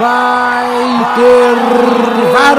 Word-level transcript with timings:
vai 0.00 1.14
ter 1.14 1.54
VAR. 2.32 2.58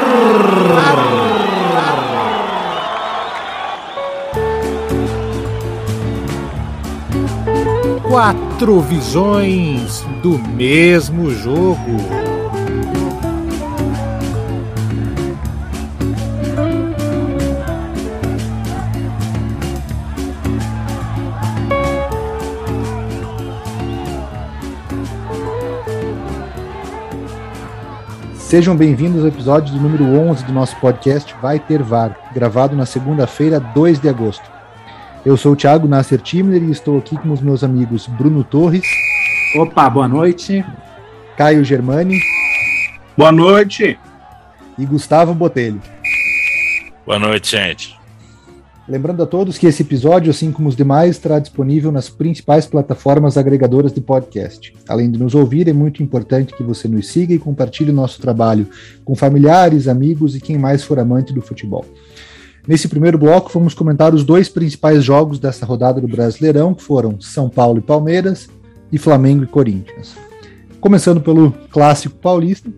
Quatro 8.08 8.80
visões 8.82 10.06
do 10.22 10.38
mesmo 10.38 11.32
jogo. 11.32 12.31
Sejam 28.52 28.76
bem-vindos 28.76 29.22
ao 29.22 29.30
episódio 29.30 29.74
do 29.74 29.80
número 29.80 30.04
11 30.04 30.44
do 30.44 30.52
nosso 30.52 30.76
podcast 30.76 31.34
Vai 31.42 31.58
Ter 31.58 31.82
VAR, 31.82 32.18
gravado 32.34 32.76
na 32.76 32.86
segunda-feira, 32.86 33.62
2 33.62 34.02
de 34.02 34.10
agosto. 34.10 34.44
Eu 35.26 35.38
sou 35.38 35.54
o 35.54 35.56
Thiago 35.56 35.88
Nasser 35.88 36.20
Timler 36.20 36.62
e 36.62 36.70
estou 36.70 36.98
aqui 36.98 37.18
com 37.18 37.32
os 37.32 37.40
meus 37.40 37.64
amigos 37.64 38.08
Bruno 38.08 38.44
Torres. 38.44 38.84
Opa, 39.56 39.90
boa 39.90 40.06
noite. 40.06 40.66
Caio 41.38 41.64
Germani. 41.64 42.20
Boa 43.18 43.32
noite. 43.32 43.98
E 44.78 44.86
Gustavo 44.86 45.34
Botelho. 45.34 45.82
Boa 47.06 47.20
noite, 47.20 47.52
gente. 47.52 48.01
Lembrando 48.92 49.24
a 49.24 49.26
todos 49.26 49.58
que 49.58 49.66
esse 49.66 49.84
episódio, 49.84 50.30
assim 50.30 50.52
como 50.52 50.68
os 50.68 50.76
demais, 50.76 51.12
estará 51.12 51.40
disponível 51.40 51.94
nas 51.94 52.10
principais 52.10 52.66
plataformas 52.66 53.38
agregadoras 53.38 53.94
de 53.94 54.02
podcast. 54.02 54.74
Além 54.86 55.10
de 55.10 55.18
nos 55.18 55.34
ouvir, 55.34 55.70
é 55.70 55.72
muito 55.72 56.04
importante 56.04 56.54
que 56.54 56.62
você 56.62 56.90
nos 56.90 57.08
siga 57.08 57.34
e 57.34 57.40
compartilhe 57.40 57.90
o 57.90 57.94
nosso 57.94 58.20
trabalho 58.20 58.68
com 59.06 59.16
familiares, 59.16 59.88
amigos 59.88 60.36
e 60.36 60.42
quem 60.42 60.58
mais 60.58 60.84
for 60.84 61.00
amante 61.00 61.32
do 61.32 61.42
futebol. 61.42 61.86
Nesse 62.68 62.90
primeiro 62.90 63.18
bloco, 63.18 63.50
vamos 63.54 63.74
comentar 63.74 64.14
os 64.14 64.26
dois 64.26 64.50
principais 64.50 65.02
jogos 65.06 65.40
dessa 65.40 65.66
rodada 65.66 66.02
do 66.02 66.08
Brasileirão, 66.10 66.74
que 66.74 66.84
foram 66.84 67.16
São 67.22 67.48
Paulo 67.48 67.80
e 67.80 67.82
Palmeiras 67.82 68.50
e 68.92 68.98
Flamengo 68.98 69.46
e 69.46 69.48
Corinthians. 69.48 70.18
Começando 70.82 71.22
pelo 71.22 71.54
clássico 71.72 72.18
paulista, 72.18 72.70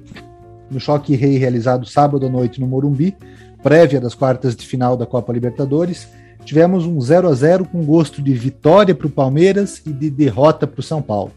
no 0.69 0.79
choque 0.79 1.15
rei 1.15 1.39
realizado 1.39 1.87
sábado 1.87 2.27
à 2.27 2.29
noite 2.29 2.61
no 2.61 2.67
Morumbi, 2.67 3.15
prévia 3.63 4.01
das 4.01 4.13
quartas 4.13 4.55
de 4.55 4.67
final 4.67 4.97
da 4.97 5.05
Copa 5.05 5.31
Libertadores, 5.31 6.09
tivemos 6.43 6.85
um 6.85 6.99
0 6.99 7.29
a 7.29 7.33
0 7.33 7.65
com 7.65 7.83
gosto 7.85 8.21
de 8.21 8.33
vitória 8.33 8.93
para 8.93 9.07
o 9.07 9.09
Palmeiras 9.09 9.81
e 9.85 9.93
de 9.93 10.09
derrota 10.09 10.67
para 10.67 10.81
o 10.81 10.83
São 10.83 11.01
Paulo. 11.01 11.31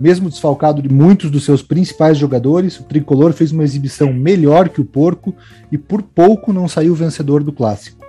Mesmo 0.00 0.28
desfalcado 0.28 0.82
de 0.82 0.92
muitos 0.92 1.30
dos 1.30 1.44
seus 1.44 1.62
principais 1.62 2.18
jogadores, 2.18 2.80
o 2.80 2.82
tricolor 2.82 3.32
fez 3.32 3.52
uma 3.52 3.62
exibição 3.62 4.12
melhor 4.12 4.68
que 4.68 4.80
o 4.80 4.84
porco 4.84 5.32
e 5.70 5.78
por 5.78 6.02
pouco 6.02 6.52
não 6.52 6.66
saiu 6.66 6.96
vencedor 6.96 7.44
do 7.44 7.52
clássico. 7.52 8.02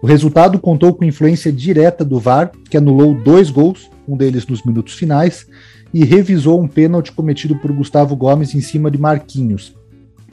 O 0.00 0.06
resultado 0.06 0.58
contou 0.58 0.94
com 0.94 1.04
influência 1.04 1.52
direta 1.52 2.02
do 2.02 2.18
VAR, 2.18 2.50
que 2.70 2.78
anulou 2.78 3.14
dois 3.14 3.50
gols, 3.50 3.90
um 4.08 4.16
deles 4.16 4.46
nos 4.46 4.62
minutos 4.62 4.94
finais, 4.94 5.46
e 5.92 6.02
revisou 6.04 6.62
um 6.62 6.68
pênalti 6.68 7.12
cometido 7.12 7.56
por 7.56 7.72
Gustavo 7.72 8.16
Gomes 8.16 8.54
em 8.54 8.60
cima 8.62 8.90
de 8.90 8.98
Marquinhos, 8.98 9.74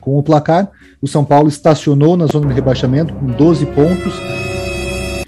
com 0.04 0.20
o 0.20 0.23
placar, 0.23 0.70
o 1.02 1.08
São 1.08 1.23
Paulo 1.23 1.48
estacionou 1.48 2.18
na 2.18 2.26
zona 2.26 2.48
de 2.48 2.54
rebaixamento 2.54 3.14
com 3.14 3.26
12 3.26 3.66
pontos, 3.68 4.14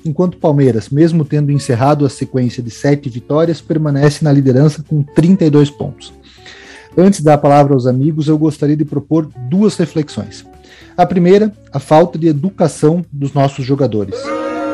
enquanto 0.04 0.36
o 0.36 0.38
Palmeiras, 0.38 0.90
mesmo 0.90 1.24
tendo 1.24 1.52
encerrado 1.52 2.06
a 2.06 2.10
sequência 2.10 2.62
de 2.62 2.70
sete 2.70 3.10
vitórias, 3.10 3.62
permanece 3.62 4.24
na 4.24 4.34
liderança 4.34 4.84
com 4.88 5.02
32 5.02 5.70
pontos. 5.70 6.14
Antes 6.98 7.22
da 7.22 7.38
palavra 7.38 7.74
aos 7.74 7.88
amigos, 7.88 8.28
eu 8.28 8.38
gostaria 8.38 8.76
de 8.76 8.86
propor 8.86 9.30
duas 9.50 9.78
reflexões. 9.78 10.46
A 10.98 11.06
primeira, 11.06 11.54
a 11.72 11.80
falta 11.80 12.18
de 12.18 12.28
educação 12.28 13.04
dos 13.12 13.34
nossos 13.34 13.66
jogadores. 13.66 14.16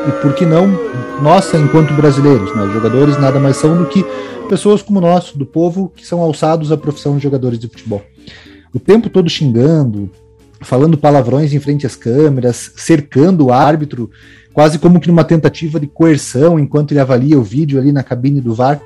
E 0.08 0.12
por 0.20 0.34
que 0.34 0.44
não, 0.44 0.68
nossa, 1.22 1.56
enquanto 1.58 1.94
brasileiros, 1.94 2.54
né? 2.56 2.62
os 2.64 2.72
jogadores 2.72 3.18
nada 3.18 3.38
mais 3.38 3.56
são 3.56 3.76
do 3.76 3.86
que 3.86 4.04
pessoas 4.48 4.82
como 4.82 5.00
nós, 5.00 5.32
do 5.32 5.46
povo, 5.46 5.92
que 5.94 6.04
são 6.04 6.20
alçados 6.20 6.72
à 6.72 6.76
profissão 6.76 7.16
de 7.16 7.22
jogadores 7.22 7.58
de 7.58 7.68
futebol 7.68 8.02
o 8.72 8.78
tempo 8.78 9.10
todo 9.10 9.28
xingando, 9.28 10.10
falando 10.60 10.96
palavrões 10.96 11.52
em 11.52 11.60
frente 11.60 11.86
às 11.86 11.96
câmeras, 11.96 12.72
cercando 12.76 13.46
o 13.46 13.52
árbitro, 13.52 14.10
quase 14.52 14.78
como 14.78 15.00
que 15.00 15.08
numa 15.08 15.24
tentativa 15.24 15.80
de 15.80 15.86
coerção 15.86 16.58
enquanto 16.58 16.92
ele 16.92 17.00
avalia 17.00 17.38
o 17.38 17.42
vídeo 17.42 17.78
ali 17.78 17.92
na 17.92 18.02
cabine 18.02 18.40
do 18.40 18.54
VAR. 18.54 18.80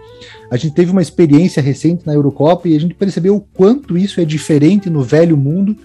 A 0.50 0.56
gente 0.56 0.75
teve 0.75 0.91
uma 0.91 1.02
experiência 1.02 1.62
recente 1.62 2.06
na 2.06 2.14
Eurocopa 2.14 2.69
e 2.69 2.76
a 2.76 2.80
gente 2.80 2.94
percebeu 2.94 3.36
o 3.36 3.41
quanto 3.41 3.98
isso 3.98 4.20
é 4.20 4.25
diferente 4.25 4.88
no 4.88 5.02
velho 5.02 5.36
mundo 5.36 5.76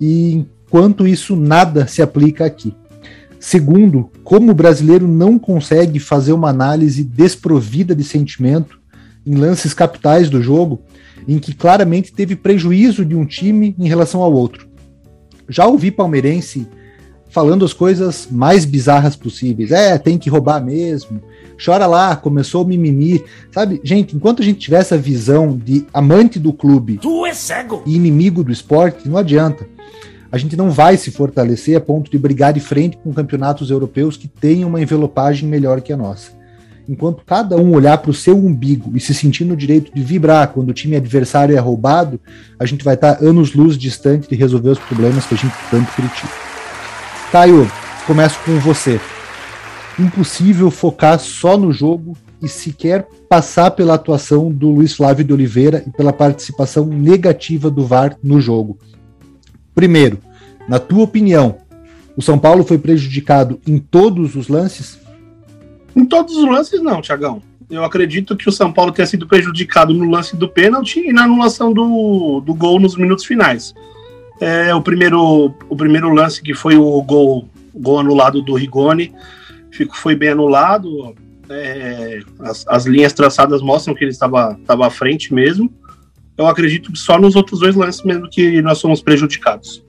e 0.00 0.44
quanto 0.68 1.06
isso 1.06 1.36
nada 1.36 1.86
se 1.86 2.02
aplica 2.02 2.44
aqui. 2.44 2.74
Segundo, 3.38 4.10
como 4.22 4.52
o 4.52 4.54
brasileiro 4.54 5.08
não 5.08 5.38
consegue 5.38 5.98
fazer 5.98 6.32
uma 6.32 6.50
análise 6.50 7.02
desprovida 7.02 7.94
de 7.94 8.04
sentimento 8.04 8.78
em 9.26 9.34
lances 9.34 9.72
capitais 9.72 10.28
do 10.28 10.42
jogo, 10.42 10.82
em 11.30 11.38
que 11.38 11.54
claramente 11.54 12.12
teve 12.12 12.34
prejuízo 12.34 13.04
de 13.04 13.14
um 13.14 13.24
time 13.24 13.76
em 13.78 13.86
relação 13.86 14.20
ao 14.20 14.32
outro. 14.32 14.68
Já 15.48 15.64
ouvi 15.64 15.88
palmeirense 15.88 16.66
falando 17.28 17.64
as 17.64 17.72
coisas 17.72 18.26
mais 18.28 18.64
bizarras 18.64 19.14
possíveis. 19.14 19.70
É, 19.70 19.96
tem 19.96 20.18
que 20.18 20.28
roubar 20.28 20.60
mesmo. 20.60 21.22
Chora 21.64 21.86
lá, 21.86 22.16
começou 22.16 22.64
o 22.64 22.66
mimimi. 22.66 23.22
Sabe, 23.52 23.80
gente, 23.84 24.16
enquanto 24.16 24.42
a 24.42 24.44
gente 24.44 24.58
tiver 24.58 24.80
essa 24.80 24.98
visão 24.98 25.56
de 25.56 25.86
amante 25.94 26.40
do 26.40 26.52
clube 26.52 26.98
é 27.28 27.32
e 27.86 27.94
inimigo 27.94 28.42
do 28.42 28.50
esporte, 28.50 29.08
não 29.08 29.16
adianta. 29.16 29.64
A 30.32 30.38
gente 30.38 30.56
não 30.56 30.68
vai 30.68 30.96
se 30.96 31.12
fortalecer 31.12 31.76
a 31.76 31.80
ponto 31.80 32.10
de 32.10 32.18
brigar 32.18 32.52
de 32.52 32.60
frente 32.60 32.96
com 32.96 33.12
campeonatos 33.12 33.70
europeus 33.70 34.16
que 34.16 34.26
tenham 34.26 34.68
uma 34.68 34.80
envelopagem 34.80 35.48
melhor 35.48 35.80
que 35.80 35.92
a 35.92 35.96
nossa 35.96 36.39
enquanto 36.90 37.22
cada 37.24 37.56
um 37.56 37.72
olhar 37.72 37.98
para 37.98 38.10
o 38.10 38.14
seu 38.14 38.36
umbigo 38.36 38.90
e 38.96 39.00
se 39.00 39.14
sentir 39.14 39.44
no 39.44 39.56
direito 39.56 39.94
de 39.94 40.02
vibrar 40.02 40.48
quando 40.48 40.70
o 40.70 40.74
time 40.74 40.96
adversário 40.96 41.56
é 41.56 41.60
roubado, 41.60 42.18
a 42.58 42.66
gente 42.66 42.82
vai 42.82 42.94
estar 42.94 43.22
anos 43.22 43.54
luz 43.54 43.78
distante 43.78 44.28
de 44.28 44.34
resolver 44.34 44.70
os 44.70 44.78
problemas 44.80 45.24
que 45.24 45.34
a 45.34 45.38
gente 45.38 45.54
tanto 45.70 45.88
critica. 45.92 46.32
Caio, 47.30 47.70
começo 48.08 48.40
com 48.44 48.58
você. 48.58 49.00
Impossível 50.00 50.68
focar 50.68 51.20
só 51.20 51.56
no 51.56 51.72
jogo 51.72 52.16
e 52.42 52.48
sequer 52.48 53.06
passar 53.28 53.70
pela 53.70 53.94
atuação 53.94 54.50
do 54.50 54.70
Luiz 54.70 54.92
Flávio 54.92 55.24
de 55.24 55.32
Oliveira 55.32 55.84
e 55.86 55.90
pela 55.90 56.12
participação 56.12 56.86
negativa 56.86 57.70
do 57.70 57.86
VAR 57.86 58.16
no 58.20 58.40
jogo. 58.40 58.76
Primeiro, 59.72 60.18
na 60.68 60.80
tua 60.80 61.04
opinião, 61.04 61.58
o 62.16 62.22
São 62.22 62.36
Paulo 62.36 62.64
foi 62.64 62.78
prejudicado 62.78 63.60
em 63.64 63.78
todos 63.78 64.34
os 64.34 64.48
lances? 64.48 64.98
Em 65.94 66.04
todos 66.04 66.36
os 66.36 66.44
lances, 66.44 66.80
não, 66.80 67.00
Tiagão. 67.00 67.42
Eu 67.70 67.84
acredito 67.84 68.36
que 68.36 68.48
o 68.48 68.52
São 68.52 68.72
Paulo 68.72 68.90
tenha 68.90 69.06
sido 69.06 69.28
prejudicado 69.28 69.94
no 69.94 70.10
lance 70.10 70.36
do 70.36 70.48
pênalti 70.48 71.00
e 71.00 71.12
na 71.12 71.24
anulação 71.24 71.72
do, 71.72 72.40
do 72.40 72.52
gol 72.52 72.80
nos 72.80 72.96
minutos 72.96 73.24
finais. 73.24 73.72
É, 74.40 74.74
o, 74.74 74.82
primeiro, 74.82 75.54
o 75.68 75.76
primeiro 75.76 76.12
lance, 76.12 76.42
que 76.42 76.54
foi 76.54 76.76
o 76.76 77.00
gol, 77.02 77.48
gol 77.74 78.00
anulado 78.00 78.42
do 78.42 78.54
Rigoni, 78.54 79.12
fico, 79.70 79.96
foi 79.96 80.16
bem 80.16 80.30
anulado. 80.30 81.14
É, 81.48 82.20
as, 82.40 82.66
as, 82.66 82.86
linhas 82.86 83.12
traçadas 83.12 83.60
mostram 83.60 83.94
que 83.94 84.02
ele 84.02 84.10
estava, 84.10 84.56
estava 84.60 84.86
à 84.86 84.90
frente 84.90 85.32
mesmo. 85.32 85.72
Eu 86.36 86.46
acredito 86.46 86.90
que 86.90 86.98
só 86.98 87.18
nos 87.18 87.36
outros 87.36 87.60
dois 87.60 87.76
lances 87.76 88.02
mesmo 88.02 88.28
que 88.30 88.62
nós 88.62 88.78
somos 88.78 89.02
prejudicados. 89.02 89.84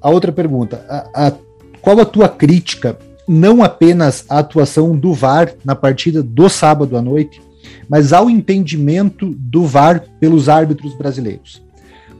A 0.00 0.08
outra 0.08 0.32
pergunta: 0.32 0.86
a, 0.88 1.28
a, 1.28 1.32
qual 1.80 2.00
a 2.00 2.04
tua 2.04 2.28
crítica 2.28 2.98
não 3.28 3.62
apenas 3.62 4.24
a 4.28 4.38
atuação 4.38 4.96
do 4.96 5.12
VAR 5.12 5.54
na 5.64 5.74
partida 5.74 6.22
do 6.22 6.48
sábado 6.48 6.96
à 6.96 7.02
noite, 7.02 7.40
mas 7.88 8.12
ao 8.12 8.28
entendimento 8.28 9.34
do 9.38 9.64
VAR 9.64 10.04
pelos 10.18 10.48
árbitros 10.48 10.96
brasileiros. 10.96 11.62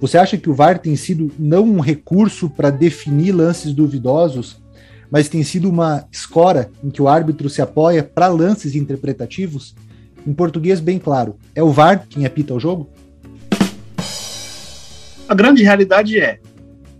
Você 0.00 0.18
acha 0.18 0.36
que 0.36 0.50
o 0.50 0.54
VAR 0.54 0.78
tem 0.78 0.96
sido 0.96 1.30
não 1.38 1.64
um 1.64 1.80
recurso 1.80 2.50
para 2.50 2.70
definir 2.70 3.32
lances 3.32 3.72
duvidosos, 3.72 4.60
mas 5.10 5.28
tem 5.28 5.42
sido 5.42 5.68
uma 5.68 6.06
escora 6.10 6.70
em 6.82 6.90
que 6.90 7.02
o 7.02 7.08
árbitro 7.08 7.48
se 7.48 7.62
apoia 7.62 8.02
para 8.02 8.28
lances 8.28 8.74
interpretativos? 8.74 9.74
Em 10.26 10.32
português, 10.32 10.80
bem 10.80 10.98
claro, 10.98 11.36
é 11.54 11.62
o 11.62 11.70
VAR 11.70 12.06
quem 12.08 12.24
apita 12.26 12.54
o 12.54 12.60
jogo? 12.60 12.88
A 15.28 15.34
grande 15.34 15.62
realidade 15.62 16.18
é, 16.18 16.40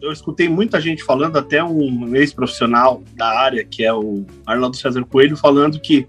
eu 0.02 0.12
escutei 0.12 0.48
muita 0.48 0.80
gente 0.80 1.04
falando, 1.04 1.38
até 1.38 1.62
um 1.62 2.14
ex-profissional 2.16 3.02
da 3.14 3.28
área, 3.38 3.64
que 3.64 3.84
é 3.84 3.94
o 3.94 4.26
Arnaldo 4.44 4.76
César 4.76 5.04
Coelho, 5.04 5.36
falando 5.36 5.78
que 5.78 6.06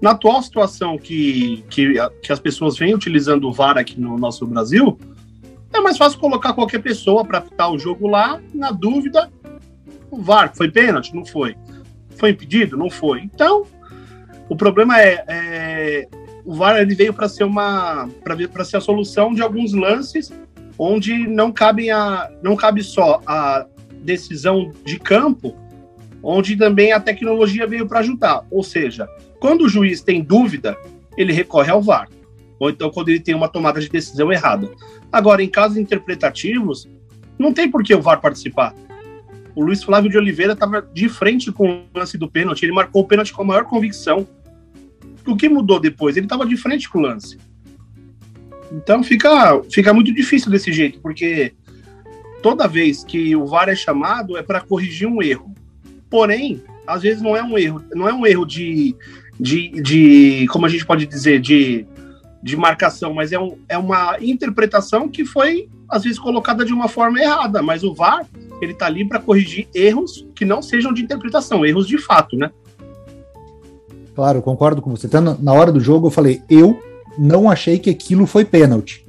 na 0.00 0.10
atual 0.10 0.42
situação 0.42 0.98
que, 0.98 1.64
que, 1.70 1.94
que 2.22 2.30
as 2.30 2.38
pessoas 2.38 2.76
vêm 2.76 2.94
utilizando 2.94 3.48
o 3.48 3.52
VAR 3.52 3.78
aqui 3.78 3.98
no 3.98 4.18
nosso 4.18 4.46
Brasil, 4.46 4.98
é 5.72 5.80
mais 5.80 5.96
fácil 5.96 6.20
colocar 6.20 6.52
qualquer 6.52 6.82
pessoa 6.82 7.24
para 7.24 7.38
apitar 7.38 7.72
o 7.72 7.78
jogo 7.78 8.06
lá, 8.06 8.38
na 8.52 8.70
dúvida, 8.70 9.30
o 10.10 10.20
VAR 10.20 10.54
foi 10.54 10.70
pênalti? 10.70 11.14
Não 11.14 11.24
foi. 11.24 11.56
Foi 12.16 12.30
impedido? 12.30 12.76
Não 12.76 12.90
foi. 12.90 13.22
Então, 13.22 13.64
o 14.50 14.54
problema 14.54 15.00
é, 15.00 15.24
é 15.26 16.08
o 16.44 16.54
VAR 16.54 16.76
ele 16.76 16.94
veio 16.94 17.14
para 17.14 17.26
ser 17.26 17.44
uma 17.44 18.06
para 18.22 18.64
ser 18.66 18.76
a 18.76 18.80
solução 18.80 19.32
de 19.32 19.40
alguns 19.40 19.72
lances 19.72 20.30
onde 20.78 21.26
não 21.26 21.52
cabe, 21.52 21.90
a, 21.90 22.30
não 22.42 22.56
cabe 22.56 22.82
só 22.82 23.20
a 23.26 23.66
decisão 24.02 24.72
de 24.84 24.98
campo, 24.98 25.56
onde 26.22 26.56
também 26.56 26.92
a 26.92 27.00
tecnologia 27.00 27.66
veio 27.66 27.86
para 27.86 28.00
ajudar. 28.00 28.44
Ou 28.50 28.62
seja, 28.62 29.08
quando 29.38 29.62
o 29.62 29.68
juiz 29.68 30.00
tem 30.00 30.22
dúvida, 30.22 30.76
ele 31.16 31.32
recorre 31.32 31.70
ao 31.70 31.82
VAR. 31.82 32.08
Ou 32.58 32.70
então 32.70 32.90
quando 32.90 33.08
ele 33.08 33.20
tem 33.20 33.34
uma 33.34 33.48
tomada 33.48 33.80
de 33.80 33.88
decisão 33.88 34.32
errada. 34.32 34.70
Agora, 35.12 35.42
em 35.42 35.48
casos 35.48 35.76
interpretativos, 35.76 36.88
não 37.38 37.52
tem 37.52 37.70
por 37.70 37.82
que 37.82 37.94
o 37.94 38.02
VAR 38.02 38.20
participar. 38.20 38.74
O 39.54 39.62
Luiz 39.62 39.82
Flávio 39.82 40.10
de 40.10 40.18
Oliveira 40.18 40.52
estava 40.52 40.82
de 40.82 41.08
frente 41.08 41.52
com 41.52 41.84
o 41.94 41.98
lance 41.98 42.18
do 42.18 42.28
pênalti, 42.28 42.64
ele 42.64 42.72
marcou 42.72 43.02
o 43.02 43.06
pênalti 43.06 43.32
com 43.32 43.42
a 43.42 43.44
maior 43.44 43.64
convicção. 43.64 44.26
O 45.26 45.36
que 45.36 45.48
mudou 45.48 45.78
depois? 45.78 46.16
Ele 46.16 46.26
estava 46.26 46.44
de 46.44 46.56
frente 46.56 46.88
com 46.88 46.98
o 46.98 47.02
lance. 47.02 47.38
Então 48.72 49.02
fica, 49.02 49.62
fica 49.70 49.92
muito 49.92 50.12
difícil 50.12 50.50
desse 50.50 50.72
jeito, 50.72 51.00
porque 51.00 51.52
toda 52.42 52.68
vez 52.68 53.04
que 53.04 53.34
o 53.34 53.46
VAR 53.46 53.68
é 53.68 53.76
chamado 53.76 54.36
é 54.36 54.42
para 54.42 54.60
corrigir 54.60 55.08
um 55.08 55.22
erro. 55.22 55.54
Porém, 56.10 56.62
às 56.86 57.02
vezes 57.02 57.22
não 57.22 57.36
é 57.36 57.42
um 57.42 57.56
erro, 57.58 57.82
não 57.94 58.08
é 58.08 58.12
um 58.12 58.26
erro 58.26 58.44
de, 58.44 58.94
de, 59.38 59.70
de 59.82 60.46
como 60.48 60.66
a 60.66 60.68
gente 60.68 60.84
pode 60.84 61.06
dizer, 61.06 61.40
de, 61.40 61.86
de 62.42 62.56
marcação, 62.56 63.14
mas 63.14 63.32
é, 63.32 63.38
um, 63.38 63.56
é 63.68 63.78
uma 63.78 64.18
interpretação 64.20 65.08
que 65.08 65.24
foi, 65.24 65.68
às 65.88 66.04
vezes, 66.04 66.18
colocada 66.18 66.64
de 66.64 66.72
uma 66.72 66.88
forma 66.88 67.18
errada. 67.20 67.62
Mas 67.62 67.82
o 67.82 67.94
VAR, 67.94 68.26
ele 68.60 68.74
tá 68.74 68.86
ali 68.86 69.08
para 69.08 69.18
corrigir 69.18 69.66
erros 69.74 70.26
que 70.34 70.44
não 70.44 70.60
sejam 70.60 70.92
de 70.92 71.02
interpretação, 71.02 71.64
erros 71.64 71.86
de 71.86 71.98
fato, 71.98 72.36
né? 72.36 72.50
Claro, 74.14 74.42
concordo 74.42 74.80
com 74.80 74.90
você. 74.90 75.06
Então, 75.06 75.36
na 75.40 75.52
hora 75.52 75.72
do 75.72 75.80
jogo, 75.80 76.06
eu 76.06 76.10
falei, 76.10 76.42
eu 76.48 76.78
não 77.18 77.50
achei 77.50 77.78
que 77.78 77.90
aquilo 77.90 78.26
foi 78.26 78.44
pênalti. 78.44 79.04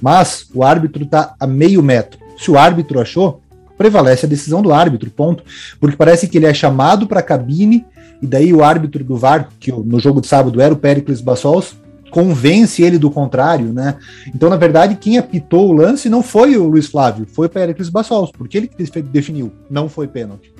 Mas 0.00 0.48
o 0.54 0.62
árbitro 0.62 1.04
está 1.04 1.34
a 1.38 1.46
meio 1.46 1.82
metro. 1.82 2.18
Se 2.38 2.50
o 2.50 2.58
árbitro 2.58 3.00
achou, 3.00 3.40
prevalece 3.76 4.26
a 4.26 4.28
decisão 4.28 4.62
do 4.62 4.72
árbitro, 4.72 5.10
ponto. 5.10 5.42
Porque 5.80 5.96
parece 5.96 6.28
que 6.28 6.38
ele 6.38 6.46
é 6.46 6.54
chamado 6.54 7.06
para 7.06 7.20
a 7.20 7.22
cabine 7.22 7.84
e 8.20 8.26
daí 8.26 8.52
o 8.52 8.64
árbitro 8.64 9.04
do 9.04 9.16
VAR, 9.16 9.48
que 9.60 9.70
no 9.70 10.00
jogo 10.00 10.20
de 10.20 10.26
sábado 10.26 10.60
era 10.60 10.72
o 10.72 10.76
Pericles 10.76 11.20
Bassols, 11.20 11.76
convence 12.10 12.82
ele 12.82 12.98
do 12.98 13.10
contrário, 13.10 13.72
né? 13.72 13.98
Então, 14.34 14.48
na 14.48 14.56
verdade, 14.56 14.96
quem 14.96 15.18
apitou 15.18 15.68
o 15.68 15.72
lance 15.72 16.08
não 16.08 16.22
foi 16.22 16.56
o 16.56 16.66
Luiz 16.66 16.86
Flávio, 16.86 17.26
foi 17.26 17.46
o 17.46 17.50
Pericles 17.50 17.90
Bassols, 17.90 18.30
porque 18.30 18.56
ele 18.56 18.70
definiu, 19.10 19.52
não 19.68 19.88
foi 19.88 20.08
pênalti. 20.08 20.52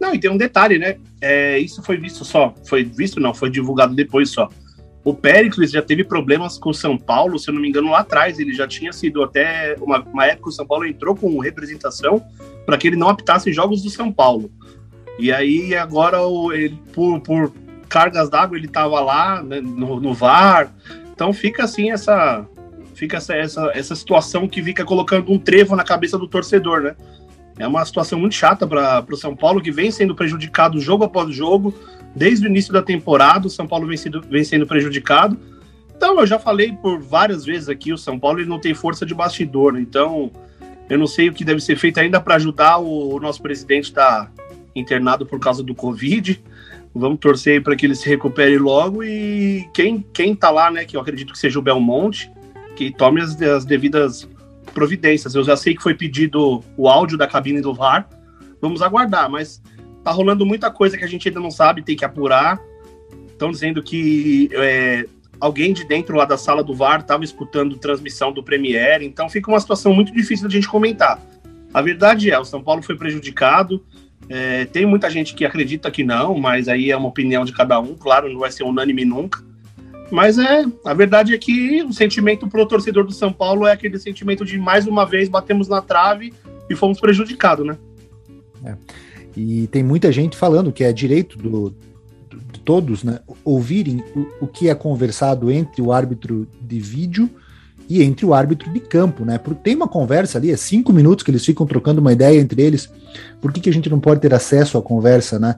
Não, 0.00 0.14
e 0.14 0.18
tem 0.18 0.30
um 0.30 0.36
detalhe, 0.36 0.78
né? 0.78 0.96
É, 1.20 1.58
isso 1.58 1.82
foi 1.82 1.96
visto 1.96 2.24
só, 2.24 2.52
foi 2.64 2.84
visto 2.84 3.20
não, 3.20 3.32
foi 3.32 3.50
divulgado 3.50 3.94
depois 3.94 4.30
só. 4.30 4.48
O 5.06 5.14
Pericles 5.14 5.70
já 5.70 5.80
teve 5.80 6.02
problemas 6.02 6.58
com 6.58 6.70
o 6.70 6.74
São 6.74 6.98
Paulo, 6.98 7.38
se 7.38 7.48
eu 7.48 7.54
não 7.54 7.60
me 7.62 7.68
engano, 7.68 7.92
lá 7.92 8.00
atrás. 8.00 8.40
Ele 8.40 8.52
já 8.52 8.66
tinha 8.66 8.92
sido 8.92 9.22
até 9.22 9.76
uma, 9.80 10.00
uma 10.00 10.26
época 10.26 10.48
o 10.48 10.52
São 10.52 10.66
Paulo 10.66 10.84
entrou 10.84 11.14
com 11.14 11.38
representação 11.38 12.20
para 12.66 12.76
que 12.76 12.88
ele 12.88 12.96
não 12.96 13.08
apitasse 13.08 13.52
jogos 13.52 13.84
do 13.84 13.88
São 13.88 14.10
Paulo. 14.10 14.50
E 15.16 15.30
aí 15.30 15.76
agora 15.76 16.18
ele, 16.52 16.76
por, 16.92 17.20
por 17.20 17.52
cargas 17.88 18.28
d'água 18.28 18.58
ele 18.58 18.66
estava 18.66 18.98
lá 18.98 19.40
né, 19.44 19.60
no, 19.60 20.00
no, 20.00 20.12
VAR. 20.12 20.74
Então 21.14 21.32
fica 21.32 21.62
assim 21.62 21.92
essa 21.92 22.44
fica 22.96 23.18
essa, 23.18 23.36
essa, 23.36 23.70
essa 23.74 23.94
situação 23.94 24.48
que 24.48 24.60
fica 24.60 24.84
colocando 24.84 25.30
um 25.30 25.38
trevo 25.38 25.76
na 25.76 25.84
cabeça 25.84 26.18
do 26.18 26.26
torcedor, 26.26 26.80
né? 26.80 26.96
É 27.56 27.68
uma 27.68 27.84
situação 27.84 28.18
muito 28.18 28.34
chata 28.34 28.66
para 28.66 29.06
o 29.08 29.16
São 29.16 29.36
Paulo 29.36 29.62
que 29.62 29.70
vem 29.70 29.92
sendo 29.92 30.16
prejudicado 30.16 30.80
jogo 30.80 31.04
após 31.04 31.32
jogo 31.32 31.72
Desde 32.16 32.46
o 32.46 32.48
início 32.48 32.72
da 32.72 32.80
temporada, 32.80 33.46
o 33.46 33.50
São 33.50 33.68
Paulo 33.68 33.86
vem 33.86 33.96
sendo, 33.98 34.22
vem 34.22 34.42
sendo 34.42 34.66
prejudicado. 34.66 35.38
Então, 35.94 36.18
eu 36.18 36.26
já 36.26 36.38
falei 36.38 36.72
por 36.72 36.98
várias 36.98 37.44
vezes 37.44 37.68
aqui, 37.68 37.92
o 37.92 37.98
São 37.98 38.18
Paulo 38.18 38.40
ele 38.40 38.48
não 38.48 38.58
tem 38.58 38.72
força 38.72 39.04
de 39.04 39.14
bastidor, 39.14 39.74
né? 39.74 39.80
então 39.80 40.32
eu 40.88 40.98
não 40.98 41.06
sei 41.06 41.28
o 41.28 41.32
que 41.32 41.44
deve 41.44 41.60
ser 41.60 41.76
feito 41.76 42.00
ainda 42.00 42.18
para 42.18 42.36
ajudar 42.36 42.78
o, 42.78 43.14
o, 43.14 43.20
nosso 43.20 43.42
presidente 43.42 43.84
está 43.84 44.30
internado 44.74 45.26
por 45.26 45.38
causa 45.38 45.62
do 45.62 45.74
Covid. 45.74 46.42
Vamos 46.94 47.18
torcer 47.18 47.62
para 47.62 47.76
que 47.76 47.84
ele 47.84 47.94
se 47.94 48.08
recupere 48.08 48.56
logo 48.56 49.02
e 49.02 49.68
quem 49.74 50.04
quem 50.12 50.34
tá 50.34 50.48
lá, 50.50 50.70
né, 50.70 50.84
que 50.84 50.96
eu 50.96 51.00
acredito 51.00 51.32
que 51.32 51.38
seja 51.38 51.58
o 51.58 51.62
Belmonte, 51.62 52.30
que 52.76 52.90
tome 52.90 53.20
as, 53.20 53.40
as 53.42 53.64
devidas 53.66 54.26
providências. 54.72 55.34
Eu 55.34 55.44
já 55.44 55.56
sei 55.56 55.74
que 55.74 55.82
foi 55.82 55.92
pedido 55.92 56.62
o 56.76 56.88
áudio 56.88 57.18
da 57.18 57.26
cabine 57.26 57.60
do 57.60 57.74
VAR. 57.74 58.08
Vamos 58.60 58.80
aguardar, 58.80 59.28
mas 59.28 59.60
tá 60.06 60.12
rolando 60.12 60.46
muita 60.46 60.70
coisa 60.70 60.96
que 60.96 61.02
a 61.02 61.08
gente 61.08 61.26
ainda 61.26 61.40
não 61.40 61.50
sabe, 61.50 61.82
tem 61.82 61.96
que 61.96 62.04
apurar. 62.04 62.60
Estão 63.26 63.50
dizendo 63.50 63.82
que 63.82 64.48
é, 64.52 65.04
alguém 65.40 65.72
de 65.72 65.82
dentro 65.82 66.16
lá 66.16 66.24
da 66.24 66.38
sala 66.38 66.62
do 66.62 66.72
VAR 66.72 67.00
estava 67.00 67.24
escutando 67.24 67.76
transmissão 67.76 68.30
do 68.30 68.40
Premiere, 68.40 69.04
então 69.04 69.28
fica 69.28 69.50
uma 69.50 69.58
situação 69.58 69.92
muito 69.92 70.12
difícil 70.12 70.46
de 70.46 70.56
a 70.56 70.60
gente 70.60 70.70
comentar. 70.70 71.20
A 71.74 71.82
verdade 71.82 72.30
é, 72.30 72.38
o 72.38 72.44
São 72.44 72.62
Paulo 72.62 72.82
foi 72.82 72.96
prejudicado. 72.96 73.84
É, 74.28 74.64
tem 74.66 74.86
muita 74.86 75.10
gente 75.10 75.34
que 75.34 75.44
acredita 75.44 75.90
que 75.90 76.04
não, 76.04 76.38
mas 76.38 76.68
aí 76.68 76.92
é 76.92 76.96
uma 76.96 77.08
opinião 77.08 77.44
de 77.44 77.52
cada 77.52 77.80
um, 77.80 77.96
claro, 77.96 78.32
não 78.32 78.38
vai 78.38 78.52
ser 78.52 78.62
unânime 78.62 79.04
nunca. 79.04 79.42
Mas 80.08 80.38
é, 80.38 80.64
a 80.84 80.94
verdade 80.94 81.34
é 81.34 81.38
que 81.38 81.82
o 81.82 81.92
sentimento 81.92 82.46
pro 82.46 82.64
torcedor 82.64 83.04
do 83.04 83.12
São 83.12 83.32
Paulo 83.32 83.66
é 83.66 83.72
aquele 83.72 83.98
sentimento 83.98 84.44
de 84.44 84.56
mais 84.56 84.86
uma 84.86 85.04
vez 85.04 85.28
batemos 85.28 85.66
na 85.66 85.82
trave 85.82 86.32
e 86.70 86.76
fomos 86.76 87.00
prejudicados, 87.00 87.66
né? 87.66 87.76
É. 88.64 88.76
E 89.36 89.66
tem 89.66 89.82
muita 89.82 90.10
gente 90.10 90.36
falando 90.36 90.72
que 90.72 90.82
é 90.82 90.92
direito 90.92 91.36
do, 91.36 91.74
de 92.52 92.60
todos 92.60 93.04
né, 93.04 93.20
ouvirem 93.44 94.02
o, 94.14 94.44
o, 94.44 94.46
que 94.46 94.68
é 94.68 94.74
conversado 94.74 95.50
entre 95.50 95.82
o 95.82 95.92
árbitro 95.92 96.48
de 96.60 96.80
vídeo 96.80 97.28
e 97.88 98.02
entre 98.02 98.26
o 98.26 98.34
árbitro 98.34 98.72
de 98.72 98.80
campo, 98.80 99.24
né? 99.24 99.38
Porque 99.38 99.60
tem 99.62 99.76
uma 99.76 99.86
conversa 99.86 100.38
ali, 100.38 100.50
é 100.50 100.56
cinco 100.56 100.92
minutos 100.92 101.22
que 101.22 101.30
eles 101.30 101.44
ficam 101.44 101.66
trocando 101.66 102.00
uma 102.00 102.12
ideia 102.12 102.40
entre 102.40 102.60
eles. 102.62 102.90
Por 103.40 103.52
que, 103.52 103.60
que 103.60 103.70
a 103.70 103.72
gente 103.72 103.88
não 103.88 104.00
pode 104.00 104.20
ter 104.20 104.34
acesso 104.34 104.76
à 104.76 104.82
conversa, 104.82 105.38
né? 105.38 105.54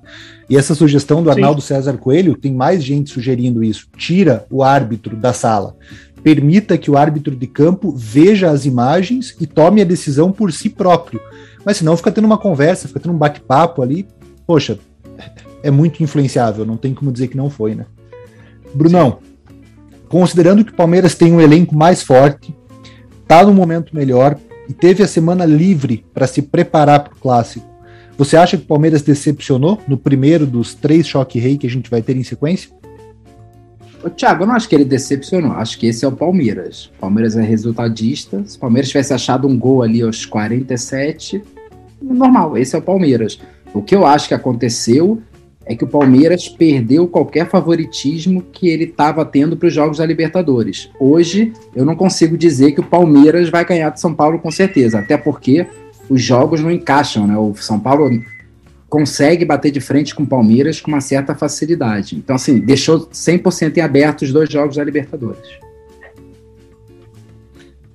E 0.50 0.56
essa 0.56 0.74
sugestão 0.74 1.22
do 1.22 1.30
Arnaldo 1.30 1.62
Sim. 1.62 1.68
César 1.68 1.96
Coelho, 1.96 2.36
tem 2.36 2.52
mais 2.52 2.84
gente 2.84 3.10
sugerindo 3.10 3.64
isso. 3.64 3.88
Tira 3.96 4.44
o 4.50 4.62
árbitro 4.62 5.16
da 5.16 5.32
sala. 5.32 5.74
Permita 6.22 6.76
que 6.76 6.90
o 6.90 6.98
árbitro 6.98 7.34
de 7.34 7.46
campo 7.46 7.94
veja 7.96 8.50
as 8.50 8.66
imagens 8.66 9.34
e 9.40 9.46
tome 9.46 9.80
a 9.80 9.84
decisão 9.84 10.30
por 10.30 10.52
si 10.52 10.68
próprio 10.68 11.20
mas 11.64 11.76
senão 11.76 11.96
fica 11.96 12.12
tendo 12.12 12.24
uma 12.24 12.38
conversa, 12.38 12.88
fica 12.88 13.00
tendo 13.00 13.14
um 13.14 13.18
bate-papo 13.18 13.82
ali. 13.82 14.06
Poxa, 14.46 14.78
é 15.62 15.70
muito 15.70 16.02
influenciável, 16.02 16.64
não 16.64 16.76
tem 16.76 16.94
como 16.94 17.12
dizer 17.12 17.28
que 17.28 17.36
não 17.36 17.50
foi, 17.50 17.74
né? 17.74 17.86
Brunão, 18.74 19.18
considerando 20.08 20.64
que 20.64 20.72
o 20.72 20.76
Palmeiras 20.76 21.14
tem 21.14 21.32
um 21.32 21.40
elenco 21.40 21.74
mais 21.74 22.02
forte, 22.02 22.54
tá 23.26 23.44
no 23.44 23.52
momento 23.52 23.94
melhor 23.94 24.38
e 24.68 24.72
teve 24.72 25.02
a 25.02 25.08
semana 25.08 25.44
livre 25.44 26.04
para 26.12 26.26
se 26.26 26.42
preparar 26.42 27.04
para 27.04 27.14
o 27.14 27.16
clássico, 27.16 27.66
você 28.16 28.36
acha 28.36 28.56
que 28.56 28.64
o 28.64 28.66
Palmeiras 28.66 29.02
decepcionou 29.02 29.78
no 29.86 29.96
primeiro 29.96 30.44
dos 30.44 30.74
três 30.74 31.06
choque 31.06 31.38
rei 31.38 31.56
que 31.56 31.68
a 31.68 31.70
gente 31.70 31.88
vai 31.88 32.02
ter 32.02 32.16
em 32.16 32.24
sequência? 32.24 32.68
Ô, 34.02 34.08
Thiago, 34.08 34.44
eu 34.44 34.46
não 34.46 34.54
acho 34.54 34.68
que 34.68 34.74
ele 34.74 34.84
decepcionou. 34.84 35.52
Acho 35.52 35.78
que 35.78 35.86
esse 35.86 36.04
é 36.04 36.08
o 36.08 36.12
Palmeiras. 36.12 36.86
O 36.96 37.00
Palmeiras 37.00 37.36
é 37.36 37.42
resultadista. 37.42 38.42
Se 38.46 38.56
o 38.56 38.60
Palmeiras 38.60 38.88
tivesse 38.88 39.12
achado 39.12 39.48
um 39.48 39.58
gol 39.58 39.82
ali 39.82 40.02
aos 40.02 40.24
47, 40.24 41.42
normal, 42.00 42.56
esse 42.56 42.76
é 42.76 42.78
o 42.78 42.82
Palmeiras. 42.82 43.40
O 43.74 43.82
que 43.82 43.94
eu 43.94 44.06
acho 44.06 44.28
que 44.28 44.34
aconteceu 44.34 45.20
é 45.66 45.74
que 45.74 45.84
o 45.84 45.88
Palmeiras 45.88 46.48
perdeu 46.48 47.06
qualquer 47.06 47.48
favoritismo 47.48 48.42
que 48.52 48.68
ele 48.68 48.84
estava 48.84 49.24
tendo 49.24 49.56
para 49.56 49.66
os 49.66 49.74
jogos 49.74 49.98
da 49.98 50.06
Libertadores. 50.06 50.90
Hoje, 50.98 51.52
eu 51.76 51.84
não 51.84 51.94
consigo 51.94 52.38
dizer 52.38 52.72
que 52.72 52.80
o 52.80 52.84
Palmeiras 52.84 53.50
vai 53.50 53.66
ganhar 53.66 53.90
de 53.90 54.00
São 54.00 54.14
Paulo 54.14 54.38
com 54.38 54.50
certeza, 54.50 55.00
até 55.00 55.18
porque 55.18 55.66
os 56.08 56.22
jogos 56.22 56.62
não 56.62 56.70
encaixam, 56.70 57.26
né? 57.26 57.36
O 57.36 57.54
São 57.56 57.78
Paulo 57.78 58.08
consegue 58.88 59.44
bater 59.44 59.70
de 59.70 59.80
frente 59.80 60.14
com 60.14 60.22
o 60.22 60.26
Palmeiras 60.26 60.80
com 60.80 60.90
uma 60.90 61.00
certa 61.00 61.34
facilidade. 61.34 62.16
Então, 62.16 62.36
assim, 62.36 62.58
deixou 62.58 63.06
100% 63.06 63.76
em 63.76 63.80
aberto 63.80 64.22
os 64.22 64.32
dois 64.32 64.50
jogos 64.50 64.76
da 64.76 64.84
Libertadores. 64.84 65.58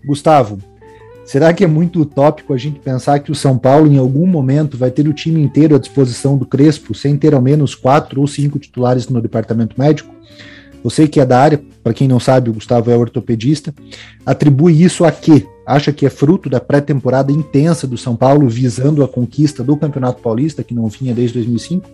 Gustavo, 0.05 0.59
será 1.25 1.53
que 1.53 1.63
é 1.63 1.67
muito 1.67 2.01
utópico 2.01 2.53
a 2.53 2.57
gente 2.57 2.79
pensar 2.79 3.19
que 3.19 3.31
o 3.31 3.35
São 3.35 3.57
Paulo, 3.57 3.91
em 3.91 3.97
algum 3.97 4.27
momento, 4.27 4.77
vai 4.77 4.91
ter 4.91 5.07
o 5.07 5.13
time 5.13 5.41
inteiro 5.41 5.75
à 5.75 5.79
disposição 5.79 6.38
do 6.38 6.45
Crespo, 6.45 6.93
sem 6.93 7.17
ter 7.17 7.33
ao 7.33 7.41
menos 7.41 7.73
quatro 7.73 8.21
ou 8.21 8.27
cinco 8.27 8.59
titulares 8.59 9.07
no 9.07 9.21
departamento 9.21 9.79
médico? 9.79 10.13
Você 10.83 11.07
que 11.07 11.19
é 11.19 11.25
da 11.25 11.39
área, 11.39 11.63
para 11.81 11.93
quem 11.93 12.07
não 12.07 12.19
sabe, 12.19 12.49
o 12.49 12.53
Gustavo 12.53 12.91
é 12.91 12.97
ortopedista, 12.97 13.73
atribui 14.25 14.83
isso 14.83 15.05
a 15.05 15.11
quê? 15.11 15.47
Acha 15.65 15.93
que 15.93 16.05
é 16.05 16.09
fruto 16.09 16.49
da 16.49 16.59
pré-temporada 16.59 17.31
intensa 17.31 17.87
do 17.87 17.97
São 17.97 18.15
Paulo 18.15 18.49
visando 18.49 19.03
a 19.03 19.07
conquista 19.07 19.63
do 19.63 19.77
Campeonato 19.77 20.21
Paulista, 20.21 20.63
que 20.63 20.73
não 20.73 20.89
vinha 20.89 21.13
desde 21.13 21.35
2005? 21.35 21.89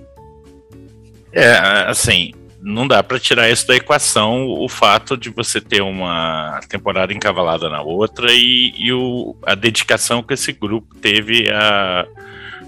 É, 1.31 1.53
assim, 1.87 2.33
não 2.61 2.87
dá 2.87 3.03
para 3.03 3.19
tirar 3.19 3.49
isso 3.49 3.67
da 3.67 3.75
equação 3.75 4.47
o 4.47 4.67
fato 4.67 5.15
de 5.15 5.29
você 5.29 5.61
ter 5.61 5.81
uma 5.81 6.59
temporada 6.67 7.13
encavalada 7.13 7.69
na 7.69 7.81
outra 7.81 8.31
e, 8.31 8.73
e 8.75 8.91
o, 8.91 9.35
a 9.45 9.53
dedicação 9.53 10.23
que 10.23 10.33
esse 10.33 10.51
grupo 10.51 10.95
teve 10.95 11.47
a, 11.51 12.07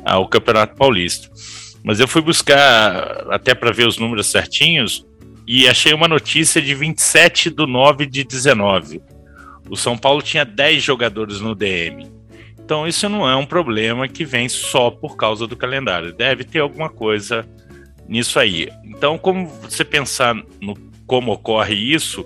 ao 0.06 0.28
Campeonato 0.28 0.76
Paulista. 0.76 1.30
Mas 1.84 2.00
eu 2.00 2.08
fui 2.08 2.22
buscar 2.22 3.26
até 3.32 3.56
para 3.56 3.72
ver 3.72 3.88
os 3.88 3.98
números 3.98 4.28
certinhos 4.28 5.04
e 5.54 5.68
achei 5.68 5.94
uma 5.94 6.08
notícia 6.08 6.62
de 6.62 6.74
27 6.74 7.50
de 7.50 7.68
9 7.68 8.06
de 8.06 8.24
19. 8.24 9.02
O 9.70 9.76
São 9.76 9.98
Paulo 9.98 10.22
tinha 10.22 10.46
10 10.46 10.82
jogadores 10.82 11.42
no 11.42 11.54
DM. 11.54 12.10
Então 12.58 12.88
isso 12.88 13.10
não 13.10 13.30
é 13.30 13.36
um 13.36 13.46
problema 13.46 14.08
que 14.08 14.24
vem 14.24 14.48
só 14.48 14.90
por 14.90 15.18
causa 15.18 15.46
do 15.46 15.58
calendário. 15.58 16.14
Deve 16.14 16.46
ter 16.46 16.60
alguma 16.60 16.90
coisa 16.90 17.46
nisso 18.08 18.40
aí. 18.40 18.70
Então, 18.86 19.18
como 19.18 19.46
você 19.46 19.84
pensar 19.84 20.34
no 20.62 20.74
como 21.06 21.34
ocorre 21.34 21.76
isso, 21.76 22.26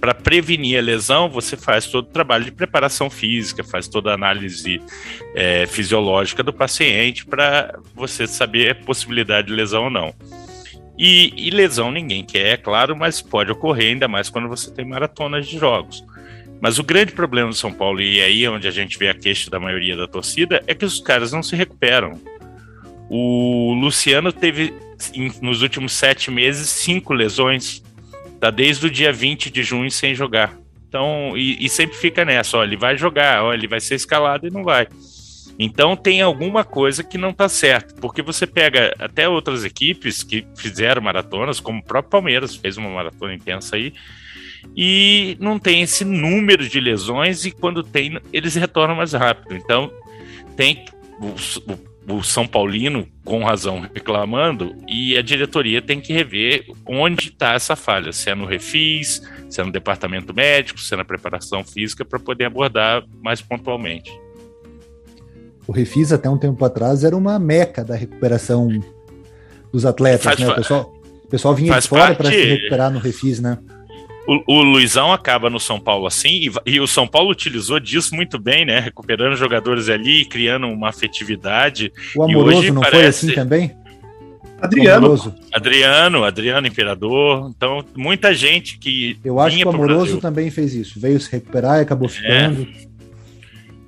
para 0.00 0.14
prevenir 0.14 0.78
a 0.78 0.82
lesão, 0.82 1.28
você 1.28 1.58
faz 1.58 1.86
todo 1.86 2.06
o 2.06 2.10
trabalho 2.10 2.46
de 2.46 2.52
preparação 2.52 3.10
física, 3.10 3.62
faz 3.62 3.86
toda 3.86 4.12
a 4.12 4.14
análise 4.14 4.80
é, 5.34 5.66
fisiológica 5.66 6.42
do 6.42 6.54
paciente 6.54 7.26
para 7.26 7.78
você 7.94 8.26
saber 8.26 8.70
a 8.70 8.74
possibilidade 8.74 9.48
de 9.48 9.52
lesão 9.52 9.84
ou 9.84 9.90
não. 9.90 10.14
E, 11.04 11.32
e, 11.36 11.50
lesão 11.50 11.90
ninguém 11.90 12.24
quer, 12.24 12.52
é 12.52 12.56
claro, 12.56 12.94
mas 12.96 13.20
pode 13.20 13.50
ocorrer, 13.50 13.88
ainda 13.88 14.06
mais 14.06 14.28
quando 14.28 14.48
você 14.48 14.70
tem 14.70 14.84
maratonas 14.84 15.48
de 15.48 15.58
jogos. 15.58 16.04
Mas 16.60 16.78
o 16.78 16.84
grande 16.84 17.10
problema 17.10 17.48
do 17.48 17.56
São 17.56 17.72
Paulo, 17.72 18.00
e 18.00 18.20
aí 18.20 18.44
é 18.44 18.50
onde 18.50 18.68
a 18.68 18.70
gente 18.70 18.96
vê 18.96 19.08
a 19.08 19.14
queixa 19.14 19.50
da 19.50 19.58
maioria 19.58 19.96
da 19.96 20.06
torcida, 20.06 20.62
é 20.64 20.74
que 20.76 20.84
os 20.84 21.00
caras 21.00 21.32
não 21.32 21.42
se 21.42 21.56
recuperam. 21.56 22.20
O 23.10 23.74
Luciano 23.74 24.32
teve, 24.32 24.72
nos 25.40 25.60
últimos 25.60 25.92
sete 25.92 26.30
meses, 26.30 26.68
cinco 26.68 27.12
lesões 27.12 27.82
Tá 28.42 28.50
desde 28.50 28.88
o 28.88 28.90
dia 28.90 29.12
20 29.12 29.52
de 29.52 29.62
junho 29.62 29.88
sem 29.88 30.16
jogar. 30.16 30.58
Então, 30.88 31.32
e, 31.36 31.64
e 31.64 31.68
sempre 31.68 31.96
fica 31.96 32.24
nessa, 32.24 32.58
ó, 32.58 32.64
ele 32.64 32.76
vai 32.76 32.96
jogar, 32.96 33.44
ó, 33.44 33.54
ele 33.54 33.68
vai 33.68 33.78
ser 33.78 33.94
escalado 33.94 34.48
e 34.48 34.50
não 34.50 34.64
vai. 34.64 34.88
Então 35.58 35.96
tem 35.96 36.22
alguma 36.22 36.64
coisa 36.64 37.04
que 37.04 37.18
não 37.18 37.30
está 37.30 37.48
certo, 37.48 37.94
porque 38.00 38.22
você 38.22 38.46
pega 38.46 38.94
até 38.98 39.28
outras 39.28 39.64
equipes 39.64 40.22
que 40.22 40.46
fizeram 40.56 41.02
maratonas, 41.02 41.60
como 41.60 41.80
o 41.80 41.84
próprio 41.84 42.10
Palmeiras 42.10 42.54
fez 42.54 42.76
uma 42.76 42.90
maratona 42.90 43.34
intensa 43.34 43.76
aí, 43.76 43.92
e 44.76 45.36
não 45.40 45.58
tem 45.58 45.82
esse 45.82 46.04
número 46.04 46.68
de 46.68 46.80
lesões 46.80 47.44
e 47.44 47.50
quando 47.50 47.82
tem 47.82 48.18
eles 48.32 48.54
retornam 48.54 48.96
mais 48.96 49.12
rápido. 49.12 49.54
Então 49.54 49.92
tem 50.56 50.84
o, 51.20 51.72
o 51.72 51.92
o 52.06 52.22
São 52.22 52.46
Paulino, 52.46 53.06
com 53.24 53.44
razão, 53.44 53.80
reclamando, 53.80 54.76
e 54.88 55.16
a 55.16 55.22
diretoria 55.22 55.80
tem 55.80 56.00
que 56.00 56.12
rever 56.12 56.66
onde 56.86 57.28
está 57.28 57.54
essa 57.54 57.76
falha, 57.76 58.12
se 58.12 58.30
é 58.30 58.34
no 58.34 58.44
refis, 58.44 59.22
se 59.48 59.60
é 59.60 59.64
no 59.64 59.70
departamento 59.70 60.34
médico, 60.34 60.80
se 60.80 60.94
é 60.94 60.96
na 60.96 61.04
preparação 61.04 61.64
física, 61.64 62.04
para 62.04 62.18
poder 62.18 62.46
abordar 62.46 63.04
mais 63.22 63.40
pontualmente. 63.40 64.10
O 65.66 65.72
refis, 65.72 66.12
até 66.12 66.28
um 66.28 66.36
tempo 66.36 66.64
atrás, 66.64 67.04
era 67.04 67.16
uma 67.16 67.38
meca 67.38 67.84
da 67.84 67.94
recuperação 67.94 68.68
dos 69.72 69.86
atletas, 69.86 70.24
faz, 70.24 70.38
né? 70.38 70.48
O 70.48 70.54
pessoal, 70.54 70.94
o 71.24 71.28
pessoal 71.28 71.54
vinha 71.54 71.78
de 71.78 71.88
fora 71.88 72.14
para 72.14 72.30
se 72.30 72.44
recuperar 72.44 72.90
no 72.90 72.98
refis, 72.98 73.40
né? 73.40 73.58
O, 74.26 74.58
o, 74.58 74.62
Luizão 74.62 75.12
acaba 75.12 75.50
no 75.50 75.58
São 75.58 75.80
Paulo 75.80 76.06
assim, 76.06 76.28
e, 76.28 76.52
e, 76.74 76.80
o 76.80 76.86
São 76.86 77.08
Paulo 77.08 77.30
utilizou 77.30 77.80
disso 77.80 78.14
muito 78.14 78.38
bem, 78.38 78.64
né? 78.64 78.78
Recuperando 78.78 79.36
jogadores 79.36 79.88
ali, 79.88 80.24
criando 80.24 80.68
uma 80.68 80.90
afetividade. 80.90 81.92
O 82.14 82.22
Amoroso 82.22 82.58
hoje 82.58 82.70
não 82.70 82.82
parece... 82.82 83.26
foi 83.26 83.30
assim 83.30 83.34
também? 83.34 83.82
Adriano. 84.60 85.34
Adriano, 85.52 86.24
Adriano 86.24 86.66
Imperador. 86.68 87.50
Então, 87.50 87.84
muita 87.96 88.32
gente 88.32 88.78
que. 88.78 89.18
Eu 89.24 89.40
acho 89.40 89.56
que 89.56 89.64
o 89.64 89.68
Amoroso 89.68 90.18
também 90.18 90.50
fez 90.50 90.72
isso. 90.72 91.00
Veio 91.00 91.18
se 91.18 91.30
recuperar 91.32 91.78
e 91.78 91.82
acabou 91.82 92.06
é. 92.06 92.10
ficando. 92.10 92.62
É. 92.62 92.91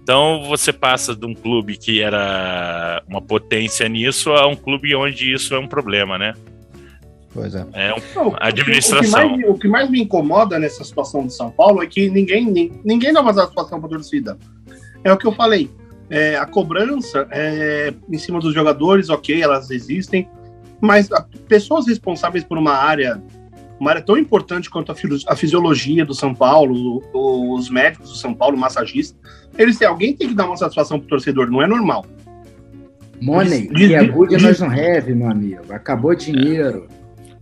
Então 0.04 0.44
você 0.46 0.70
passa 0.70 1.16
de 1.16 1.24
um 1.24 1.34
clube 1.34 1.78
que 1.78 2.02
era 2.02 3.02
uma 3.08 3.22
potência 3.22 3.88
nisso 3.88 4.30
a 4.32 4.46
um 4.46 4.54
clube 4.54 4.94
onde 4.94 5.32
isso 5.32 5.54
é 5.54 5.58
um 5.58 5.66
problema, 5.66 6.18
né? 6.18 6.34
Pois 7.32 7.54
é. 7.54 7.66
É 7.72 7.94
um, 7.94 7.96
Não, 8.14 8.36
administração. 8.38 8.98
O 9.00 9.30
que, 9.30 9.38
mais, 9.38 9.50
o 9.50 9.58
que, 9.60 9.68
mais, 9.68 9.90
me 9.90 10.02
incomoda 10.02 10.58
nessa 10.58 10.84
situação 10.84 11.26
de 11.26 11.34
São 11.34 11.50
Paulo 11.50 11.82
é 11.82 11.86
que 11.86 12.10
ninguém, 12.10 12.70
ninguém 12.84 13.14
dá 13.14 13.22
uma 13.22 13.32
satisfação 13.32 13.80
para 13.80 13.88
a 13.88 13.92
torcida. 13.92 14.36
É 15.02 15.10
o 15.10 15.16
que 15.16 15.26
eu 15.26 15.32
falei. 15.32 15.70
É, 16.10 16.36
a 16.36 16.44
cobrança 16.44 17.26
é, 17.30 17.94
em 18.12 18.18
cima 18.18 18.38
dos 18.40 18.52
jogadores, 18.52 19.08
ok, 19.08 19.42
elas 19.42 19.70
existem, 19.70 20.28
mas 20.82 21.08
pessoas 21.48 21.86
responsáveis 21.86 22.44
por 22.44 22.58
uma 22.58 22.74
área, 22.74 23.22
uma 23.78 23.90
área 23.90 24.02
tão 24.02 24.16
importante 24.16 24.70
quanto 24.70 24.92
a, 24.92 24.94
a 25.28 25.36
fisiologia 25.36 26.04
do 26.04 26.14
São 26.14 26.34
Paulo, 26.34 27.02
os 27.12 27.68
médicos 27.68 28.10
do 28.10 28.16
São 28.16 28.32
Paulo, 28.32 28.56
massagista, 28.56 29.18
eles 29.58 29.78
têm, 29.78 29.88
alguém 29.88 30.14
tem 30.14 30.28
que 30.28 30.34
dar 30.34 30.46
uma 30.46 30.56
satisfação 30.56 30.98
para 30.98 31.06
o 31.06 31.08
torcedor, 31.08 31.50
não 31.50 31.62
é 31.62 31.66
normal. 31.66 32.04
Money, 33.20 33.68
que 33.68 33.94
é 33.94 34.04
good 34.04 34.36
nós 34.42 34.60
não 34.60 34.68
have, 34.68 35.14
meu 35.14 35.30
amigo. 35.30 35.72
Acabou 35.72 36.10
o 36.10 36.14
dinheiro. 36.14 36.88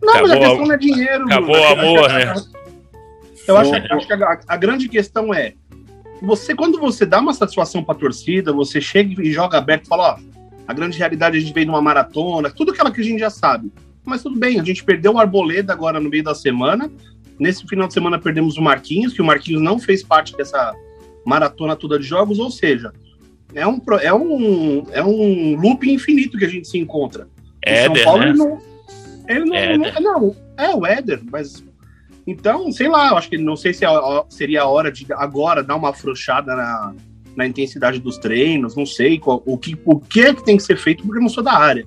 Não, 0.00 0.14
acabou, 0.14 0.28
mas 0.28 0.30
a 0.30 0.38
questão 0.38 0.66
não 0.66 0.74
é 0.74 0.78
dinheiro. 0.78 1.24
Acabou 1.24 1.56
o 1.56 1.64
amor, 1.64 2.12
né? 2.12 2.34
Eu 3.46 3.56
acho, 3.56 3.74
acho 3.74 4.06
que 4.06 4.12
a, 4.12 4.40
a, 4.46 4.56
grande 4.56 4.88
questão 4.88 5.34
é 5.34 5.54
você 6.20 6.54
quando 6.54 6.78
você 6.78 7.04
dá 7.04 7.18
uma 7.18 7.34
satisfação 7.34 7.82
para 7.82 7.96
a 7.96 7.98
torcida, 7.98 8.52
você 8.52 8.80
chega 8.80 9.20
e 9.20 9.32
joga 9.32 9.58
aberto 9.58 9.86
e 9.86 9.88
fala, 9.88 10.14
ó, 10.14 10.32
a 10.66 10.72
grande 10.72 10.96
realidade 10.96 11.36
é 11.36 11.40
a 11.40 11.42
gente 11.42 11.52
veio 11.52 11.66
numa 11.66 11.82
maratona, 11.82 12.50
tudo 12.50 12.70
aquilo 12.70 12.92
que 12.92 13.00
a 13.00 13.04
gente 13.04 13.18
já 13.18 13.30
sabe. 13.30 13.72
Mas 14.04 14.22
tudo 14.22 14.38
bem, 14.38 14.58
a 14.58 14.64
gente 14.64 14.84
perdeu 14.84 15.12
o 15.12 15.18
Arboleda 15.18 15.72
agora 15.72 16.00
no 16.00 16.10
meio 16.10 16.24
da 16.24 16.34
semana. 16.34 16.90
Nesse 17.38 17.66
final 17.66 17.88
de 17.88 17.94
semana 17.94 18.18
perdemos 18.18 18.56
o 18.56 18.62
Marquinhos, 18.62 19.12
que 19.12 19.22
o 19.22 19.24
Marquinhos 19.24 19.62
não 19.62 19.78
fez 19.78 20.02
parte 20.02 20.36
dessa 20.36 20.74
maratona 21.24 21.76
toda 21.76 21.98
de 21.98 22.04
jogos, 22.04 22.38
ou 22.38 22.50
seja, 22.50 22.92
é 23.54 23.66
um, 23.66 23.80
é 24.00 24.12
um, 24.12 24.86
é 24.92 25.04
um 25.04 25.60
loop 25.60 25.88
infinito 25.90 26.38
que 26.38 26.44
a 26.44 26.48
gente 26.48 26.68
se 26.68 26.78
encontra. 26.78 27.28
São 27.84 28.04
Paulo 28.04 28.24
né? 28.24 28.32
não, 28.32 28.58
ele 29.28 29.44
não, 29.44 29.56
é, 29.56 29.78
não, 29.78 30.00
não, 30.00 30.36
é 30.56 30.74
o 30.74 30.86
Éder, 30.86 31.20
mas. 31.30 31.64
Então, 32.26 32.70
sei 32.70 32.88
lá, 32.88 33.08
eu 33.08 33.16
acho 33.16 33.28
que 33.28 33.36
não 33.36 33.56
sei 33.56 33.74
se 33.74 33.84
é 33.84 33.88
seria 34.28 34.62
a 34.62 34.68
hora 34.68 34.92
de 34.92 35.06
agora 35.12 35.62
dar 35.62 35.74
uma 35.74 35.90
afrouxada 35.90 36.54
na, 36.54 36.94
na 37.34 37.46
intensidade 37.46 37.98
dos 37.98 38.16
treinos, 38.18 38.76
não 38.76 38.86
sei 38.86 39.18
qual, 39.18 39.42
o, 39.44 39.58
que, 39.58 39.76
o 39.84 39.98
que 39.98 40.20
é 40.20 40.34
que 40.34 40.44
tem 40.44 40.56
que 40.56 40.62
ser 40.62 40.76
feito, 40.76 41.02
porque 41.02 41.18
eu 41.18 41.22
não 41.22 41.28
sou 41.28 41.42
da 41.42 41.54
área. 41.54 41.86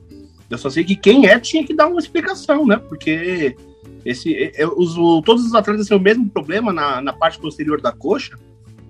Eu 0.49 0.57
só 0.57 0.69
sei 0.69 0.83
que 0.83 0.95
quem 0.95 1.27
é 1.27 1.39
tinha 1.39 1.65
que 1.65 1.73
dar 1.73 1.87
uma 1.87 1.99
explicação, 1.99 2.65
né? 2.65 2.77
Porque 2.77 3.55
esse, 4.05 4.51
os, 4.77 4.93
todos 5.23 5.45
os 5.45 5.55
atletas 5.55 5.87
têm 5.87 5.97
o 5.97 6.01
mesmo 6.01 6.29
problema 6.29 6.71
na, 6.71 7.01
na 7.01 7.13
parte 7.13 7.39
posterior 7.39 7.81
da 7.81 7.91
coxa. 7.91 8.37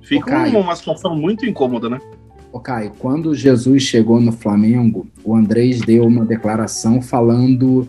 Fica 0.02 0.48
uma, 0.48 0.60
uma 0.60 0.76
situação 0.76 1.16
muito 1.16 1.46
incômoda, 1.46 1.90
né? 1.90 2.00
Ô 2.52 2.60
Caio, 2.60 2.92
quando 3.00 3.34
Jesus 3.36 3.84
chegou 3.84 4.22
no 4.22 4.32
Flamengo, 4.32 5.08
o 5.24 5.36
Andrés 5.36 5.82
deu 5.82 6.06
uma 6.06 6.26
declaração 6.26 7.02
falando 7.02 7.88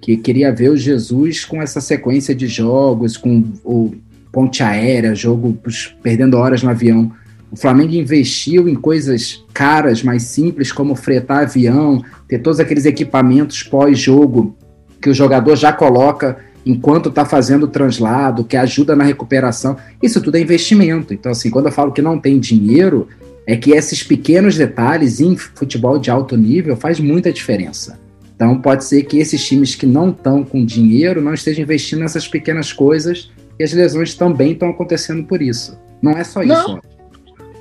que 0.00 0.16
queria 0.16 0.52
ver 0.52 0.70
o 0.70 0.76
Jesus 0.76 1.44
com 1.44 1.62
essa 1.62 1.80
sequência 1.80 2.34
de 2.34 2.46
jogos, 2.46 3.16
com 3.16 3.42
o 3.64 3.92
ponte 4.30 4.62
aérea, 4.62 5.14
jogo 5.14 5.58
perdendo 6.02 6.36
horas 6.36 6.62
no 6.62 6.70
avião. 6.70 7.10
O 7.54 7.56
Flamengo 7.56 7.94
investiu 7.94 8.68
em 8.68 8.74
coisas 8.74 9.44
caras, 9.54 10.02
mais 10.02 10.24
simples, 10.24 10.72
como 10.72 10.96
fretar 10.96 11.42
avião, 11.42 12.02
ter 12.26 12.40
todos 12.40 12.58
aqueles 12.58 12.84
equipamentos 12.84 13.62
pós-jogo 13.62 14.56
que 15.00 15.08
o 15.08 15.14
jogador 15.14 15.54
já 15.54 15.72
coloca 15.72 16.38
enquanto 16.66 17.10
está 17.10 17.24
fazendo 17.24 17.62
o 17.62 17.68
translado, 17.68 18.42
que 18.42 18.56
ajuda 18.56 18.96
na 18.96 19.04
recuperação. 19.04 19.76
Isso 20.02 20.20
tudo 20.20 20.36
é 20.36 20.40
investimento. 20.40 21.14
Então, 21.14 21.30
assim, 21.30 21.48
quando 21.48 21.66
eu 21.66 21.72
falo 21.72 21.92
que 21.92 22.02
não 22.02 22.18
tem 22.18 22.40
dinheiro, 22.40 23.06
é 23.46 23.56
que 23.56 23.70
esses 23.70 24.02
pequenos 24.02 24.56
detalhes 24.56 25.20
em 25.20 25.36
futebol 25.36 25.96
de 25.96 26.10
alto 26.10 26.36
nível 26.36 26.76
faz 26.76 26.98
muita 26.98 27.32
diferença. 27.32 28.00
Então 28.34 28.60
pode 28.60 28.84
ser 28.84 29.04
que 29.04 29.20
esses 29.20 29.46
times 29.46 29.76
que 29.76 29.86
não 29.86 30.10
estão 30.10 30.42
com 30.42 30.64
dinheiro 30.64 31.22
não 31.22 31.32
estejam 31.32 31.62
investindo 31.62 32.00
nessas 32.00 32.26
pequenas 32.26 32.72
coisas 32.72 33.30
e 33.56 33.62
as 33.62 33.72
lesões 33.72 34.12
também 34.16 34.54
estão 34.54 34.70
acontecendo 34.70 35.22
por 35.22 35.40
isso. 35.40 35.78
Não 36.02 36.18
é 36.18 36.24
só 36.24 36.42
não. 36.42 36.58
isso. 36.58 36.93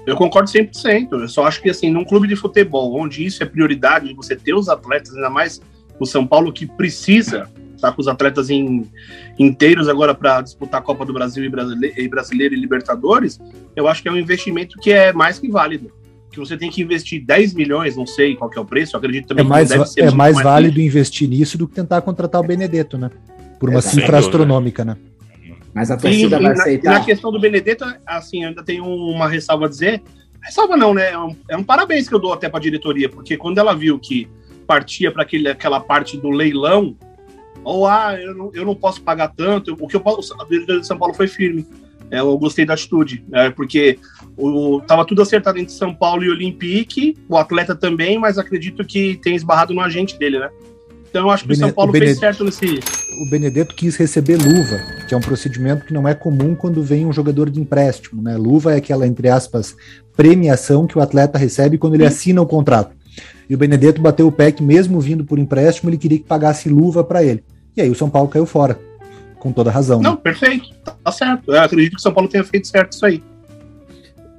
Eu 0.05 0.15
concordo 0.15 0.49
100%. 0.49 1.07
Eu 1.11 1.27
só 1.27 1.45
acho 1.45 1.61
que, 1.61 1.69
assim, 1.69 1.89
num 1.89 2.03
clube 2.03 2.27
de 2.27 2.35
futebol, 2.35 2.99
onde 2.99 3.25
isso 3.25 3.41
é 3.41 3.45
prioridade, 3.45 4.13
você 4.13 4.35
ter 4.35 4.53
os 4.53 4.69
atletas, 4.69 5.15
ainda 5.15 5.29
mais 5.29 5.61
o 5.99 6.05
São 6.05 6.25
Paulo, 6.25 6.51
que 6.51 6.65
precisa 6.65 7.49
estar 7.75 7.89
tá 7.89 7.91
com 7.91 8.01
os 8.01 8.07
atletas 8.07 8.49
em, 8.49 8.89
inteiros 9.37 9.87
agora 9.87 10.13
para 10.13 10.41
disputar 10.41 10.81
a 10.81 10.83
Copa 10.83 11.05
do 11.05 11.13
Brasil 11.13 11.43
e 11.43 11.49
Brasileiro, 11.49 12.01
e 12.01 12.07
Brasileiro 12.07 12.53
e 12.53 12.59
Libertadores, 12.59 13.39
eu 13.75 13.87
acho 13.87 14.01
que 14.01 14.07
é 14.07 14.11
um 14.11 14.17
investimento 14.17 14.77
que 14.79 14.91
é 14.91 15.13
mais 15.13 15.39
que 15.39 15.49
válido 15.49 15.91
que 16.33 16.39
você 16.39 16.57
tem 16.57 16.69
que 16.69 16.81
investir 16.81 17.23
10 17.23 17.53
milhões, 17.53 17.95
não 17.95 18.07
sei 18.07 18.35
qual 18.35 18.49
é 18.53 18.59
o 18.59 18.65
preço, 18.65 18.97
acredito 18.97 19.27
também 19.27 19.45
é 19.45 19.47
mais, 19.47 19.69
que 19.69 20.01
É 20.01 20.05
mais, 20.05 20.15
mais 20.15 20.41
válido 20.41 20.81
investir 20.81 21.29
nisso 21.29 21.57
do 21.57 21.67
que 21.67 21.75
tentar 21.75 22.01
contratar 22.01 22.41
o 22.41 22.43
Benedetto, 22.43 22.97
né? 22.97 23.11
Por 23.59 23.69
uma 23.69 23.77
Exato. 23.77 23.95
cifra 23.95 24.17
astronômica, 24.17 24.83
né? 24.83 24.97
Mas 25.73 25.89
a 25.89 25.97
torcida 25.97 26.37
e, 26.37 26.41
vai 26.41 26.51
aceitar. 26.51 26.91
Na, 26.91 26.99
na 26.99 27.05
questão 27.05 27.31
do 27.31 27.39
Benedetto, 27.39 27.85
assim, 28.05 28.45
ainda 28.45 28.63
tenho 28.63 28.85
uma 28.85 29.27
ressalva 29.27 29.65
a 29.65 29.69
dizer. 29.69 30.01
Ressalva 30.41 30.77
não, 30.77 30.93
né? 30.93 31.11
É 31.11 31.17
um, 31.17 31.35
é 31.49 31.57
um 31.57 31.63
parabéns 31.63 32.07
que 32.07 32.13
eu 32.13 32.19
dou 32.19 32.33
até 32.33 32.49
para 32.49 32.59
a 32.59 32.61
diretoria, 32.61 33.09
porque 33.09 33.37
quando 33.37 33.57
ela 33.57 33.73
viu 33.73 33.97
que 33.97 34.27
partia 34.67 35.11
para 35.11 35.23
aquela 35.51 35.79
parte 35.79 36.17
do 36.17 36.29
leilão, 36.29 36.95
ou 37.63 37.87
ah, 37.87 38.15
eu 38.19 38.35
não, 38.35 38.51
eu 38.53 38.65
não 38.65 38.75
posso 38.75 39.01
pagar 39.01 39.29
tanto, 39.29 39.75
o 39.79 39.87
que 39.87 39.95
eu 39.95 40.03
a 40.39 40.45
diretoria 40.45 40.81
de 40.81 40.87
São 40.87 40.97
Paulo 40.97 41.13
foi 41.13 41.27
firme. 41.27 41.65
É, 42.11 42.19
eu 42.19 42.37
gostei 42.37 42.65
da 42.65 42.75
atitude, 42.75 43.23
né, 43.27 43.49
porque 43.49 43.97
o, 44.37 44.81
tava 44.81 45.05
tudo 45.05 45.21
acertado 45.21 45.57
entre 45.57 45.73
São 45.73 45.95
Paulo 45.95 46.23
e 46.23 46.29
Olympique, 46.29 47.17
o 47.27 47.37
atleta 47.37 47.73
também, 47.73 48.19
mas 48.19 48.37
acredito 48.37 48.85
que 48.85 49.17
tem 49.17 49.35
esbarrado 49.35 49.73
no 49.73 49.81
agente 49.81 50.19
dele, 50.19 50.37
né? 50.37 50.49
Então 51.13 51.27
eu 51.27 51.29
acho 51.29 51.45
que 51.45 51.53
o, 51.53 51.55
São 51.55 51.71
Paulo 51.71 51.91
o 51.91 51.95
fez 51.95 52.17
certo 52.17 52.43
nesse. 52.43 52.79
O 53.21 53.29
Benedetto 53.29 53.75
quis 53.75 53.95
receber 53.95 54.35
luva, 54.35 54.79
que 55.07 55.13
é 55.13 55.17
um 55.17 55.21
procedimento 55.21 55.85
que 55.85 55.93
não 55.93 56.07
é 56.07 56.15
comum 56.15 56.55
quando 56.55 56.81
vem 56.81 57.05
um 57.05 57.13
jogador 57.13 57.51
de 57.51 57.61
empréstimo. 57.61 58.19
Né? 58.19 58.35
Luva 58.35 58.73
é 58.73 58.77
aquela, 58.77 59.05
entre 59.05 59.29
aspas, 59.29 59.75
premiação 60.17 60.87
que 60.87 60.97
o 60.97 61.01
atleta 61.01 61.37
recebe 61.37 61.77
quando 61.77 61.93
ele 61.93 62.03
assina 62.07 62.41
o 62.41 62.47
contrato. 62.47 62.95
E 63.47 63.53
o 63.53 63.57
Benedetto 63.59 64.01
bateu 64.01 64.25
o 64.25 64.31
pé 64.31 64.51
que, 64.51 64.63
mesmo 64.63 64.99
vindo 64.99 65.23
por 65.23 65.37
empréstimo, 65.37 65.91
ele 65.91 65.99
queria 65.99 66.17
que 66.17 66.25
pagasse 66.25 66.67
luva 66.67 67.03
para 67.03 67.23
ele. 67.23 67.43
E 67.77 67.81
aí 67.83 67.91
o 67.91 67.95
São 67.95 68.09
Paulo 68.09 68.27
caiu 68.27 68.47
fora. 68.47 68.79
Com 69.37 69.51
toda 69.51 69.69
razão. 69.69 70.01
Não, 70.01 70.13
né? 70.13 70.19
perfeito. 70.23 70.73
Tá 71.03 71.11
certo. 71.11 71.53
Eu 71.53 71.61
acredito 71.61 71.91
que 71.91 71.99
o 71.99 72.01
São 72.01 72.13
Paulo 72.13 72.27
tenha 72.27 72.43
feito 72.43 72.67
certo 72.67 72.93
isso 72.93 73.05
aí. 73.05 73.21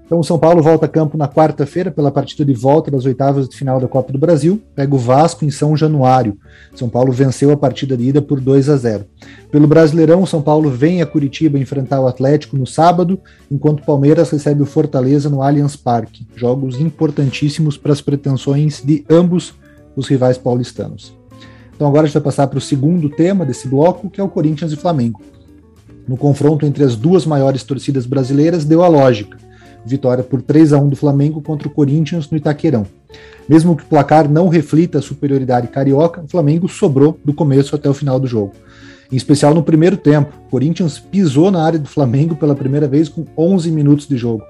Então 0.06 0.20
o 0.20 0.24
São 0.24 0.38
Paulo 0.38 0.62
volta 0.62 0.84
a 0.84 0.88
campo 0.88 1.16
na 1.16 1.26
quarta-feira 1.26 1.90
pela 1.90 2.10
partida 2.10 2.44
de 2.44 2.52
volta 2.52 2.90
das 2.90 3.06
oitavas 3.06 3.48
de 3.48 3.56
final 3.56 3.80
da 3.80 3.88
Copa 3.88 4.12
do 4.12 4.18
Brasil, 4.18 4.60
pega 4.74 4.94
o 4.94 4.98
Vasco 4.98 5.46
em 5.46 5.50
São 5.50 5.74
Januário. 5.74 6.36
São 6.74 6.90
Paulo 6.90 7.10
venceu 7.10 7.50
a 7.50 7.56
partida 7.56 7.96
de 7.96 8.04
ida 8.04 8.20
por 8.20 8.38
2 8.38 8.68
a 8.68 8.76
0. 8.76 9.06
Pelo 9.50 9.66
Brasileirão, 9.66 10.22
o 10.22 10.26
São 10.26 10.42
Paulo 10.42 10.68
vem 10.68 11.00
a 11.00 11.06
Curitiba 11.06 11.58
enfrentar 11.58 12.00
o 12.00 12.06
Atlético 12.06 12.56
no 12.56 12.66
sábado, 12.66 13.18
enquanto 13.50 13.80
o 13.80 13.84
Palmeiras 13.84 14.28
recebe 14.28 14.62
o 14.62 14.66
Fortaleza 14.66 15.30
no 15.30 15.40
Allianz 15.40 15.74
Parque. 15.74 16.26
Jogos 16.36 16.78
importantíssimos 16.78 17.78
para 17.78 17.92
as 17.92 18.02
pretensões 18.02 18.82
de 18.84 19.04
ambos 19.08 19.54
os 19.96 20.06
rivais 20.06 20.36
paulistanos. 20.36 21.16
Então 21.74 21.88
agora 21.88 22.02
a 22.02 22.06
gente 22.06 22.14
vai 22.14 22.22
passar 22.22 22.46
para 22.46 22.58
o 22.58 22.60
segundo 22.60 23.08
tema 23.08 23.46
desse 23.46 23.66
bloco, 23.66 24.10
que 24.10 24.20
é 24.20 24.24
o 24.24 24.28
Corinthians 24.28 24.70
e 24.70 24.76
Flamengo. 24.76 25.22
No 26.06 26.18
confronto 26.18 26.66
entre 26.66 26.84
as 26.84 26.94
duas 26.94 27.24
maiores 27.24 27.64
torcidas 27.64 28.04
brasileiras, 28.04 28.66
deu 28.66 28.84
a 28.84 28.88
lógica 28.88 29.43
vitória 29.84 30.24
por 30.24 30.40
3 30.42 30.72
a 30.72 30.78
1 30.78 30.88
do 30.88 30.96
Flamengo 30.96 31.40
contra 31.40 31.68
o 31.68 31.70
Corinthians 31.70 32.30
no 32.30 32.36
Itaquerão. 32.36 32.86
Mesmo 33.48 33.76
que 33.76 33.82
o 33.82 33.86
placar 33.86 34.28
não 34.28 34.48
reflita 34.48 34.98
a 34.98 35.02
superioridade 35.02 35.68
carioca, 35.68 36.22
o 36.22 36.28
Flamengo 36.28 36.68
sobrou 36.68 37.18
do 37.24 37.34
começo 37.34 37.76
até 37.76 37.88
o 37.88 37.94
final 37.94 38.18
do 38.18 38.26
jogo. 38.26 38.52
Em 39.12 39.16
especial 39.16 39.54
no 39.54 39.62
primeiro 39.62 39.96
tempo, 39.96 40.32
o 40.46 40.50
Corinthians 40.50 40.98
pisou 40.98 41.50
na 41.50 41.62
área 41.62 41.78
do 41.78 41.88
Flamengo 41.88 42.36
pela 42.36 42.54
primeira 42.54 42.88
vez 42.88 43.08
com 43.08 43.24
11 43.36 43.70
minutos 43.70 44.08
de 44.08 44.16
jogo. 44.16 44.42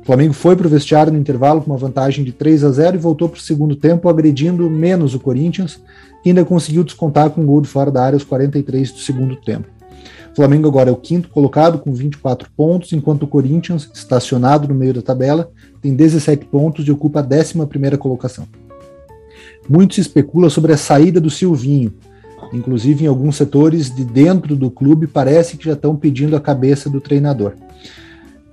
O 0.00 0.04
Flamengo 0.06 0.32
foi 0.32 0.56
para 0.56 0.66
o 0.66 0.70
vestiário 0.70 1.12
no 1.12 1.18
intervalo 1.18 1.60
com 1.60 1.70
uma 1.70 1.76
vantagem 1.76 2.24
de 2.24 2.32
3 2.32 2.64
a 2.64 2.70
0 2.70 2.96
e 2.96 2.98
voltou 2.98 3.28
para 3.28 3.38
o 3.38 3.42
segundo 3.42 3.76
tempo 3.76 4.08
agredindo 4.08 4.68
menos 4.70 5.14
o 5.14 5.20
Corinthians, 5.20 5.80
que 6.22 6.30
ainda 6.30 6.44
conseguiu 6.44 6.84
descontar 6.84 7.30
com 7.30 7.42
um 7.42 7.46
gol 7.46 7.60
de 7.60 7.68
fora 7.68 7.90
da 7.90 8.02
área 8.02 8.16
aos 8.16 8.24
43 8.24 8.92
do 8.92 8.98
segundo 9.00 9.36
tempo. 9.36 9.79
Flamengo 10.34 10.68
agora 10.68 10.90
é 10.90 10.92
o 10.92 10.96
quinto 10.96 11.28
colocado 11.28 11.78
com 11.78 11.92
24 11.92 12.48
pontos, 12.56 12.92
enquanto 12.92 13.24
o 13.24 13.26
Corinthians, 13.26 13.90
estacionado 13.92 14.68
no 14.68 14.74
meio 14.74 14.94
da 14.94 15.02
tabela, 15.02 15.50
tem 15.82 15.94
17 15.94 16.46
pontos 16.46 16.86
e 16.86 16.92
ocupa 16.92 17.20
a 17.20 17.24
11 17.24 17.96
colocação. 17.98 18.46
Muito 19.68 19.94
se 19.94 20.00
especula 20.00 20.48
sobre 20.48 20.72
a 20.72 20.76
saída 20.76 21.20
do 21.20 21.30
Silvinho. 21.30 21.92
Inclusive, 22.52 23.04
em 23.04 23.08
alguns 23.08 23.36
setores 23.36 23.94
de 23.94 24.04
dentro 24.04 24.56
do 24.56 24.70
clube, 24.70 25.06
parece 25.06 25.56
que 25.56 25.64
já 25.64 25.74
estão 25.74 25.94
pedindo 25.94 26.34
a 26.36 26.40
cabeça 26.40 26.88
do 26.88 27.00
treinador. 27.00 27.52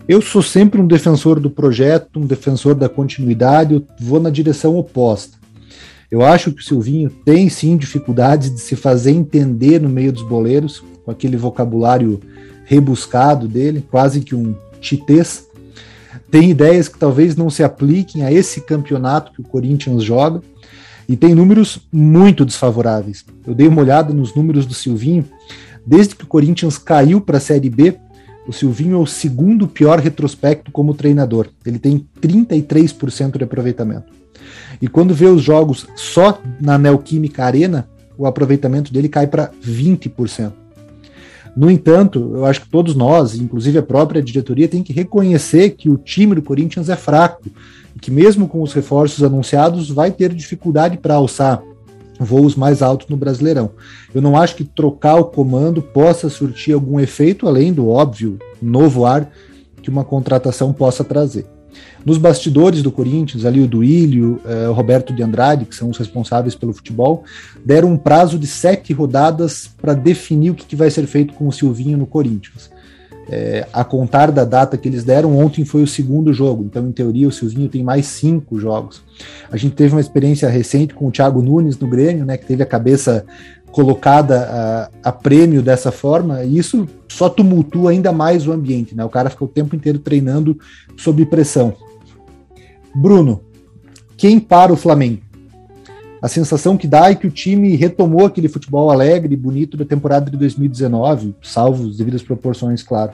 Eu 0.07 0.21
sou 0.21 0.41
sempre 0.41 0.79
um 0.79 0.87
defensor 0.87 1.39
do 1.39 1.49
projeto, 1.49 2.19
um 2.19 2.25
defensor 2.25 2.73
da 2.75 2.87
continuidade, 2.87 3.73
eu 3.73 3.83
vou 3.99 4.19
na 4.19 4.29
direção 4.29 4.77
oposta. 4.77 5.37
Eu 6.09 6.23
acho 6.23 6.53
que 6.53 6.61
o 6.61 6.63
Silvinho 6.63 7.09
tem 7.25 7.49
sim 7.49 7.75
dificuldades 7.75 8.53
de 8.53 8.61
se 8.61 8.75
fazer 8.75 9.11
entender 9.11 9.81
no 9.81 9.89
meio 9.89 10.13
dos 10.13 10.23
boleiros, 10.23 10.81
com 11.07 11.11
aquele 11.11 11.37
vocabulário 11.37 12.19
rebuscado 12.65 13.47
dele, 13.47 13.81
quase 13.89 14.19
que 14.19 14.35
um 14.35 14.53
chitês. 14.81 15.47
Tem 16.29 16.51
ideias 16.51 16.89
que 16.89 16.99
talvez 16.99 17.33
não 17.33 17.49
se 17.49 17.63
apliquem 17.63 18.23
a 18.23 18.31
esse 18.31 18.59
campeonato 18.59 19.31
que 19.31 19.39
o 19.39 19.43
Corinthians 19.45 20.03
joga 20.03 20.41
e 21.07 21.15
tem 21.15 21.33
números 21.33 21.79
muito 21.89 22.43
desfavoráveis. 22.43 23.23
Eu 23.45 23.55
dei 23.55 23.69
uma 23.69 23.81
olhada 23.81 24.13
nos 24.13 24.35
números 24.35 24.65
do 24.65 24.73
Silvinho. 24.73 25.23
Desde 25.85 26.13
que 26.13 26.25
o 26.25 26.27
Corinthians 26.27 26.77
caiu 26.77 27.21
para 27.21 27.37
a 27.37 27.39
Série 27.39 27.69
B, 27.69 27.95
o 28.45 28.51
Silvinho 28.51 28.97
é 28.97 28.99
o 28.99 29.07
segundo 29.07 29.65
pior 29.65 29.99
retrospecto 29.99 30.73
como 30.73 30.93
treinador. 30.93 31.47
Ele 31.65 31.79
tem 31.79 32.05
33% 32.21 33.37
de 33.37 33.45
aproveitamento. 33.45 34.11
E 34.81 34.89
quando 34.89 35.13
vê 35.13 35.27
os 35.27 35.41
jogos 35.41 35.87
só 35.95 36.41
na 36.59 36.77
Neoquímica 36.77 37.45
Arena, 37.45 37.87
o 38.17 38.25
aproveitamento 38.25 38.91
dele 38.91 39.07
cai 39.07 39.25
para 39.25 39.51
20%. 39.65 40.66
No 41.57 41.71
entanto, 41.71 42.33
eu 42.35 42.45
acho 42.45 42.61
que 42.61 42.69
todos 42.69 42.93
nós, 42.93 43.33
inclusive 43.33 43.79
a 43.79 43.83
própria 43.83 44.21
diretoria, 44.21 44.67
tem 44.67 44.83
que 44.83 44.93
reconhecer 44.93 45.71
que 45.71 45.89
o 45.89 45.97
time 45.97 46.35
do 46.35 46.41
Corinthians 46.43 46.87
é 46.87 46.95
fraco 46.95 47.49
e 47.95 47.99
que 47.99 48.11
mesmo 48.11 48.47
com 48.47 48.61
os 48.61 48.73
reforços 48.73 49.23
anunciados 49.23 49.89
vai 49.89 50.11
ter 50.11 50.35
dificuldade 50.35 50.99
para 50.99 51.15
alçar 51.15 51.63
voos 52.19 52.55
mais 52.55 52.83
altos 52.83 53.07
no 53.07 53.17
Brasileirão. 53.17 53.71
Eu 54.13 54.21
não 54.21 54.37
acho 54.37 54.55
que 54.55 54.63
trocar 54.63 55.15
o 55.15 55.25
comando 55.25 55.81
possa 55.81 56.29
surtir 56.29 56.75
algum 56.75 56.99
efeito 56.99 57.47
além 57.47 57.73
do 57.73 57.89
óbvio 57.89 58.37
novo 58.61 59.03
ar 59.03 59.31
que 59.81 59.89
uma 59.89 60.05
contratação 60.05 60.71
possa 60.71 61.03
trazer. 61.03 61.56
Nos 62.05 62.17
bastidores 62.17 62.81
do 62.81 62.91
Corinthians, 62.91 63.43
ali 63.43 63.59
o 63.59 63.67
Duílio, 63.67 64.39
eh, 64.45 64.69
o 64.69 64.73
Roberto 64.73 65.13
de 65.13 65.21
Andrade, 65.21 65.65
que 65.65 65.75
são 65.75 65.89
os 65.89 65.97
responsáveis 65.97 66.55
pelo 66.55 66.71
futebol, 66.71 67.23
deram 67.65 67.91
um 67.91 67.97
prazo 67.97 68.39
de 68.39 68.47
sete 68.47 68.93
rodadas 68.93 69.69
para 69.81 69.93
definir 69.93 70.51
o 70.51 70.55
que, 70.55 70.65
que, 70.65 70.75
vai 70.75 70.89
ser 70.89 71.05
feito 71.05 71.33
com 71.33 71.47
o 71.47 71.51
Silvinho 71.51 71.97
no 71.97 72.05
Corinthians. 72.05 72.69
É, 73.29 73.67
a 73.73 73.83
contar 73.83 74.31
da 74.31 74.45
data 74.45 74.77
que 74.77 74.87
eles 74.87 75.03
deram, 75.03 75.37
ontem 75.37 75.65
foi 75.65 75.83
o 75.83 75.87
segundo 75.87 76.31
jogo, 76.31 76.63
então, 76.63 76.87
em 76.87 76.93
teoria, 76.93 77.27
o 77.27 77.31
Silvinho 77.31 77.67
tem 77.67 77.83
mais 77.83 78.05
cinco 78.05 78.57
jogos. 78.57 79.01
A 79.51 79.57
gente 79.57 79.75
teve 79.75 79.93
uma 79.93 79.99
experiência 79.99 80.47
recente 80.47 80.93
com 80.93 81.07
o 81.07 81.11
Thiago 81.11 81.41
Nunes 81.41 81.77
no 81.77 81.89
Grêmio, 81.89 82.23
né, 82.23 82.37
que 82.37 82.45
teve 82.45 82.63
a 82.63 82.65
cabeça 82.65 83.25
colocada 83.71 84.89
a, 85.03 85.09
a, 85.09 85.11
prêmio 85.11 85.61
dessa 85.61 85.91
forma, 85.91 86.43
e 86.43 86.57
isso 86.57 86.87
só 87.07 87.29
tumultua 87.29 87.91
ainda 87.91 88.11
mais 88.11 88.47
o 88.47 88.51
ambiente, 88.51 88.95
né? 88.95 89.03
O 89.05 89.09
cara 89.09 89.29
fica 89.29 89.45
o 89.45 89.47
tempo 89.47 89.75
inteiro 89.75 89.99
treinando 89.99 90.57
sob 90.97 91.25
pressão. 91.25 91.73
Bruno, 92.95 93.41
quem 94.15 94.39
para 94.39 94.73
o 94.73 94.77
Flamengo? 94.77 95.21
A 96.21 96.27
sensação 96.27 96.75
que 96.75 96.87
dá 96.87 97.11
é 97.11 97.15
que 97.15 97.27
o 97.27 97.31
time 97.31 97.75
retomou 97.75 98.25
aquele 98.25 98.49
futebol 98.49 98.89
alegre 98.89 99.33
e 99.33 99.37
bonito 99.37 99.77
da 99.77 99.85
temporada 99.85 100.31
de 100.31 100.37
2019, 100.37 101.35
salvo 101.43 101.87
as 101.87 101.97
devidas 101.97 102.23
proporções, 102.23 102.81
claro. 102.81 103.11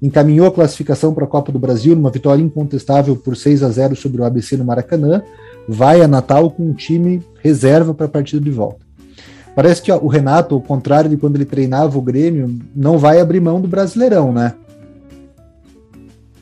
Encaminhou 0.00 0.46
a 0.46 0.52
classificação 0.52 1.12
para 1.14 1.24
a 1.24 1.28
Copa 1.28 1.52
do 1.52 1.58
Brasil 1.58 1.94
numa 1.94 2.10
vitória 2.10 2.42
incontestável 2.42 3.14
por 3.14 3.36
6 3.36 3.62
a 3.62 3.68
0 3.68 3.94
sobre 3.94 4.20
o 4.20 4.24
ABC 4.24 4.56
no 4.56 4.64
Maracanã. 4.64 5.22
Vai 5.68 6.00
a 6.00 6.08
Natal 6.08 6.50
com 6.50 6.70
um 6.70 6.72
time 6.72 7.22
reserva 7.40 7.94
para 7.94 8.06
a 8.06 8.08
partida 8.08 8.42
de 8.42 8.50
volta. 8.50 8.84
Parece 9.54 9.82
que 9.82 9.92
ó, 9.92 9.98
o 9.98 10.08
Renato, 10.08 10.54
ao 10.54 10.60
contrário 10.60 11.10
de 11.10 11.16
quando 11.16 11.36
ele 11.36 11.44
treinava 11.44 11.98
o 11.98 12.02
Grêmio, 12.02 12.58
não 12.74 12.98
vai 12.98 13.20
abrir 13.20 13.40
mão 13.40 13.60
do 13.60 13.68
Brasileirão, 13.68 14.32
né? 14.32 14.54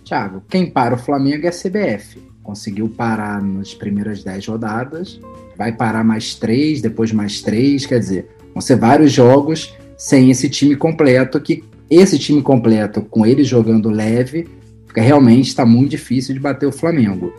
Thiago, 0.04 0.42
quem 0.48 0.70
para 0.70 0.94
o 0.94 0.98
Flamengo 0.98 1.46
é 1.46 1.48
a 1.48 1.52
CBF. 1.52 2.20
Conseguiu 2.42 2.88
parar 2.88 3.42
nas 3.42 3.74
primeiras 3.74 4.24
10 4.24 4.46
rodadas, 4.46 5.20
vai 5.56 5.72
parar 5.72 6.02
mais 6.02 6.34
três, 6.34 6.80
depois 6.80 7.12
mais 7.12 7.40
três, 7.42 7.86
quer 7.86 7.98
dizer, 7.98 8.28
vão 8.52 8.60
ser 8.60 8.76
vários 8.76 9.12
jogos 9.12 9.74
sem 9.96 10.30
esse 10.30 10.48
time 10.48 10.74
completo, 10.74 11.40
que 11.40 11.62
esse 11.90 12.18
time 12.18 12.40
completo, 12.40 13.02
com 13.02 13.26
ele 13.26 13.44
jogando 13.44 13.90
leve, 13.90 14.48
fica 14.86 15.02
realmente 15.02 15.48
está 15.48 15.66
muito 15.66 15.90
difícil 15.90 16.32
de 16.32 16.40
bater 16.40 16.66
o 16.66 16.72
Flamengo. 16.72 17.32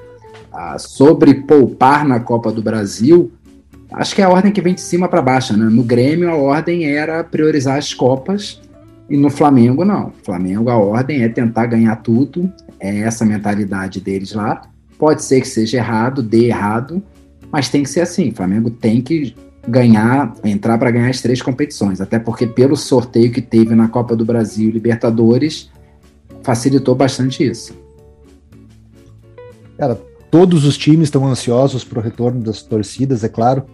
Ah, 0.52 0.78
sobre 0.78 1.34
poupar 1.34 2.06
na 2.06 2.20
Copa 2.20 2.52
do 2.52 2.62
Brasil, 2.62 3.32
acho 3.92 4.16
que 4.16 4.22
é 4.22 4.26
a 4.26 4.30
ordem 4.30 4.52
que 4.52 4.62
vem 4.62 4.74
de 4.74 4.82
cima 4.82 5.08
para 5.08 5.22
baixo, 5.22 5.56
né? 5.56 5.66
No 5.66 5.84
Grêmio 5.84 6.30
a 6.30 6.36
ordem 6.36 6.86
era 6.86 7.24
priorizar 7.24 7.78
as 7.78 7.94
copas 7.94 8.62
e 9.10 9.18
no 9.18 9.30
Flamengo 9.30 9.84
não. 9.84 10.12
Flamengo 10.24 10.70
a 10.70 10.78
ordem 10.78 11.24
é 11.24 11.30
tentar 11.30 11.66
ganhar 11.66 11.98
tudo, 11.98 12.52
é 12.80 13.00
essa 13.00 13.26
mentalidade 13.26 14.00
deles 14.00 14.34
lá. 14.34 14.62
Pode 14.98 15.24
ser 15.24 15.42
que 15.42 15.48
seja 15.48 15.78
errado, 15.78 16.22
dê 16.24 16.46
errado, 16.46 17.02
mas 17.52 17.70
tem 17.70 17.84
que 17.84 17.90
ser 17.90 18.02
assim. 18.02 18.30
O 18.30 18.36
Flamengo 18.36 18.70
tem 18.70 19.02
que 19.02 19.36
ganhar, 19.68 20.34
entrar 20.44 20.78
para 20.78 20.92
ganhar 20.92 21.10
as 21.10 21.22
três 21.22 21.42
competições, 21.42 22.02
até 22.02 22.18
porque 22.18 22.48
pelo 22.48 22.76
sorteio 22.76 23.32
que 23.32 23.42
teve 23.42 23.76
na 23.76 23.88
Copa 23.88 24.16
do 24.16 24.26
Brasil 24.26 24.70
e 24.70 24.72
Libertadores 24.72 25.70
facilitou 26.42 26.96
bastante 26.96 27.44
isso. 27.44 27.76
Cara, 29.78 30.00
Todos 30.32 30.64
os 30.64 30.78
times 30.78 31.08
estão 31.08 31.28
ansiosos 31.28 31.84
para 31.84 32.00
o 32.00 32.02
retorno 32.02 32.42
das 32.42 32.62
torcidas, 32.62 33.24
é 33.24 33.30
claro. 33.30 33.66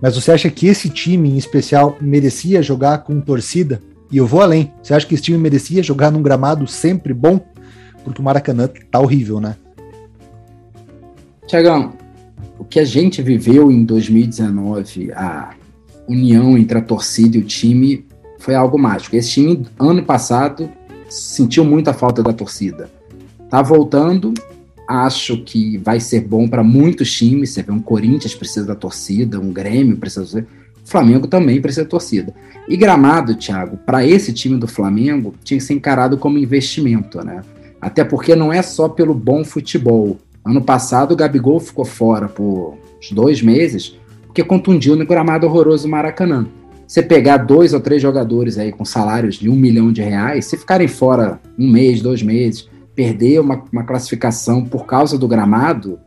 Mas 0.00 0.14
você 0.14 0.32
acha 0.32 0.50
que 0.50 0.66
esse 0.66 0.88
time 0.88 1.28
em 1.28 1.36
especial 1.36 1.98
merecia 2.00 2.62
jogar 2.62 3.04
com 3.04 3.20
torcida? 3.20 3.82
E 4.10 4.16
eu 4.16 4.26
vou 4.26 4.40
além. 4.40 4.72
Você 4.82 4.94
acha 4.94 5.06
que 5.06 5.14
esse 5.14 5.22
time 5.22 5.36
merecia 5.36 5.82
jogar 5.82 6.10
num 6.10 6.22
gramado 6.22 6.66
sempre 6.66 7.12
bom? 7.12 7.38
Porque 8.02 8.20
o 8.20 8.24
Maracanã 8.24 8.66
tá 8.90 8.98
horrível, 8.98 9.40
né? 9.40 9.56
Tiagão, 11.46 11.92
o 12.58 12.64
que 12.64 12.80
a 12.80 12.84
gente 12.84 13.20
viveu 13.20 13.70
em 13.70 13.84
2019, 13.84 15.12
a 15.12 15.50
união 16.08 16.56
entre 16.56 16.78
a 16.78 16.82
torcida 16.82 17.36
e 17.36 17.40
o 17.40 17.44
time, 17.44 18.06
foi 18.38 18.54
algo 18.54 18.78
mágico. 18.78 19.16
Esse 19.16 19.32
time, 19.32 19.66
ano 19.78 20.02
passado, 20.02 20.70
sentiu 21.10 21.64
muita 21.64 21.92
falta 21.92 22.22
da 22.22 22.32
torcida. 22.32 22.90
Tá 23.50 23.60
voltando, 23.60 24.32
acho 24.90 25.38
que 25.38 25.78
vai 25.78 26.00
ser 26.00 26.22
bom 26.22 26.48
para 26.48 26.64
muitos 26.64 27.12
times. 27.12 27.50
Você 27.50 27.62
vê 27.62 27.70
um 27.70 27.80
Corinthians 27.80 28.34
precisa 28.34 28.66
da 28.66 28.74
torcida, 28.74 29.38
um 29.38 29.52
Grêmio 29.52 29.96
precisa. 29.96 30.44
Flamengo 30.84 31.28
também 31.28 31.60
precisa 31.60 31.84
de 31.84 31.90
torcida. 31.90 32.34
E 32.68 32.76
gramado, 32.76 33.36
Thiago, 33.36 33.76
para 33.76 34.04
esse 34.04 34.32
time 34.32 34.58
do 34.58 34.66
Flamengo, 34.66 35.34
tinha 35.44 35.58
que 35.58 35.64
ser 35.64 35.74
encarado 35.74 36.18
como 36.18 36.38
investimento, 36.38 37.24
né? 37.24 37.42
Até 37.80 38.02
porque 38.02 38.34
não 38.34 38.52
é 38.52 38.62
só 38.62 38.88
pelo 38.88 39.14
bom 39.14 39.44
futebol. 39.44 40.18
Ano 40.44 40.60
passado, 40.60 41.12
o 41.12 41.16
Gabigol 41.16 41.60
ficou 41.60 41.84
fora 41.84 42.28
por 42.28 42.76
uns 42.98 43.12
dois 43.12 43.40
meses, 43.40 43.94
porque 44.26 44.42
contundiu 44.42 44.96
no 44.96 45.06
gramado 45.06 45.46
horroroso 45.46 45.88
Maracanã. 45.88 46.46
Você 46.86 47.02
pegar 47.02 47.36
dois 47.36 47.72
ou 47.72 47.80
três 47.80 48.02
jogadores 48.02 48.58
aí 48.58 48.72
com 48.72 48.84
salários 48.84 49.36
de 49.36 49.48
um 49.48 49.54
milhão 49.54 49.92
de 49.92 50.02
reais, 50.02 50.46
se 50.46 50.56
ficarem 50.56 50.88
fora 50.88 51.40
um 51.56 51.70
mês, 51.70 52.02
dois 52.02 52.22
meses, 52.22 52.68
perder 53.00 53.40
uma, 53.40 53.64
uma 53.72 53.82
classificação 53.82 54.62
por 54.62 54.84
causa 54.84 55.16
do 55.16 55.26
gramado, 55.26 55.98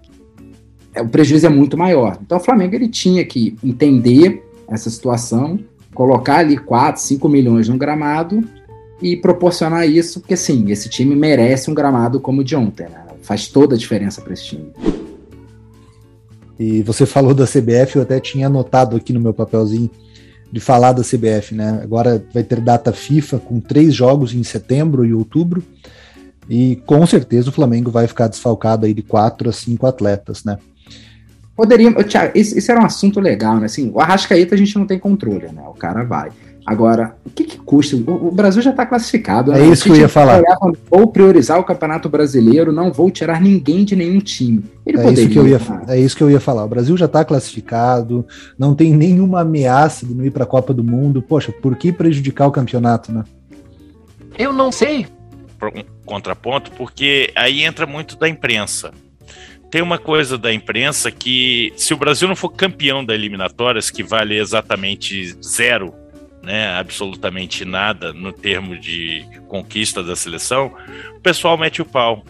é, 0.93 1.01
o 1.01 1.07
prejuízo 1.07 1.47
é 1.47 1.49
muito 1.49 1.75
maior. 1.75 2.19
Então 2.21 2.37
o 2.37 2.39
Flamengo 2.39 2.75
ele 2.75 2.87
tinha 2.87 3.25
que 3.25 3.57
entender 3.63 4.43
essa 4.67 4.91
situação, 4.91 5.59
colocar 5.91 6.37
ali 6.37 6.55
4, 6.55 7.01
5 7.01 7.27
milhões 7.27 7.67
no 7.67 7.79
gramado 7.79 8.43
e 9.01 9.17
proporcionar 9.17 9.89
isso, 9.89 10.19
porque 10.19 10.37
sim, 10.37 10.69
esse 10.69 10.87
time 10.87 11.15
merece 11.15 11.71
um 11.71 11.73
gramado 11.73 12.19
como 12.19 12.41
o 12.41 12.43
de 12.43 12.55
ontem, 12.55 12.83
né? 12.83 13.05
Faz 13.23 13.47
toda 13.47 13.73
a 13.73 13.77
diferença 13.77 14.21
para 14.21 14.33
esse 14.33 14.45
time. 14.45 14.71
E 16.59 16.83
você 16.83 17.07
falou 17.07 17.33
da 17.33 17.47
CBF, 17.47 17.95
eu 17.95 18.03
até 18.03 18.19
tinha 18.19 18.45
anotado 18.45 18.95
aqui 18.95 19.11
no 19.11 19.19
meu 19.19 19.33
papelzinho 19.33 19.89
de 20.51 20.59
falar 20.59 20.91
da 20.91 21.01
CBF, 21.01 21.55
né? 21.55 21.79
Agora 21.81 22.23
vai 22.31 22.43
ter 22.43 22.61
data 22.61 22.93
FIFA 22.93 23.39
com 23.39 23.59
três 23.59 23.95
jogos 23.95 24.35
em 24.35 24.43
setembro 24.43 25.03
e 25.03 25.11
outubro. 25.11 25.63
E 26.49 26.77
com 26.85 27.05
certeza 27.05 27.49
o 27.49 27.53
Flamengo 27.53 27.89
vai 27.91 28.07
ficar 28.07 28.27
desfalcado 28.27 28.85
aí 28.85 28.93
de 28.93 29.01
quatro 29.01 29.49
a 29.49 29.53
cinco 29.53 29.85
atletas, 29.85 30.43
né? 30.43 30.57
Poderia, 31.55 31.93
Thiago, 32.03 32.31
isso, 32.35 32.57
isso, 32.57 32.71
era 32.71 32.81
um 32.81 32.85
assunto 32.85 33.19
legal, 33.19 33.57
né? 33.57 33.65
Assim, 33.65 33.91
o 33.93 33.99
Arrascaeta 33.99 34.55
a 34.55 34.57
gente 34.57 34.75
não 34.77 34.87
tem 34.87 34.97
controle, 34.97 35.51
né? 35.51 35.63
O 35.67 35.73
cara 35.73 36.03
vai. 36.03 36.31
Agora, 36.65 37.15
o 37.25 37.29
que, 37.29 37.43
que 37.43 37.57
custa? 37.57 37.95
O, 37.95 38.29
o 38.29 38.31
Brasil 38.31 38.61
já 38.61 38.71
está 38.71 38.85
classificado. 38.85 39.51
É 39.51 39.59
né? 39.59 39.67
isso 39.67 39.83
que 39.83 39.89
eu 39.89 39.95
ia 39.97 40.09
falar. 40.09 40.41
Vou 40.89 41.07
priorizar 41.07 41.59
o 41.59 41.63
Campeonato 41.63 42.07
Brasileiro, 42.07 42.71
não 42.71 42.91
vou 42.91 43.11
tirar 43.11 43.41
ninguém 43.41 43.83
de 43.83 43.95
nenhum 43.95 44.19
time. 44.19 44.63
Ele 44.85 44.97
é, 44.97 45.03
poderia, 45.03 45.23
isso 45.23 45.33
que 45.33 45.39
eu 45.39 45.47
ia, 45.47 45.61
é 45.87 45.99
isso 45.99 46.15
que 46.15 46.23
eu 46.23 46.31
ia 46.31 46.39
falar. 46.39 46.63
O 46.63 46.69
Brasil 46.69 46.95
já 46.95 47.05
está 47.05 47.23
classificado, 47.25 48.25
não 48.57 48.73
tem 48.73 48.95
nenhuma 48.95 49.41
ameaça 49.41 50.05
de 50.05 50.13
não 50.13 50.25
ir 50.25 50.31
para 50.31 50.45
a 50.45 50.47
Copa 50.47 50.73
do 50.73 50.83
Mundo. 50.83 51.21
Poxa, 51.21 51.51
por 51.51 51.75
que 51.75 51.91
prejudicar 51.91 52.47
o 52.47 52.51
campeonato, 52.51 53.11
né? 53.11 53.23
Eu 54.39 54.53
não 54.53 54.71
sei. 54.71 55.05
Contraponto, 56.05 56.71
porque 56.71 57.31
aí 57.35 57.63
entra 57.63 57.85
muito 57.85 58.15
da 58.15 58.27
imprensa 58.27 58.91
tem 59.73 59.81
uma 59.81 59.97
coisa 59.97 60.37
da 60.37 60.53
imprensa 60.53 61.09
que, 61.09 61.73
se 61.75 61.95
o 61.95 61.97
Brasil 61.97 62.27
não 62.27 62.35
for 62.35 62.49
campeão 62.49 63.03
da 63.03 63.15
eliminatórias, 63.15 63.89
que 63.89 64.03
vale 64.03 64.37
exatamente 64.37 65.35
zero, 65.43 65.91
né, 66.43 66.77
absolutamente 66.77 67.65
nada 67.65 68.13
no 68.13 68.31
termo 68.31 68.77
de 68.77 69.25
conquista 69.47 70.03
da 70.03 70.15
seleção, 70.15 70.71
o 71.15 71.19
pessoal 71.21 71.57
mete 71.57 71.81
o 71.81 71.85
pau. 71.85 72.23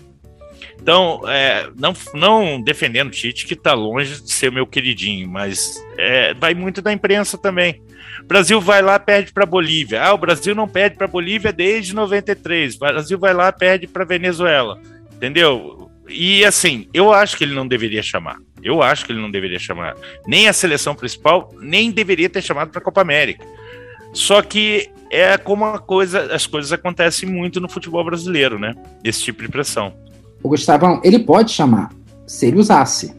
Então, 0.83 1.21
é, 1.29 1.69
não, 1.77 1.93
não 2.13 2.61
defendendo 2.61 3.07
o 3.07 3.11
Tite, 3.11 3.45
que 3.45 3.53
está 3.53 3.73
longe 3.73 4.21
de 4.21 4.29
ser 4.29 4.51
meu 4.51 4.67
queridinho, 4.67 5.29
mas 5.29 5.81
é, 5.97 6.33
vai 6.33 6.53
muito 6.53 6.81
da 6.81 6.91
imprensa 6.91 7.37
também. 7.37 7.81
O 8.19 8.25
Brasil 8.25 8.59
vai 8.59 8.81
lá 8.81 8.99
perde 8.99 9.31
para 9.31 9.45
Bolívia. 9.45 10.03
Ah, 10.03 10.13
o 10.13 10.17
Brasil 10.17 10.53
não 10.53 10.67
perde 10.67 10.97
para 10.97 11.07
Bolívia 11.07 11.53
desde 11.53 11.95
93. 11.95 12.75
O 12.75 12.79
Brasil 12.79 13.17
vai 13.17 13.33
lá 13.33 13.49
perde 13.49 13.87
para 13.87 14.03
Venezuela. 14.03 14.77
Entendeu? 15.15 15.89
E 16.09 16.43
assim, 16.43 16.89
eu 16.93 17.13
acho 17.13 17.37
que 17.37 17.45
ele 17.45 17.55
não 17.55 17.65
deveria 17.65 18.03
chamar. 18.03 18.35
Eu 18.61 18.83
acho 18.83 19.05
que 19.05 19.13
ele 19.13 19.21
não 19.21 19.31
deveria 19.31 19.59
chamar 19.59 19.95
nem 20.27 20.49
a 20.49 20.53
seleção 20.53 20.93
principal, 20.93 21.49
nem 21.61 21.91
deveria 21.91 22.29
ter 22.29 22.41
chamado 22.41 22.71
para 22.71 22.81
a 22.81 22.83
Copa 22.83 22.99
América. 22.99 23.45
Só 24.11 24.41
que 24.41 24.89
é 25.09 25.37
como 25.37 25.79
coisa, 25.79 26.33
as 26.35 26.45
coisas 26.45 26.73
acontecem 26.73 27.29
muito 27.29 27.61
no 27.61 27.69
futebol 27.69 28.03
brasileiro, 28.03 28.59
né? 28.59 28.73
Esse 29.01 29.23
tipo 29.23 29.41
de 29.41 29.47
pressão. 29.47 30.02
O 30.43 30.49
Gustavão, 30.49 30.99
ele 31.03 31.19
pode 31.19 31.51
chamar 31.51 31.89
se 32.27 32.47
ele 32.47 32.59
usasse. 32.59 33.13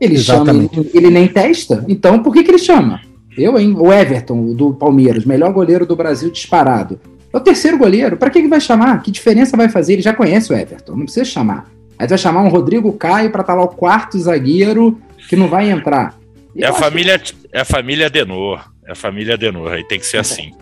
Ele 0.00 0.14
Exatamente. 0.14 0.74
chama, 0.74 0.86
ele, 0.86 1.06
ele 1.06 1.10
nem 1.10 1.26
testa. 1.26 1.84
Então, 1.88 2.22
por 2.22 2.32
que, 2.32 2.44
que 2.44 2.50
ele 2.50 2.58
chama? 2.58 3.00
Eu, 3.36 3.58
hein? 3.58 3.74
O 3.76 3.92
Everton, 3.92 4.52
do 4.52 4.74
Palmeiras, 4.74 5.24
melhor 5.24 5.52
goleiro 5.52 5.86
do 5.86 5.96
Brasil 5.96 6.30
disparado. 6.30 7.00
É 7.32 7.36
o 7.36 7.40
terceiro 7.40 7.78
goleiro. 7.78 8.16
Para 8.16 8.30
que, 8.30 8.42
que 8.42 8.48
vai 8.48 8.60
chamar? 8.60 9.02
Que 9.02 9.10
diferença 9.10 9.56
vai 9.56 9.68
fazer? 9.68 9.94
Ele 9.94 10.02
já 10.02 10.12
conhece 10.12 10.52
o 10.52 10.56
Everton, 10.56 10.96
não 10.96 11.04
precisa 11.04 11.24
chamar. 11.24 11.70
Aí 11.98 12.06
vai 12.06 12.18
chamar 12.18 12.42
um 12.42 12.48
Rodrigo 12.48 12.92
Caio 12.92 13.30
para 13.30 13.40
estar 13.40 13.54
tá 13.54 13.58
lá 13.58 13.64
o 13.64 13.68
quarto 13.68 14.18
zagueiro 14.18 15.00
que 15.28 15.36
não 15.36 15.48
vai 15.48 15.70
entrar. 15.70 16.16
é 16.56 16.66
a, 16.66 16.72
família, 16.72 17.18
que... 17.18 17.34
é 17.52 17.60
a 17.60 17.64
família 17.64 18.08
Denor. 18.08 18.70
É 18.86 18.92
a 18.92 18.94
família 18.94 19.36
Denor, 19.36 19.72
aí 19.72 19.84
tem 19.84 19.98
que 19.98 20.06
ser 20.06 20.18
assim. 20.18 20.52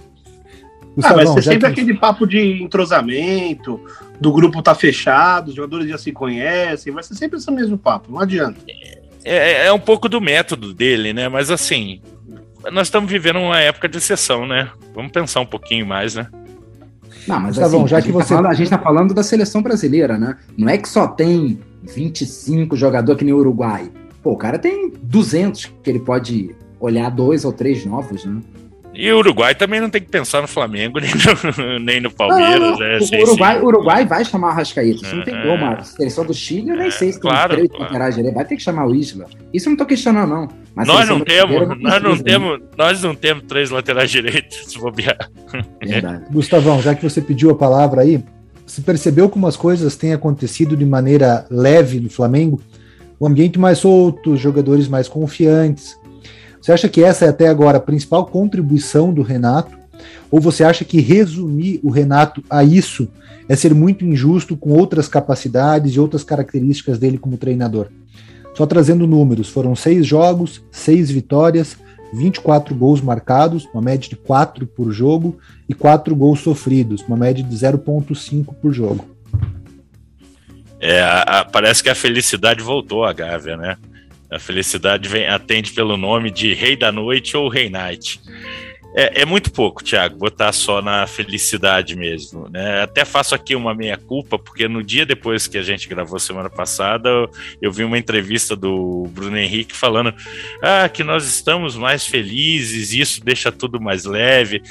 Ah, 1.02 1.12
vai 1.12 1.26
ser 1.26 1.42
sempre 1.42 1.72
que... 1.72 1.80
aquele 1.80 1.94
papo 1.94 2.26
de 2.26 2.62
entrosamento, 2.62 3.80
do 4.20 4.32
grupo 4.32 4.62
tá 4.62 4.74
fechado, 4.74 5.48
os 5.48 5.54
jogadores 5.54 5.88
já 5.88 5.98
se 5.98 6.10
conhecem, 6.12 6.92
vai 6.92 7.02
ser 7.02 7.14
sempre 7.14 7.38
esse 7.38 7.50
mesmo 7.50 7.76
papo, 7.76 8.10
não 8.10 8.20
adianta. 8.20 8.58
É, 8.66 9.64
é, 9.64 9.66
é 9.66 9.72
um 9.72 9.78
pouco 9.78 10.08
do 10.08 10.20
método 10.20 10.72
dele, 10.72 11.12
né? 11.12 11.28
Mas 11.28 11.50
assim, 11.50 12.00
nós 12.72 12.86
estamos 12.86 13.10
vivendo 13.10 13.38
uma 13.38 13.60
época 13.60 13.88
de 13.88 13.98
exceção, 13.98 14.46
né? 14.46 14.70
Vamos 14.94 15.12
pensar 15.12 15.40
um 15.40 15.46
pouquinho 15.46 15.86
mais, 15.86 16.14
né? 16.14 16.28
Não, 17.26 17.40
mas 17.40 17.56
tá 17.56 17.66
assim, 17.66 17.76
bom, 17.76 17.86
já 17.86 18.00
que 18.00 18.12
você. 18.12 18.28
Tá 18.28 18.36
falando, 18.36 18.46
a 18.46 18.54
gente 18.54 18.70
tá 18.70 18.78
falando 18.78 19.14
da 19.14 19.22
seleção 19.22 19.62
brasileira, 19.62 20.16
né? 20.16 20.36
Não 20.56 20.68
é 20.68 20.78
que 20.78 20.88
só 20.88 21.08
tem 21.08 21.58
25 21.82 22.76
jogadores 22.76 23.18
que 23.18 23.24
nem 23.24 23.34
o 23.34 23.38
Uruguai. 23.38 23.90
Pô, 24.22 24.32
o 24.32 24.36
cara 24.36 24.58
tem 24.58 24.92
200 25.02 25.72
que 25.82 25.90
ele 25.90 26.00
pode 26.00 26.54
olhar 26.78 27.10
dois 27.10 27.44
ou 27.44 27.52
três 27.52 27.84
novos, 27.84 28.24
né? 28.24 28.40
E 28.96 29.12
o 29.12 29.18
Uruguai 29.18 29.54
também 29.54 29.80
não 29.80 29.90
tem 29.90 30.00
que 30.00 30.08
pensar 30.08 30.40
no 30.40 30.48
Flamengo, 30.48 30.98
nem 31.00 31.10
no, 31.10 31.78
nem 31.78 32.00
no 32.00 32.10
Palmeiras. 32.10 32.60
Não, 32.60 32.78
né? 32.78 32.98
o, 32.98 33.22
Uruguai, 33.22 33.60
o 33.60 33.66
Uruguai 33.66 34.06
vai 34.06 34.24
chamar 34.24 34.52
o 34.52 34.54
Rascaeta. 34.54 35.04
Isso 35.04 35.16
não 35.16 35.24
tem 35.24 35.34
como. 35.42 35.64
A 35.66 35.82
seleção 35.82 36.24
do 36.24 36.32
Chile, 36.32 36.70
eu 36.70 36.76
nem 36.76 36.88
é, 36.88 36.90
sei 36.90 37.12
se 37.12 37.20
tem 37.20 37.30
claro, 37.30 37.54
três 37.54 37.68
claro. 37.68 38.34
Vai 38.34 38.44
ter 38.44 38.56
que 38.56 38.62
chamar 38.62 38.86
o 38.86 38.94
Isla. 38.94 39.26
Isso 39.52 39.68
eu 39.68 39.70
não 39.70 39.76
tô 39.76 39.86
questionando, 39.86 40.30
não. 40.30 40.48
Mas 40.74 40.88
nós 40.88 41.08
não 41.08 41.20
temos, 41.20 41.80
nós 41.80 42.02
não 42.02 42.18
temos, 42.18 42.60
nós 42.76 43.02
não 43.02 43.14
temos 43.14 43.44
três 43.44 43.70
laterais 43.70 44.10
direitos, 44.10 44.66
se 44.66 44.78
bobear. 44.78 45.30
Verdade. 45.82 46.24
Gustavão, 46.32 46.80
já 46.80 46.94
que 46.94 47.02
você 47.02 47.20
pediu 47.20 47.50
a 47.50 47.54
palavra 47.54 48.02
aí, 48.02 48.22
se 48.66 48.80
percebeu 48.82 49.28
como 49.28 49.46
as 49.46 49.56
coisas 49.56 49.96
têm 49.96 50.12
acontecido 50.12 50.76
de 50.76 50.84
maneira 50.84 51.46
leve 51.50 52.00
no 52.00 52.10
Flamengo? 52.10 52.60
O 53.18 53.26
ambiente 53.26 53.58
mais 53.58 53.78
solto, 53.78 54.32
os 54.32 54.40
jogadores 54.40 54.88
mais 54.88 55.08
confiantes, 55.08 55.98
você 56.66 56.72
acha 56.72 56.88
que 56.88 57.00
essa 57.00 57.24
é 57.24 57.28
até 57.28 57.46
agora 57.46 57.78
a 57.78 57.80
principal 57.80 58.26
contribuição 58.26 59.14
do 59.14 59.22
Renato? 59.22 59.78
Ou 60.28 60.40
você 60.40 60.64
acha 60.64 60.84
que 60.84 61.00
resumir 61.00 61.78
o 61.80 61.90
Renato 61.90 62.42
a 62.50 62.64
isso 62.64 63.08
é 63.48 63.54
ser 63.54 63.72
muito 63.72 64.04
injusto 64.04 64.56
com 64.56 64.72
outras 64.72 65.06
capacidades 65.06 65.94
e 65.94 66.00
outras 66.00 66.24
características 66.24 66.98
dele 66.98 67.18
como 67.18 67.36
treinador? 67.36 67.86
Só 68.56 68.66
trazendo 68.66 69.06
números, 69.06 69.48
foram 69.48 69.76
seis 69.76 70.04
jogos, 70.04 70.60
seis 70.72 71.08
vitórias, 71.08 71.76
24 72.12 72.74
gols 72.74 73.00
marcados, 73.00 73.64
uma 73.72 73.80
média 73.80 74.10
de 74.10 74.16
4 74.16 74.66
por 74.66 74.90
jogo, 74.90 75.38
e 75.68 75.72
4 75.72 76.16
gols 76.16 76.40
sofridos, 76.40 77.00
uma 77.02 77.16
média 77.16 77.44
de 77.44 77.54
0,5 77.54 78.52
por 78.60 78.72
jogo. 78.72 79.08
É, 80.80 81.00
a, 81.00 81.20
a, 81.20 81.44
parece 81.44 81.80
que 81.80 81.90
a 81.90 81.94
felicidade 81.94 82.60
voltou 82.60 83.04
a 83.04 83.12
Gávea, 83.12 83.56
né? 83.56 83.76
A 84.30 84.38
felicidade 84.38 85.08
vem, 85.08 85.26
atende 85.26 85.72
pelo 85.72 85.96
nome 85.96 86.30
de 86.30 86.52
Rei 86.52 86.76
da 86.76 86.90
Noite 86.90 87.36
ou 87.36 87.48
Rei 87.48 87.68
Night. 87.68 88.20
É, 88.98 89.20
é, 89.20 89.24
muito 89.26 89.52
pouco, 89.52 89.84
Thiago, 89.84 90.16
botar 90.16 90.52
só 90.52 90.80
na 90.80 91.06
felicidade 91.06 91.94
mesmo. 91.94 92.48
Né? 92.48 92.80
Até 92.80 93.04
faço 93.04 93.34
aqui 93.34 93.54
uma 93.54 93.74
meia-culpa, 93.74 94.38
porque 94.38 94.66
no 94.66 94.82
dia 94.82 95.04
depois 95.04 95.46
que 95.46 95.58
a 95.58 95.62
gente 95.62 95.86
gravou 95.86 96.18
semana 96.18 96.48
passada, 96.48 97.10
eu, 97.10 97.30
eu, 97.60 97.70
vi 97.70 97.84
uma 97.84 97.98
entrevista 97.98 98.56
do 98.56 99.06
Bruno 99.10 99.36
Henrique 99.36 99.76
falando 99.76 100.14
ah, 100.62 100.88
que 100.88 101.04
nós 101.04 101.26
estamos 101.26 101.76
mais 101.76 102.06
felizes, 102.06 102.94
isso 102.94 103.22
deixa 103.22 103.52
tudo 103.52 103.78
mais 103.78 104.06
leve. 104.06 104.62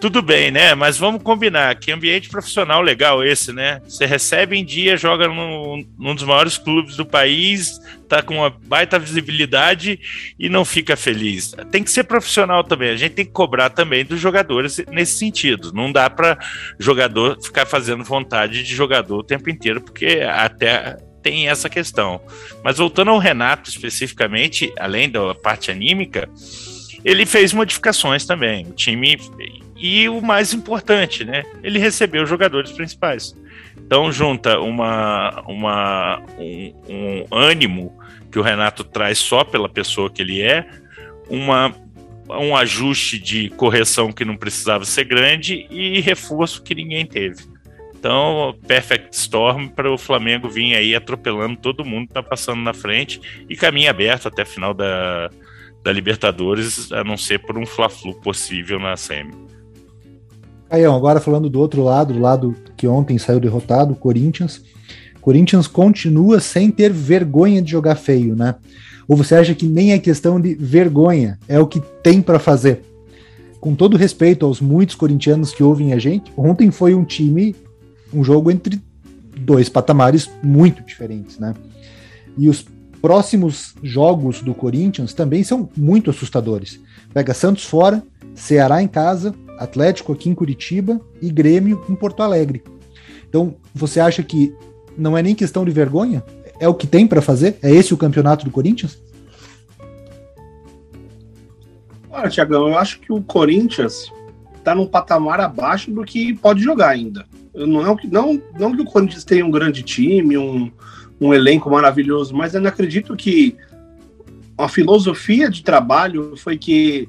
Tudo 0.00 0.22
bem, 0.22 0.50
né? 0.50 0.74
Mas 0.74 0.96
vamos 0.96 1.22
combinar. 1.22 1.74
Que 1.74 1.92
ambiente 1.92 2.30
profissional 2.30 2.80
legal 2.80 3.22
esse, 3.22 3.52
né? 3.52 3.82
Você 3.86 4.06
recebe 4.06 4.56
em 4.56 4.64
dia, 4.64 4.96
joga 4.96 5.28
num, 5.28 5.86
num 5.98 6.14
dos 6.14 6.24
maiores 6.24 6.56
clubes 6.56 6.96
do 6.96 7.04
país, 7.04 7.78
tá 8.08 8.22
com 8.22 8.36
uma 8.36 8.48
baita 8.48 8.98
visibilidade 8.98 10.00
e 10.38 10.48
não 10.48 10.64
fica 10.64 10.96
feliz. 10.96 11.54
Tem 11.70 11.84
que 11.84 11.90
ser 11.90 12.04
profissional 12.04 12.64
também. 12.64 12.88
A 12.88 12.96
gente 12.96 13.12
tem 13.12 13.26
que 13.26 13.30
cobrar 13.30 13.68
também 13.68 14.02
dos 14.02 14.18
jogadores 14.18 14.82
nesse 14.90 15.18
sentido. 15.18 15.70
Não 15.74 15.92
dá 15.92 16.08
para 16.08 16.38
jogador 16.78 17.38
ficar 17.42 17.66
fazendo 17.66 18.02
vontade 18.02 18.62
de 18.64 18.74
jogador 18.74 19.18
o 19.18 19.24
tempo 19.24 19.50
inteiro, 19.50 19.82
porque 19.82 20.22
até 20.26 20.96
tem 21.22 21.50
essa 21.50 21.68
questão. 21.68 22.22
Mas 22.64 22.78
voltando 22.78 23.10
ao 23.10 23.18
Renato 23.18 23.68
especificamente, 23.68 24.72
além 24.78 25.10
da 25.10 25.34
parte 25.34 25.70
anímica, 25.70 26.26
ele 27.04 27.26
fez 27.26 27.52
modificações 27.52 28.24
também. 28.24 28.66
O 28.66 28.72
time 28.72 29.18
e 29.80 30.08
o 30.08 30.20
mais 30.20 30.52
importante, 30.52 31.24
né? 31.24 31.42
Ele 31.62 31.78
recebeu 31.78 32.22
os 32.22 32.28
jogadores 32.28 32.70
principais. 32.70 33.34
Então 33.78 34.12
junta 34.12 34.60
uma, 34.60 35.42
uma, 35.48 36.22
um, 36.38 36.74
um 36.88 37.36
ânimo 37.36 37.98
que 38.30 38.38
o 38.38 38.42
Renato 38.42 38.84
traz 38.84 39.18
só 39.18 39.42
pela 39.42 39.68
pessoa 39.68 40.10
que 40.10 40.22
ele 40.22 40.40
é, 40.40 40.68
uma 41.28 41.74
um 42.38 42.54
ajuste 42.54 43.18
de 43.18 43.50
correção 43.50 44.12
que 44.12 44.24
não 44.24 44.36
precisava 44.36 44.84
ser 44.84 45.04
grande 45.04 45.66
e 45.68 46.00
reforço 46.00 46.62
que 46.62 46.76
ninguém 46.76 47.04
teve. 47.04 47.42
Então, 47.98 48.56
perfect 48.66 49.14
storm 49.14 49.68
para 49.68 49.90
o 49.90 49.98
Flamengo 49.98 50.48
vir 50.48 50.74
aí 50.74 50.94
atropelando 50.94 51.56
todo 51.56 51.84
mundo 51.84 52.06
que 52.06 52.12
está 52.12 52.22
passando 52.22 52.62
na 52.62 52.72
frente 52.72 53.20
e 53.48 53.56
caminho 53.56 53.90
aberto 53.90 54.28
até 54.28 54.42
a 54.42 54.46
final 54.46 54.72
da, 54.72 55.28
da 55.82 55.92
Libertadores, 55.92 56.90
a 56.92 57.04
não 57.04 57.16
ser 57.16 57.40
por 57.40 57.58
um 57.58 57.66
Fla-Flu 57.66 58.14
possível 58.20 58.78
na 58.78 58.96
semi. 58.96 59.34
Caião, 60.70 60.94
agora 60.94 61.18
falando 61.18 61.50
do 61.50 61.58
outro 61.58 61.82
lado, 61.82 62.14
do 62.14 62.20
lado 62.20 62.54
que 62.76 62.86
ontem 62.86 63.18
saiu 63.18 63.40
derrotado, 63.40 63.92
o 63.92 63.96
Corinthians. 63.96 64.62
Corinthians 65.20 65.66
continua 65.66 66.38
sem 66.38 66.70
ter 66.70 66.92
vergonha 66.92 67.60
de 67.60 67.72
jogar 67.72 67.96
feio, 67.96 68.36
né? 68.36 68.54
Ou 69.08 69.16
você 69.16 69.34
acha 69.34 69.52
que 69.52 69.66
nem 69.66 69.92
é 69.92 69.98
questão 69.98 70.40
de 70.40 70.54
vergonha, 70.54 71.38
é 71.48 71.58
o 71.58 71.66
que 71.66 71.80
tem 72.02 72.22
para 72.22 72.38
fazer? 72.38 72.84
Com 73.60 73.74
todo 73.74 73.96
respeito 73.96 74.46
aos 74.46 74.60
muitos 74.60 74.94
corintianos 74.94 75.52
que 75.52 75.62
ouvem 75.62 75.92
a 75.92 75.98
gente, 75.98 76.32
ontem 76.36 76.70
foi 76.70 76.94
um 76.94 77.04
time 77.04 77.56
um 78.14 78.22
jogo 78.22 78.50
entre 78.50 78.80
dois 79.40 79.68
patamares 79.68 80.30
muito 80.42 80.84
diferentes, 80.84 81.38
né? 81.38 81.52
E 82.38 82.48
os 82.48 82.64
próximos 83.02 83.74
jogos 83.82 84.40
do 84.40 84.54
Corinthians 84.54 85.12
também 85.14 85.42
são 85.42 85.68
muito 85.76 86.10
assustadores. 86.10 86.78
Pega 87.12 87.34
Santos 87.34 87.64
fora, 87.64 88.02
Ceará 88.34 88.80
em 88.82 88.88
casa, 88.88 89.34
Atlético 89.60 90.12
aqui 90.12 90.30
em 90.30 90.34
Curitiba 90.34 90.98
e 91.20 91.30
Grêmio 91.30 91.84
em 91.88 91.94
Porto 91.94 92.22
Alegre. 92.22 92.64
Então, 93.28 93.54
você 93.74 94.00
acha 94.00 94.22
que 94.22 94.54
não 94.96 95.16
é 95.16 95.22
nem 95.22 95.34
questão 95.34 95.64
de 95.64 95.70
vergonha? 95.70 96.24
É 96.58 96.66
o 96.66 96.74
que 96.74 96.86
tem 96.86 97.06
para 97.06 97.20
fazer? 97.22 97.58
É 97.62 97.70
esse 97.70 97.92
o 97.92 97.96
campeonato 97.96 98.44
do 98.44 98.50
Corinthians? 98.50 99.00
Olha, 102.10 102.28
Tiagão, 102.28 102.68
eu 102.68 102.78
acho 102.78 103.00
que 103.00 103.12
o 103.12 103.22
Corinthians 103.22 104.10
está 104.56 104.74
num 104.74 104.86
patamar 104.86 105.40
abaixo 105.40 105.90
do 105.90 106.04
que 106.04 106.34
pode 106.34 106.62
jogar 106.62 106.88
ainda. 106.88 107.26
Não, 107.54 107.66
não, 107.66 107.96
não, 108.04 108.42
não 108.58 108.76
que 108.76 108.82
o 108.82 108.86
Corinthians 108.86 109.24
tenha 109.24 109.44
um 109.44 109.50
grande 109.50 109.82
time, 109.82 110.36
um, 110.36 110.70
um 111.20 111.34
elenco 111.34 111.70
maravilhoso, 111.70 112.34
mas 112.34 112.54
eu 112.54 112.60
não 112.60 112.68
acredito 112.68 113.14
que 113.14 113.56
a 114.56 114.68
filosofia 114.68 115.50
de 115.50 115.62
trabalho 115.62 116.34
foi 116.36 116.56
que 116.56 117.08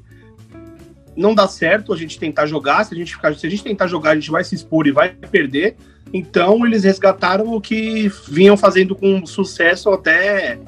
não 1.15 1.35
dá 1.35 1.47
certo 1.47 1.93
a 1.93 1.97
gente 1.97 2.19
tentar 2.19 2.45
jogar, 2.45 2.83
se 2.83 2.93
a 2.93 2.97
gente 2.97 3.15
ficar, 3.15 3.35
se 3.35 3.45
a 3.45 3.49
gente 3.49 3.63
tentar 3.63 3.87
jogar, 3.87 4.11
a 4.11 4.15
gente 4.15 4.31
vai 4.31 4.43
se 4.43 4.55
expor 4.55 4.87
e 4.87 4.91
vai 4.91 5.09
perder. 5.09 5.75
Então 6.13 6.65
eles 6.65 6.83
resgataram 6.83 7.53
o 7.53 7.61
que 7.61 8.11
vinham 8.27 8.57
fazendo 8.57 8.95
com 8.95 9.25
sucesso 9.25 9.89
até 9.89 10.59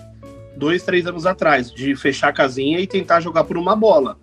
dois, 0.55 0.83
três 0.83 1.05
anos 1.07 1.25
atrás, 1.25 1.71
de 1.71 1.95
fechar 1.95 2.29
a 2.29 2.33
casinha 2.33 2.79
e 2.79 2.87
tentar 2.87 3.19
jogar 3.19 3.43
por 3.43 3.57
uma 3.57 3.75
bola. 3.75 4.17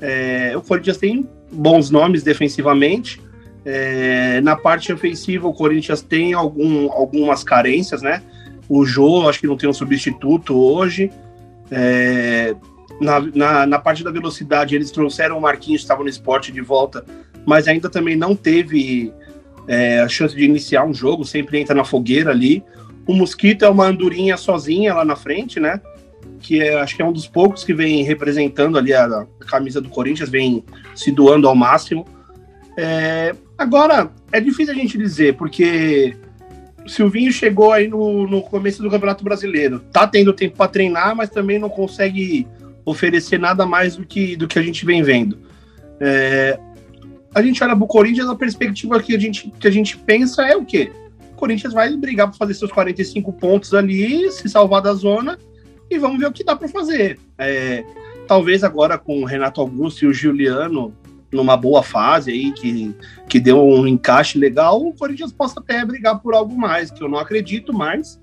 É, 0.00 0.52
o 0.56 0.62
Corinthians 0.62 0.96
tem 0.96 1.28
bons 1.50 1.90
nomes 1.90 2.22
defensivamente, 2.22 3.20
é, 3.64 4.40
na 4.40 4.56
parte 4.56 4.92
ofensiva, 4.92 5.46
o 5.46 5.52
Corinthians 5.52 6.02
tem 6.02 6.32
algum, 6.32 6.90
algumas 6.90 7.44
carências, 7.44 8.02
né? 8.02 8.22
O 8.68 8.84
Jô, 8.84 9.28
acho 9.28 9.40
que 9.40 9.46
não 9.46 9.56
tem 9.56 9.68
um 9.68 9.72
substituto 9.72 10.56
hoje. 10.56 11.10
É, 11.70 12.54
na, 13.00 13.20
na, 13.20 13.66
na, 13.66 13.78
parte 13.78 14.04
da 14.04 14.10
velocidade, 14.10 14.74
eles 14.74 14.90
trouxeram 14.90 15.38
o 15.38 15.40
Marquinhos, 15.40 15.82
estava 15.82 16.02
no 16.02 16.08
esporte 16.08 16.52
de 16.52 16.60
volta, 16.60 17.04
mas 17.44 17.66
ainda 17.66 17.88
também 17.88 18.16
não 18.16 18.34
teve 18.36 19.12
é, 19.66 20.00
a 20.00 20.08
chance 20.08 20.34
de 20.34 20.44
iniciar 20.44 20.84
um 20.84 20.94
jogo, 20.94 21.24
sempre 21.24 21.58
entra 21.58 21.74
na 21.74 21.84
fogueira 21.84 22.30
ali. 22.30 22.62
O 23.06 23.14
Mosquito 23.14 23.64
é 23.64 23.68
uma 23.68 23.86
andorinha 23.86 24.36
sozinha 24.36 24.94
lá 24.94 25.04
na 25.04 25.16
frente, 25.16 25.58
né? 25.58 25.80
Que 26.40 26.60
é, 26.60 26.80
acho 26.80 26.94
que 26.96 27.02
é 27.02 27.04
um 27.04 27.12
dos 27.12 27.26
poucos 27.26 27.64
que 27.64 27.74
vem 27.74 28.04
representando 28.04 28.78
ali 28.78 28.92
a, 28.92 29.04
a 29.04 29.44
camisa 29.44 29.80
do 29.80 29.88
Corinthians, 29.88 30.28
vem 30.28 30.64
se 30.94 31.10
doando 31.10 31.48
ao 31.48 31.54
máximo. 31.54 32.06
É, 32.76 33.34
agora, 33.58 34.10
é 34.30 34.40
difícil 34.40 34.72
a 34.72 34.76
gente 34.76 34.96
dizer, 34.96 35.36
porque 35.36 36.16
o 36.84 36.88
Silvinho 36.88 37.32
chegou 37.32 37.72
aí 37.72 37.88
no, 37.88 38.26
no 38.26 38.42
começo 38.42 38.82
do 38.82 38.90
Campeonato 38.90 39.22
Brasileiro. 39.22 39.80
Tá 39.92 40.06
tendo 40.06 40.32
tempo 40.32 40.56
para 40.56 40.70
treinar, 40.70 41.14
mas 41.14 41.30
também 41.30 41.58
não 41.58 41.68
consegue 41.68 42.46
oferecer 42.84 43.38
nada 43.38 43.64
mais 43.64 43.96
do 43.96 44.04
que, 44.04 44.36
do 44.36 44.48
que 44.48 44.58
a 44.58 44.62
gente 44.62 44.84
vem 44.84 45.02
vendo. 45.02 45.38
É, 46.00 46.58
a 47.34 47.42
gente 47.42 47.62
olha 47.62 47.76
pro 47.76 47.86
Corinthians, 47.86 48.28
a 48.28 48.34
perspectiva 48.34 49.00
que 49.02 49.14
a 49.14 49.18
gente, 49.18 49.50
que 49.58 49.66
a 49.66 49.70
gente 49.70 49.96
pensa 49.96 50.42
é 50.42 50.56
o 50.56 50.64
quê? 50.64 50.90
O 51.32 51.36
Corinthians 51.36 51.72
vai 51.72 51.96
brigar 51.96 52.28
para 52.28 52.36
fazer 52.36 52.54
seus 52.54 52.70
45 52.70 53.32
pontos 53.32 53.72
ali, 53.74 54.30
se 54.30 54.48
salvar 54.48 54.82
da 54.82 54.92
zona, 54.92 55.38
e 55.90 55.98
vamos 55.98 56.18
ver 56.18 56.26
o 56.26 56.32
que 56.32 56.44
dá 56.44 56.54
para 56.54 56.68
fazer. 56.68 57.18
É, 57.38 57.84
talvez 58.26 58.62
agora 58.62 58.98
com 58.98 59.22
o 59.22 59.24
Renato 59.24 59.60
Augusto 59.60 60.04
e 60.04 60.08
o 60.08 60.12
Juliano 60.12 60.94
numa 61.32 61.56
boa 61.56 61.82
fase 61.82 62.30
aí, 62.30 62.52
que, 62.52 62.94
que 63.28 63.40
deu 63.40 63.62
um 63.62 63.86
encaixe 63.86 64.38
legal, 64.38 64.82
o 64.82 64.92
Corinthians 64.92 65.32
possa 65.32 65.60
até 65.60 65.84
brigar 65.84 66.20
por 66.20 66.34
algo 66.34 66.54
mais, 66.54 66.90
que 66.90 67.02
eu 67.02 67.08
não 67.08 67.18
acredito 67.18 67.72
mais. 67.72 68.20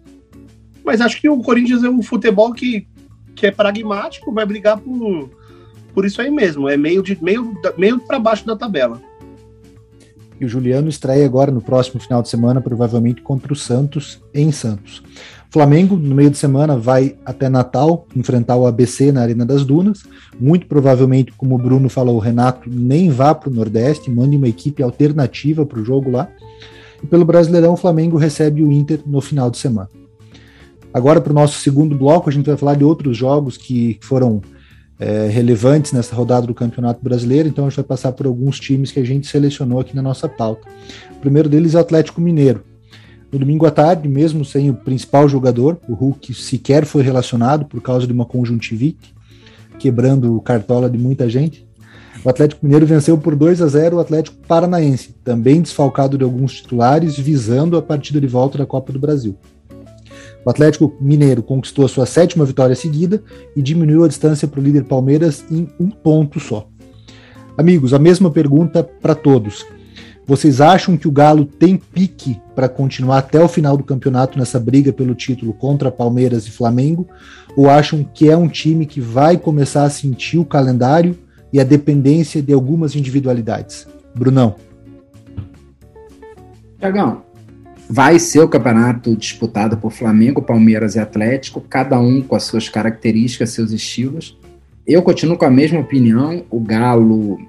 Mas 0.85 1.01
acho 1.01 1.19
que 1.19 1.27
o 1.27 1.39
Corinthians 1.39 1.83
é 1.83 1.89
um 1.89 2.01
futebol 2.01 2.53
que, 2.53 2.87
que 3.39 3.47
é 3.47 3.51
pragmático, 3.51 4.33
vai 4.33 4.45
brigar 4.45 4.77
por, 4.77 5.29
por 5.93 6.05
isso 6.05 6.21
aí 6.21 6.29
mesmo, 6.29 6.67
é 6.67 6.75
meio, 6.75 7.01
de, 7.01 7.17
meio, 7.23 7.53
meio 7.77 7.99
para 7.99 8.19
baixo 8.19 8.45
da 8.45 8.55
tabela. 8.55 9.01
E 10.39 10.45
o 10.45 10.49
Juliano 10.49 10.87
estreia 10.87 11.25
agora 11.25 11.51
no 11.51 11.61
próximo 11.61 11.99
final 11.99 12.21
de 12.21 12.29
semana, 12.29 12.61
provavelmente 12.61 13.21
contra 13.21 13.51
o 13.51 13.55
Santos, 13.55 14.21
em 14.33 14.51
Santos. 14.51 15.03
Flamengo, 15.51 15.97
no 15.97 16.15
meio 16.15 16.29
de 16.29 16.37
semana, 16.37 16.77
vai 16.77 17.17
até 17.25 17.49
Natal 17.49 18.05
enfrentar 18.15 18.55
o 18.55 18.67
ABC 18.67 19.11
na 19.11 19.21
Arena 19.21 19.45
das 19.45 19.65
Dunas. 19.65 20.03
Muito 20.39 20.67
provavelmente, 20.67 21.33
como 21.33 21.55
o 21.55 21.57
Bruno 21.57 21.89
falou, 21.89 22.15
o 22.15 22.19
Renato 22.19 22.69
nem 22.69 23.09
vá 23.09 23.33
para 23.33 23.49
o 23.49 23.53
Nordeste, 23.53 24.11
mande 24.11 24.37
uma 24.37 24.47
equipe 24.47 24.83
alternativa 24.83 25.65
para 25.65 25.79
o 25.79 25.83
jogo 25.83 26.11
lá. 26.11 26.29
E 27.03 27.07
pelo 27.07 27.25
Brasileirão, 27.25 27.73
o 27.73 27.77
Flamengo 27.77 28.15
recebe 28.15 28.63
o 28.63 28.71
Inter 28.71 29.01
no 29.05 29.19
final 29.19 29.49
de 29.49 29.57
semana. 29.57 29.89
Agora, 30.93 31.21
para 31.21 31.31
o 31.31 31.35
nosso 31.35 31.59
segundo 31.59 31.95
bloco, 31.95 32.29
a 32.29 32.33
gente 32.33 32.47
vai 32.47 32.57
falar 32.57 32.75
de 32.75 32.83
outros 32.83 33.15
jogos 33.15 33.57
que 33.57 33.99
foram 34.01 34.41
é, 34.99 35.27
relevantes 35.27 35.93
nessa 35.93 36.15
rodada 36.15 36.45
do 36.45 36.53
Campeonato 36.53 37.01
Brasileiro, 37.03 37.47
então 37.47 37.65
a 37.65 37.69
gente 37.69 37.77
vai 37.77 37.85
passar 37.85 38.11
por 38.11 38.25
alguns 38.25 38.59
times 38.59 38.91
que 38.91 38.99
a 38.99 39.05
gente 39.05 39.27
selecionou 39.27 39.79
aqui 39.79 39.95
na 39.95 40.01
nossa 40.01 40.27
pauta. 40.27 40.67
O 41.11 41.19
primeiro 41.19 41.47
deles 41.47 41.75
é 41.75 41.77
o 41.77 41.81
Atlético 41.81 42.19
Mineiro. 42.19 42.63
No 43.31 43.37
domingo 43.37 43.65
à 43.67 43.71
tarde, 43.71 44.09
mesmo 44.09 44.43
sem 44.43 44.71
o 44.71 44.73
principal 44.73 45.29
jogador, 45.29 45.79
o 45.87 45.93
Hulk 45.93 46.33
sequer 46.33 46.85
foi 46.85 47.03
relacionado 47.03 47.65
por 47.65 47.79
causa 47.79 48.07
de 48.07 48.11
uma 48.11 48.25
conjuntivite, 48.25 49.13
quebrando 49.77 50.35
o 50.35 50.41
cartola 50.41 50.89
de 50.89 50.97
muita 50.97 51.29
gente. 51.29 51.67
O 52.25 52.29
Atlético 52.29 52.65
Mineiro 52.65 52.87
venceu 52.87 53.17
por 53.17 53.35
2 53.35 53.61
a 53.61 53.67
0 53.67 53.97
o 53.97 53.99
Atlético 53.99 54.35
Paranaense, 54.47 55.15
também 55.23 55.61
desfalcado 55.61 56.17
de 56.17 56.23
alguns 56.23 56.55
titulares, 56.55 57.17
visando 57.17 57.77
a 57.77 57.81
partida 57.81 58.19
de 58.19 58.27
volta 58.27 58.57
da 58.57 58.65
Copa 58.65 58.91
do 58.91 58.99
Brasil. 58.99 59.37
O 60.49 60.51
Atlético 60.51 60.97
Mineiro 60.99 61.43
conquistou 61.43 61.85
a 61.85 61.87
sua 61.87 62.07
sétima 62.07 62.43
vitória 62.43 62.75
seguida 62.75 63.21
e 63.55 63.61
diminuiu 63.61 64.03
a 64.03 64.07
distância 64.07 64.47
para 64.47 64.59
o 64.59 64.63
líder 64.63 64.85
Palmeiras 64.85 65.45
em 65.51 65.67
um 65.79 65.91
ponto 65.91 66.39
só. 66.39 66.67
Amigos, 67.55 67.93
a 67.93 67.99
mesma 67.99 68.31
pergunta 68.31 68.83
para 68.83 69.13
todos. 69.13 69.63
Vocês 70.25 70.59
acham 70.59 70.97
que 70.97 71.07
o 71.07 71.11
Galo 71.11 71.45
tem 71.45 71.77
pique 71.77 72.41
para 72.55 72.67
continuar 72.67 73.19
até 73.19 73.39
o 73.39 73.47
final 73.47 73.77
do 73.77 73.83
campeonato 73.83 74.39
nessa 74.39 74.59
briga 74.59 74.91
pelo 74.91 75.13
título 75.13 75.53
contra 75.53 75.91
Palmeiras 75.91 76.47
e 76.47 76.51
Flamengo? 76.51 77.07
Ou 77.55 77.69
acham 77.69 78.03
que 78.03 78.27
é 78.27 78.35
um 78.35 78.47
time 78.47 78.87
que 78.87 78.99
vai 78.99 79.37
começar 79.37 79.83
a 79.83 79.89
sentir 79.91 80.39
o 80.39 80.45
calendário 80.45 81.15
e 81.53 81.59
a 81.59 81.63
dependência 81.63 82.41
de 82.41 82.53
algumas 82.53 82.95
individualidades? 82.95 83.87
Brunão. 84.15 84.55
Tiagão, 86.79 87.21
vai 87.89 88.19
ser 88.19 88.41
o 88.41 88.47
campeonato 88.47 89.15
disputado 89.15 89.75
por 89.75 89.91
Flamengo, 89.91 90.43
Palmeiras 90.43 90.93
e 90.93 90.99
Atlético, 90.99 91.59
cada 91.59 91.99
um 91.99 92.21
com 92.21 92.35
as 92.35 92.43
suas 92.43 92.69
características, 92.69 93.49
seus 93.49 93.71
estilos. 93.71 94.37
Eu 94.85 95.01
continuo 95.01 95.37
com 95.37 95.45
a 95.45 95.49
mesma 95.49 95.79
opinião. 95.79 96.43
O 96.51 96.59
Galo 96.59 97.39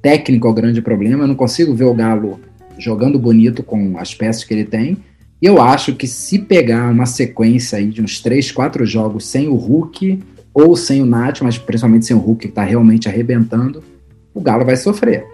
técnico 0.00 0.46
é 0.46 0.50
o 0.50 0.54
grande 0.54 0.80
problema. 0.80 1.24
Eu 1.24 1.28
não 1.28 1.34
consigo 1.34 1.74
ver 1.74 1.84
o 1.84 1.94
Galo 1.94 2.38
jogando 2.78 3.18
bonito 3.18 3.62
com 3.64 3.98
as 3.98 4.14
peças 4.14 4.44
que 4.44 4.54
ele 4.54 4.64
tem. 4.64 4.98
E 5.42 5.46
eu 5.46 5.60
acho 5.60 5.96
que 5.96 6.06
se 6.06 6.38
pegar 6.38 6.88
uma 6.92 7.06
sequência 7.06 7.78
aí 7.78 7.88
de 7.88 8.00
uns 8.00 8.20
3, 8.20 8.52
4 8.52 8.86
jogos 8.86 9.26
sem 9.26 9.48
o 9.48 9.56
Hulk 9.56 10.22
ou 10.54 10.76
sem 10.76 11.02
o 11.02 11.06
Nath, 11.06 11.40
mas 11.42 11.58
principalmente 11.58 12.06
sem 12.06 12.16
o 12.16 12.20
Hulk 12.20 12.42
que 12.42 12.48
está 12.48 12.62
realmente 12.62 13.08
arrebentando, 13.08 13.82
o 14.32 14.40
Galo 14.40 14.64
vai 14.64 14.76
sofrer. 14.76 15.24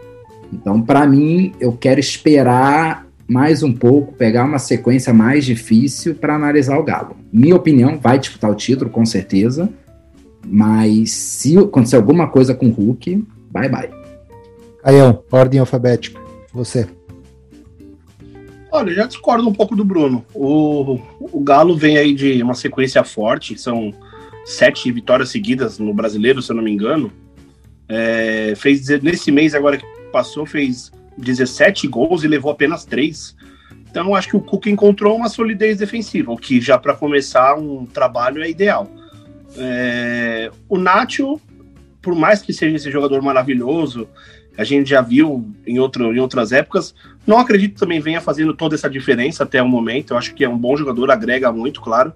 Então, 0.53 0.81
para 0.81 1.07
mim, 1.07 1.53
eu 1.61 1.73
quero 1.73 2.01
esperar 2.01 3.06
mais 3.29 3.63
um 3.63 3.73
pouco, 3.73 4.13
pegar 4.15 4.45
uma 4.45 4.59
sequência 4.59 5.13
mais 5.13 5.45
difícil 5.45 6.15
para 6.15 6.35
analisar 6.35 6.79
o 6.79 6.85
Galo. 6.85 7.17
Minha 7.33 7.57
opinião, 7.57 7.99
vai 7.99 8.19
disputar 8.19 8.51
o 8.51 8.55
título, 8.55 8.91
com 8.91 9.05
certeza. 9.05 9.69
Mas 10.47 11.11
se 11.11 11.59
acontecer 11.59 11.97
alguma 11.97 12.29
coisa 12.29 12.55
com 12.55 12.69
o 12.69 12.71
Hulk, 12.71 13.25
bye 13.51 13.69
bye. 13.69 13.91
Aião, 14.85 15.25
ordem 15.31 15.59
alfabética. 15.59 16.21
Você. 16.53 16.87
Olha, 18.71 18.95
já 18.95 19.07
discordo 19.07 19.49
um 19.49 19.53
pouco 19.53 19.75
do 19.75 19.85
Bruno. 19.85 20.25
O, 20.33 21.01
o 21.21 21.41
Galo 21.41 21.77
vem 21.77 21.99
aí 21.99 22.15
de 22.15 22.41
uma 22.43 22.55
sequência 22.55 23.03
forte, 23.03 23.59
são 23.59 23.93
sete 24.45 24.93
vitórias 24.93 25.31
seguidas 25.31 25.79
no 25.79 25.93
brasileiro, 25.93 26.41
se 26.41 26.53
eu 26.53 26.57
não 26.57 26.63
me 26.63 26.71
engano. 26.71 27.11
É, 27.89 28.55
fez 28.57 28.89
nesse 29.03 29.33
mês 29.33 29.55
agora 29.55 29.77
que 29.77 29.87
passou, 30.13 30.47
fez 30.47 30.93
17 31.17 31.89
gols 31.89 32.25
e 32.25 32.29
levou 32.29 32.51
apenas 32.51 32.85
3. 32.85 33.37
Então, 33.91 34.15
acho 34.15 34.29
que 34.29 34.37
o 34.37 34.41
Cuca 34.41 34.69
encontrou 34.69 35.17
uma 35.17 35.29
solidez 35.29 35.79
defensiva, 35.79 36.31
o 36.31 36.37
que 36.37 36.61
já 36.61 36.77
para 36.77 36.95
começar 36.95 37.57
um 37.57 37.87
trabalho 37.87 38.43
é 38.43 38.51
ideal. 38.51 38.91
É, 39.57 40.51
o 40.69 40.77
Nacho, 40.77 41.41
por 42.03 42.15
mais 42.15 42.43
que 42.43 42.53
seja 42.53 42.77
esse 42.77 42.91
jogador 42.91 43.23
maravilhoso, 43.23 44.07
a 44.59 44.65
gente 44.65 44.91
já 44.91 45.01
viu 45.01 45.51
em, 45.67 45.79
outro, 45.79 46.15
em 46.15 46.19
outras 46.19 46.53
épocas, 46.53 46.95
não 47.27 47.39
acredito 47.39 47.79
também 47.79 48.01
venha 48.01 48.21
fazendo 48.21 48.55
toda 48.55 48.75
essa 48.75 48.89
diferença 48.89 49.45
até 49.45 49.63
o 49.63 49.69
momento. 49.69 50.13
Eu 50.13 50.19
acho 50.19 50.35
que 50.35 50.45
é 50.45 50.49
um 50.49 50.59
bom 50.59 50.77
jogador, 50.77 51.11
agrega 51.11 51.53
muito, 51.53 51.81
claro, 51.81 52.13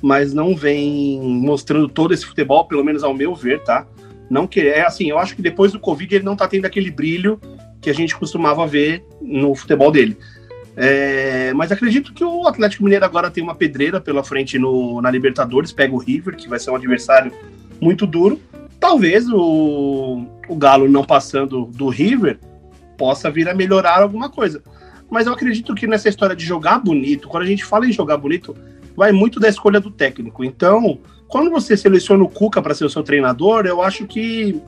mas 0.00 0.32
não 0.32 0.54
vem 0.54 1.20
mostrando 1.20 1.88
todo 1.88 2.12
esse 2.12 2.26
futebol, 2.26 2.66
pelo 2.66 2.84
menos 2.84 3.02
ao 3.02 3.14
meu 3.14 3.34
ver, 3.34 3.62
tá? 3.64 3.86
Não 4.30 4.46
que 4.46 4.60
é 4.60 4.86
assim, 4.86 5.08
eu 5.08 5.18
acho 5.18 5.34
que 5.34 5.42
depois 5.42 5.72
do 5.72 5.80
Covid 5.80 6.14
ele 6.14 6.24
não 6.24 6.36
tá 6.36 6.46
tendo 6.46 6.66
aquele 6.66 6.90
brilho 6.90 7.40
que 7.80 7.90
a 7.90 7.94
gente 7.94 8.16
costumava 8.16 8.66
ver 8.66 9.04
no 9.20 9.54
futebol 9.54 9.90
dele. 9.90 10.16
É, 10.76 11.52
mas 11.54 11.72
acredito 11.72 12.12
que 12.12 12.22
o 12.22 12.46
Atlético 12.46 12.84
Mineiro 12.84 13.04
agora 13.04 13.30
tem 13.30 13.42
uma 13.42 13.54
pedreira 13.54 14.00
pela 14.00 14.22
frente 14.22 14.58
no, 14.58 15.02
na 15.02 15.10
Libertadores, 15.10 15.72
pega 15.72 15.94
o 15.94 15.98
River, 15.98 16.36
que 16.36 16.48
vai 16.48 16.58
ser 16.58 16.70
um 16.70 16.76
adversário 16.76 17.32
muito 17.80 18.06
duro. 18.06 18.40
Talvez 18.78 19.28
o, 19.28 20.24
o 20.48 20.56
Galo 20.56 20.88
não 20.88 21.04
passando 21.04 21.64
do 21.66 21.88
River 21.88 22.38
possa 22.96 23.28
vir 23.28 23.48
a 23.48 23.54
melhorar 23.54 24.02
alguma 24.02 24.28
coisa. 24.28 24.62
Mas 25.10 25.26
eu 25.26 25.32
acredito 25.32 25.74
que 25.74 25.86
nessa 25.86 26.08
história 26.08 26.36
de 26.36 26.44
jogar 26.44 26.78
bonito, 26.78 27.28
quando 27.28 27.42
a 27.42 27.46
gente 27.46 27.64
fala 27.64 27.86
em 27.86 27.92
jogar 27.92 28.16
bonito, 28.16 28.56
vai 28.96 29.10
muito 29.10 29.40
da 29.40 29.48
escolha 29.48 29.80
do 29.80 29.90
técnico. 29.90 30.44
Então, 30.44 30.98
quando 31.26 31.50
você 31.50 31.76
seleciona 31.76 32.22
o 32.22 32.28
Cuca 32.28 32.62
para 32.62 32.74
ser 32.74 32.84
o 32.84 32.90
seu 32.90 33.02
treinador, 33.02 33.66
eu 33.66 33.82
acho 33.82 34.06
que 34.06 34.60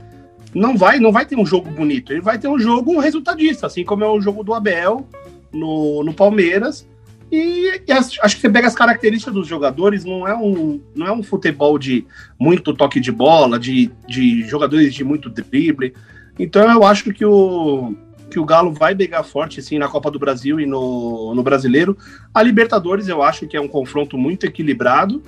não 0.54 0.76
vai, 0.76 0.98
não 0.98 1.12
vai 1.12 1.24
ter 1.24 1.36
um 1.36 1.46
jogo 1.46 1.70
bonito. 1.70 2.12
Ele 2.12 2.20
vai 2.20 2.38
ter 2.38 2.48
um 2.48 2.58
jogo 2.58 2.98
resultadista, 2.98 3.66
assim 3.66 3.84
como 3.84 4.04
é 4.04 4.08
o 4.08 4.20
jogo 4.20 4.42
do 4.42 4.54
Abel 4.54 5.06
no, 5.52 6.02
no 6.02 6.12
Palmeiras. 6.12 6.86
E, 7.30 7.82
e 7.86 7.92
acho, 7.92 8.18
acho 8.22 8.34
que 8.34 8.40
você 8.40 8.50
pega 8.50 8.66
as 8.66 8.74
características 8.74 9.32
dos 9.32 9.46
jogadores, 9.46 10.04
não 10.04 10.26
é 10.26 10.36
um, 10.36 10.80
não 10.94 11.06
é 11.06 11.12
um 11.12 11.22
futebol 11.22 11.78
de 11.78 12.04
muito 12.38 12.74
toque 12.74 12.98
de 12.98 13.12
bola, 13.12 13.58
de, 13.58 13.90
de 14.08 14.42
jogadores 14.42 14.92
de 14.92 15.04
muito 15.04 15.30
drible. 15.30 15.94
Então 16.38 16.68
eu 16.68 16.84
acho 16.84 17.12
que 17.12 17.24
o, 17.24 17.94
que 18.30 18.38
o 18.38 18.44
Galo 18.44 18.72
vai 18.72 18.96
pegar 18.96 19.22
forte 19.22 19.60
assim 19.60 19.78
na 19.78 19.88
Copa 19.88 20.10
do 20.10 20.18
Brasil 20.18 20.58
e 20.58 20.66
no, 20.66 21.32
no 21.34 21.42
Brasileiro. 21.42 21.96
A 22.34 22.42
Libertadores 22.42 23.06
eu 23.06 23.22
acho 23.22 23.46
que 23.46 23.56
é 23.56 23.60
um 23.60 23.68
confronto 23.68 24.18
muito 24.18 24.44
equilibrado. 24.44 25.22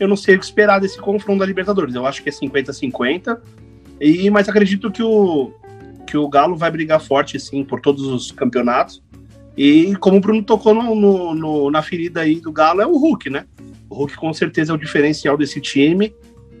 Eu 0.00 0.08
não 0.08 0.16
sei 0.16 0.34
o 0.34 0.38
que 0.38 0.44
esperar 0.44 0.80
desse 0.80 0.98
confronto 0.98 1.38
da 1.38 1.46
Libertadores. 1.46 1.94
Eu 1.94 2.06
acho 2.06 2.22
que 2.22 2.28
é 2.28 2.32
50-50. 2.32 3.38
E 4.00 4.28
mas 4.30 4.48
acredito 4.48 4.90
que 4.90 5.02
o 5.02 5.52
que 6.06 6.16
o 6.16 6.28
Galo 6.28 6.56
vai 6.56 6.70
brigar 6.70 7.00
forte 7.00 7.38
sim 7.38 7.64
por 7.64 7.80
todos 7.80 8.06
os 8.06 8.30
campeonatos. 8.30 9.02
E 9.56 9.96
como 9.96 10.18
o 10.18 10.20
Bruno 10.20 10.42
tocou 10.42 10.72
no, 10.72 10.94
no, 10.94 11.34
no, 11.34 11.70
na 11.70 11.82
ferida 11.82 12.20
aí 12.20 12.40
do 12.40 12.52
Galo, 12.52 12.80
é 12.80 12.86
o 12.86 12.96
Hulk, 12.96 13.28
né? 13.28 13.44
O 13.88 13.94
Hulk 13.96 14.16
com 14.16 14.32
certeza 14.32 14.72
é 14.72 14.74
o 14.74 14.78
diferencial 14.78 15.36
desse 15.36 15.60
time, 15.60 16.14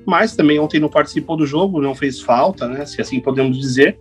mas 0.04 0.34
também 0.34 0.58
ontem 0.58 0.80
não 0.80 0.88
participou 0.88 1.36
do 1.36 1.46
jogo, 1.46 1.80
não 1.80 1.94
fez 1.94 2.20
falta, 2.20 2.66
né? 2.66 2.84
Se 2.86 3.00
assim 3.00 3.20
podemos 3.20 3.58
dizer. 3.58 3.98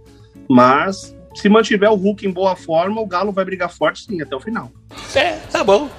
Mas 0.50 1.16
se 1.36 1.50
mantiver 1.50 1.92
o 1.92 1.96
Hulk 1.96 2.26
em 2.26 2.32
boa 2.32 2.56
forma, 2.56 3.02
o 3.02 3.06
Galo 3.06 3.32
vai 3.32 3.44
brigar 3.46 3.70
forte 3.70 4.06
sim 4.06 4.22
até 4.22 4.36
o 4.36 4.40
final. 4.40 4.72
É, 5.14 5.34
tá 5.52 5.64
bom. 5.64 5.90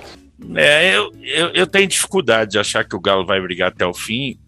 É, 0.54 0.96
eu, 0.96 1.12
eu, 1.22 1.48
eu 1.48 1.66
tenho 1.66 1.86
dificuldade 1.86 2.52
de 2.52 2.58
achar 2.58 2.84
que 2.84 2.96
o 2.96 3.00
Galo 3.00 3.26
vai 3.26 3.40
brigar 3.40 3.68
até 3.68 3.86
o 3.86 3.92
fim. 3.92 4.38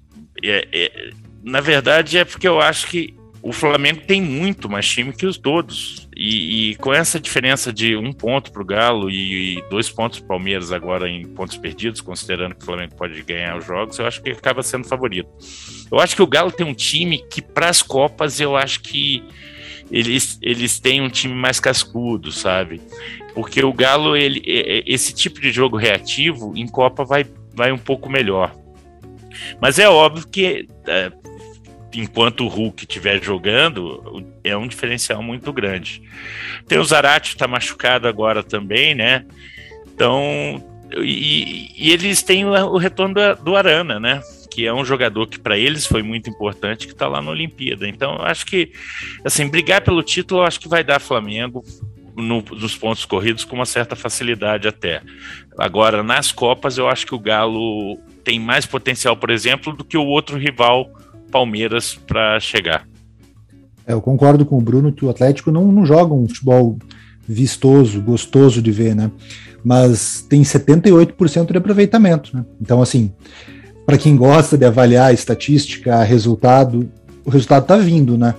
É, 0.43 0.67
é, 0.73 1.11
na 1.49 1.61
verdade, 1.61 2.19
é 2.19 2.25
porque 2.25 2.47
eu 2.47 2.61
acho 2.61 2.87
que 2.89 3.15
o 3.43 3.53
Flamengo 3.53 4.01
tem 4.07 4.21
muito 4.21 4.69
mais 4.69 4.87
time 4.87 5.13
que 5.13 5.25
os 5.25 5.39
todos. 5.39 6.09
E, 6.17 6.71
e 6.71 6.75
com 6.77 6.93
essa 6.93 7.19
diferença 7.19 7.73
de 7.73 7.97
um 7.97 8.13
ponto 8.13 8.53
para 8.53 8.63
o 8.63 8.65
Galo 8.65 9.09
e, 9.09 9.59
e 9.59 9.63
dois 9.71 9.89
pontos 9.89 10.19
para 10.19 10.25
o 10.25 10.29
Palmeiras 10.29 10.73
agora 10.73 11.09
em 11.09 11.25
pontos 11.27 11.57
perdidos, 11.57 12.01
considerando 12.01 12.55
que 12.55 12.63
o 12.63 12.67
Flamengo 12.67 12.97
pode 12.97 13.23
ganhar 13.23 13.57
os 13.57 13.65
jogos, 13.65 13.99
eu 13.99 14.07
acho 14.07 14.23
que 14.23 14.31
acaba 14.31 14.63
sendo 14.63 14.87
favorito. 14.87 15.29
Eu 15.91 15.99
acho 16.01 16.15
que 16.15 16.23
o 16.23 16.27
Galo 16.27 16.51
tem 16.51 16.67
um 16.67 16.75
time 16.75 17.25
que, 17.31 17.41
para 17.41 17.69
as 17.69 17.81
Copas, 17.81 18.41
eu 18.41 18.57
acho 18.57 18.81
que 18.81 19.25
eles, 19.91 20.39
eles 20.43 20.79
têm 20.79 21.01
um 21.01 21.09
time 21.09 21.35
mais 21.35 21.59
cascudo, 21.61 22.31
sabe? 22.31 22.81
Porque 23.35 23.65
o 23.65 23.73
Galo, 23.73 24.17
ele, 24.17 24.43
esse 24.85 25.15
tipo 25.15 25.41
de 25.41 25.51
jogo 25.51 25.77
reativo 25.77 26.53
em 26.57 26.67
Copa 26.67 27.05
vai, 27.05 27.25
vai 27.55 27.73
um 27.73 27.79
pouco 27.79 28.11
melhor. 28.11 28.55
Mas 29.61 29.79
é 29.79 29.89
óbvio 29.89 30.27
que 30.27 30.67
é, 30.87 31.13
enquanto 31.95 32.45
o 32.45 32.49
Hulk 32.49 32.83
estiver 32.83 33.23
jogando, 33.23 34.25
é 34.45 34.57
um 34.57 34.67
diferencial 34.67 35.23
muito 35.23 35.53
grande. 35.53 36.03
Tem 36.67 36.79
o 36.79 36.85
Zarate 36.85 37.31
está 37.31 37.49
machucado 37.49 38.07
agora 38.07 38.43
também, 38.43 38.95
né? 38.95 39.25
Então, 39.95 40.63
e, 40.97 41.73
e 41.77 41.91
eles 41.91 42.23
têm 42.23 42.45
o, 42.45 42.77
retorno 42.77 43.15
do, 43.15 43.43
do 43.43 43.57
Arana, 43.57 43.99
né? 43.99 44.21
Que 44.51 44.67
é 44.67 44.73
um 44.73 44.85
jogador 44.85 45.27
que 45.27 45.39
para 45.39 45.57
eles 45.57 45.87
foi 45.87 46.03
muito 46.03 46.29
importante, 46.29 46.87
que 46.87 46.93
está 46.93 47.09
lá 47.09 47.21
na 47.21 47.31
Olimpíada. 47.31 47.89
Então, 47.89 48.17
eu 48.17 48.25
acho 48.25 48.47
que, 48.47 48.73
assim, 49.25 49.49
brigar 49.49 49.83
pelo 49.83 50.03
título, 50.03 50.41
eu 50.41 50.45
acho 50.45 50.61
que 50.61 50.69
vai 50.69 50.85
dar 50.85 51.01
Flamengo 51.01 51.65
no, 52.17 52.43
nos 52.43 52.77
pontos 52.77 53.05
corridos 53.05 53.45
com 53.45 53.57
uma 53.57 53.67
certa 53.67 53.95
facilidade 53.95 54.67
até. 54.67 55.03
Agora, 55.57 56.03
nas 56.03 56.33
Copas, 56.33 56.79
eu 56.79 56.89
acho 56.89 57.07
que 57.07 57.15
o 57.15 57.19
Galo 57.19 57.99
tem 58.25 58.39
mais 58.39 58.67
potencial, 58.67 59.17
por 59.17 59.31
exemplo, 59.31 59.73
do 59.73 59.85
que 59.85 59.97
o 59.97 60.05
outro 60.05 60.37
rival 60.37 60.91
Palmeiras 61.31 61.95
para 61.95 62.39
chegar. 62.41 62.87
É, 63.87 63.93
eu 63.93 64.01
concordo 64.01 64.45
com 64.45 64.59
o 64.59 64.61
Bruno 64.61 64.93
que 64.93 65.05
o 65.05 65.11
Atlético 65.11 65.51
não, 65.51 65.73
não 65.73 65.87
joga 65.87 66.13
um 66.13 66.29
futebol 66.29 66.79
vistoso, 67.27 68.01
gostoso 68.01 68.61
de 68.61 68.71
ver, 68.71 68.95
né? 68.95 69.11
Mas 69.65 70.25
tem 70.29 70.43
78% 70.43 71.51
de 71.51 71.59
aproveitamento, 71.59 72.37
né? 72.37 72.45
Então, 72.61 72.81
assim, 72.81 73.13
para 73.85 73.99
quem 73.99 74.17
gosta 74.17 74.57
de 74.57 74.65
avaliar 74.65 75.13
estatística, 75.13 76.03
resultado, 76.03 76.91
o 77.25 77.31
resultado 77.31 77.67
tá 77.67 77.77
vindo, 77.77 78.19
né? 78.19 78.35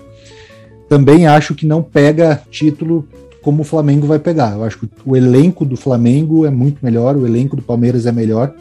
Também 0.87 1.27
acho 1.27 1.55
que 1.55 1.65
não 1.65 1.83
pega 1.83 2.41
título 2.49 3.07
como 3.41 3.61
o 3.61 3.65
Flamengo 3.65 4.07
vai 4.07 4.19
pegar. 4.19 4.53
Eu 4.53 4.63
acho 4.63 4.79
que 4.79 4.89
o 5.05 5.15
elenco 5.15 5.65
do 5.65 5.75
Flamengo 5.75 6.45
é 6.45 6.49
muito 6.49 6.83
melhor, 6.83 7.15
o 7.15 7.25
elenco 7.25 7.55
do 7.55 7.61
Palmeiras 7.61 8.05
é 8.05 8.11
melhor. 8.11 8.53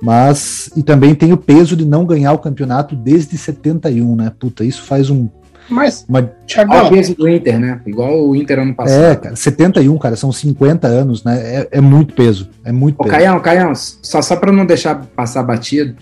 Mas, 0.00 0.70
e 0.76 0.82
também 0.82 1.14
tem 1.14 1.32
o 1.32 1.36
peso 1.36 1.76
de 1.76 1.84
não 1.84 2.06
ganhar 2.06 2.32
o 2.32 2.38
campeonato 2.38 2.96
desde 2.96 3.36
71, 3.36 4.16
né? 4.16 4.32
Puta, 4.38 4.64
isso 4.64 4.82
faz 4.82 5.10
um. 5.10 5.28
Mas, 5.68 6.04
uma... 6.08 6.22
Thiago, 6.46 6.74
o 6.74 6.90
peso 6.90 7.14
do 7.14 7.28
Inter, 7.28 7.60
né? 7.60 7.80
Igual 7.86 8.28
o 8.28 8.34
Inter 8.34 8.60
ano 8.60 8.74
passado. 8.74 9.04
É, 9.04 9.14
cara, 9.14 9.36
71, 9.36 9.98
cara, 9.98 10.16
são 10.16 10.32
50 10.32 10.88
anos, 10.88 11.22
né? 11.22 11.38
É, 11.38 11.68
é 11.72 11.80
muito 11.80 12.14
peso. 12.14 12.48
É 12.64 12.72
muito 12.72 12.96
Ô, 12.96 13.04
peso. 13.04 13.14
Caião, 13.14 13.40
Caião, 13.40 13.72
só, 13.74 14.22
só 14.22 14.36
para 14.36 14.50
não 14.50 14.64
deixar 14.64 15.06
passar 15.14 15.42
batido, 15.42 15.94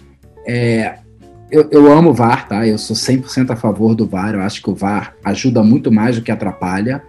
é, 0.47 0.99
eu, 1.51 1.69
eu 1.71 1.93
amo 1.93 2.11
o 2.11 2.15
VAR, 2.15 2.49
tá? 2.49 2.67
Eu 2.67 2.79
sou 2.79 2.95
100% 2.95 3.51
a 3.51 3.57
favor 3.57 3.95
do 3.95 4.07
VAR. 4.07 4.35
Eu 4.35 4.43
acho 4.43 4.63
que 4.63 4.71
o 4.71 4.75
VAR 4.75 5.15
ajuda 5.25 5.63
muito 5.63 5.91
mais 5.91 6.17
do 6.17 6.23
que 6.23 6.31
atrapalha. 6.31 7.03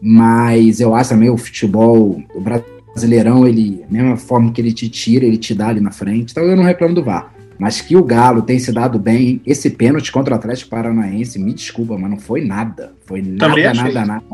Mas 0.00 0.80
eu 0.80 0.94
acho 0.94 1.10
também 1.10 1.30
o 1.30 1.36
futebol, 1.36 2.20
o 2.34 2.40
Brasil 2.40 2.75
Brasileirão, 2.96 3.46
ele, 3.46 3.84
mesma 3.90 4.16
forma 4.16 4.50
que 4.50 4.58
ele 4.58 4.72
te 4.72 4.88
tira, 4.88 5.26
ele 5.26 5.36
te 5.36 5.54
dá 5.54 5.68
ali 5.68 5.80
na 5.80 5.92
frente. 5.92 6.32
Então 6.32 6.42
eu 6.42 6.56
não 6.56 6.64
reclamo 6.64 6.94
do 6.94 7.04
VAR. 7.04 7.30
Mas 7.58 7.80
que 7.82 7.94
o 7.94 8.02
Galo 8.02 8.40
tem 8.40 8.58
se 8.58 8.72
dado 8.72 8.98
bem, 8.98 9.40
esse 9.46 9.68
pênalti 9.68 10.10
contra 10.10 10.34
o 10.34 10.36
Atlético 10.36 10.70
Paranaense, 10.70 11.38
me 11.38 11.52
desculpa, 11.52 11.96
mas 11.98 12.10
não 12.10 12.18
foi 12.18 12.42
nada. 12.42 12.94
Foi 13.04 13.20
nada, 13.20 13.54
nada, 13.54 13.74
nada, 13.74 14.06
nada. 14.06 14.24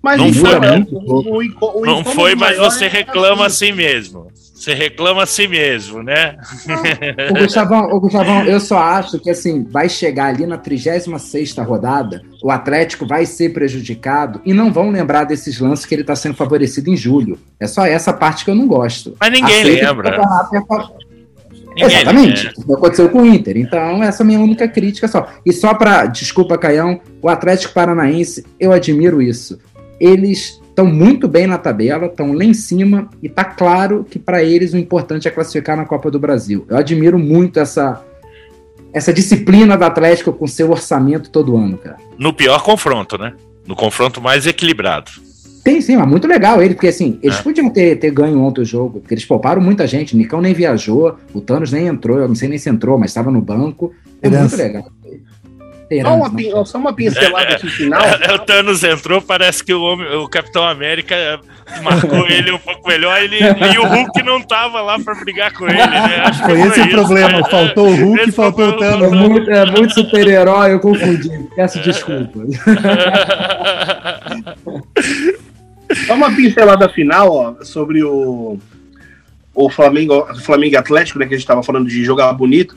Mas 0.00 0.18
não 0.18 0.32
foi, 0.32 0.54
o, 0.92 0.98
o, 1.00 1.80
o, 1.80 1.86
não 1.86 2.04
foi 2.04 2.36
mas 2.36 2.56
você 2.56 2.84
é 2.84 2.88
reclama 2.88 3.46
assim 3.46 3.72
mesmo. 3.72 4.28
Você 4.56 4.72
reclama 4.72 5.22
assim 5.22 5.46
mesmo, 5.46 6.02
né? 6.02 6.38
o 7.30 7.34
Gustavão, 7.34 7.90
o 7.92 8.00
Gustavão, 8.00 8.42
eu 8.44 8.58
só 8.58 8.78
acho 8.78 9.18
que 9.20 9.28
assim, 9.28 9.64
vai 9.64 9.86
chegar 9.86 10.28
ali 10.28 10.46
na 10.46 10.56
36 10.56 11.54
rodada, 11.58 12.22
o 12.42 12.50
Atlético 12.50 13.06
vai 13.06 13.26
ser 13.26 13.52
prejudicado 13.52 14.40
e 14.46 14.54
não 14.54 14.72
vão 14.72 14.90
lembrar 14.90 15.24
desses 15.24 15.60
lances 15.60 15.84
que 15.84 15.94
ele 15.94 16.00
está 16.00 16.16
sendo 16.16 16.34
favorecido 16.34 16.88
em 16.88 16.96
julho. 16.96 17.38
É 17.60 17.66
só 17.66 17.84
essa 17.84 18.14
parte 18.14 18.46
que 18.46 18.50
eu 18.50 18.54
não 18.54 18.66
gosto. 18.66 19.14
Mas 19.20 19.30
ninguém 19.30 19.62
lembra. 19.62 20.22
Ninguém 21.76 21.86
Exatamente. 21.86 22.46
Lembra. 22.56 22.76
Aconteceu 22.76 23.08
com 23.10 23.22
o 23.22 23.26
Inter. 23.26 23.58
Então, 23.58 24.02
essa 24.02 24.22
é 24.22 24.24
a 24.24 24.26
minha 24.26 24.40
única 24.40 24.66
crítica 24.66 25.06
só. 25.06 25.28
E 25.44 25.52
só 25.52 25.74
para, 25.74 26.06
desculpa, 26.06 26.56
Caião, 26.56 26.98
o 27.20 27.28
Atlético 27.28 27.74
Paranaense, 27.74 28.42
eu 28.58 28.72
admiro 28.72 29.20
isso. 29.20 29.58
Eles 30.00 30.58
estão 30.76 30.84
muito 30.84 31.26
bem 31.26 31.46
na 31.46 31.56
tabela, 31.56 32.04
estão 32.04 32.34
lá 32.34 32.44
em 32.44 32.52
cima 32.52 33.08
e 33.22 33.30
tá 33.30 33.42
claro 33.42 34.04
que 34.08 34.18
para 34.18 34.44
eles 34.44 34.74
o 34.74 34.76
importante 34.76 35.26
é 35.26 35.30
classificar 35.30 35.74
na 35.74 35.86
Copa 35.86 36.10
do 36.10 36.20
Brasil. 36.20 36.66
Eu 36.68 36.76
admiro 36.76 37.18
muito 37.18 37.58
essa 37.58 38.04
essa 38.92 39.12
disciplina 39.12 39.76
do 39.76 39.84
Atlético 39.84 40.32
com 40.32 40.46
seu 40.46 40.70
orçamento 40.70 41.30
todo 41.30 41.56
ano, 41.56 41.76
cara. 41.76 41.96
No 42.18 42.32
pior 42.32 42.62
confronto, 42.62 43.18
né? 43.18 43.34
No 43.66 43.74
confronto 43.74 44.20
mais 44.20 44.46
equilibrado. 44.46 45.10
Tem 45.64 45.80
sim, 45.80 45.96
mas 45.96 46.08
muito 46.08 46.28
legal 46.28 46.62
ele, 46.62 46.74
porque 46.74 46.88
assim, 46.88 47.18
eles 47.22 47.38
é. 47.38 47.42
podiam 47.42 47.68
ter, 47.68 47.98
ter 47.98 48.10
ganho 48.10 48.40
ontem 48.40 48.60
o 48.60 48.64
jogo, 48.64 49.00
porque 49.00 49.12
eles 49.12 49.24
pouparam 49.24 49.60
muita 49.60 49.86
gente. 49.86 50.14
O 50.14 50.16
Nicão 50.16 50.40
nem 50.40 50.54
viajou, 50.54 51.16
o 51.34 51.40
Thanos 51.40 51.72
nem 51.72 51.86
entrou, 51.86 52.18
eu 52.18 52.28
não 52.28 52.34
sei 52.34 52.48
nem 52.48 52.58
se 52.58 52.70
entrou, 52.70 52.98
mas 52.98 53.10
estava 53.10 53.30
no 53.30 53.40
banco. 53.40 53.92
É 54.22 54.28
muito 54.28 54.56
legal. 54.56 54.86
Só 56.02 56.14
uma, 56.14 56.66
só 56.66 56.78
uma 56.78 56.92
pincelada 56.92 57.54
aqui 57.54 57.68
final. 57.68 58.02
o 58.34 58.38
Thanos 58.40 58.82
entrou, 58.82 59.22
parece 59.22 59.62
que 59.62 59.72
o, 59.72 59.82
homem, 59.82 60.16
o 60.16 60.28
Capitão 60.28 60.64
América 60.64 61.40
marcou 61.82 62.26
ele 62.30 62.50
um 62.50 62.58
pouco 62.58 62.88
melhor 62.88 63.22
ele, 63.22 63.38
e 63.38 63.78
o 63.78 63.86
Hulk 63.86 64.22
não 64.24 64.42
tava 64.42 64.80
lá 64.80 64.98
pra 64.98 65.14
brigar 65.14 65.52
com 65.52 65.66
ele, 65.68 65.76
né? 65.76 66.22
Acho 66.24 66.42
foi 66.42 66.60
esse 66.60 66.80
o 66.80 66.90
problema, 66.90 67.38
né? 67.38 67.44
faltou 67.48 67.88
o 67.88 67.94
Hulk 67.94 68.28
e 68.28 68.32
faltou 68.32 68.68
o 68.68 68.72
Thanos. 68.78 69.12
É 69.12 69.14
muito, 69.14 69.50
é 69.50 69.64
muito 69.70 69.94
super-herói, 69.94 70.72
eu 70.72 70.80
confundi. 70.80 71.30
Peço 71.54 71.80
desculpas. 71.80 72.48
Só 76.06 76.14
uma 76.14 76.34
pincelada 76.34 76.88
final 76.88 77.30
ó, 77.32 77.54
sobre 77.64 78.02
o, 78.02 78.58
o 79.54 79.70
Flamengo, 79.70 80.26
Flamengo 80.40 80.76
Atlético, 80.76 81.20
né, 81.20 81.26
que 81.26 81.34
a 81.34 81.36
gente 81.36 81.44
estava 81.44 81.62
falando 81.62 81.86
de 81.88 82.04
jogar 82.04 82.32
bonito. 82.32 82.76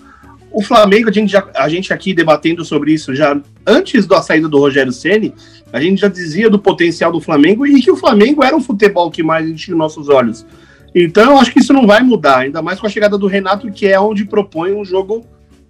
O 0.60 0.62
Flamengo, 0.62 1.08
a 1.08 1.12
gente, 1.14 1.32
já, 1.32 1.48
a 1.56 1.70
gente 1.70 1.94
aqui 1.94 2.14
debatendo 2.14 2.66
sobre 2.66 2.92
isso 2.92 3.16
já 3.16 3.40
antes 3.66 4.06
da 4.06 4.22
saída 4.22 4.50
do 4.50 4.60
Rogério 4.60 4.92
Ceni, 4.92 5.34
a 5.72 5.80
gente 5.80 6.02
já 6.02 6.10
dizia 6.10 6.50
do 6.50 6.60
potencial 6.60 7.14
do 7.14 7.22
Flamengo 7.22 7.66
e 7.66 7.82
que 7.82 7.90
o 7.90 7.96
Flamengo 7.96 8.44
era 8.44 8.58
o 8.58 8.60
futebol 8.60 9.10
que 9.10 9.24
mais 9.24 9.48
enchia 9.48 9.74
nossos 9.74 10.10
olhos. 10.10 10.46
Então, 10.94 11.32
eu 11.32 11.38
acho 11.38 11.54
que 11.54 11.60
isso 11.60 11.72
não 11.72 11.88
vai 11.88 12.04
mudar, 12.04 12.40
ainda 12.40 12.62
mais 12.62 12.78
com 12.78 12.86
a 12.86 12.90
chegada 12.90 13.18
do 13.18 13.26
Renato, 13.26 13.72
que 13.72 13.88
é 13.88 13.98
onde 13.98 14.26
propõe 14.26 14.74
um 14.74 14.84
jogo 14.84 15.26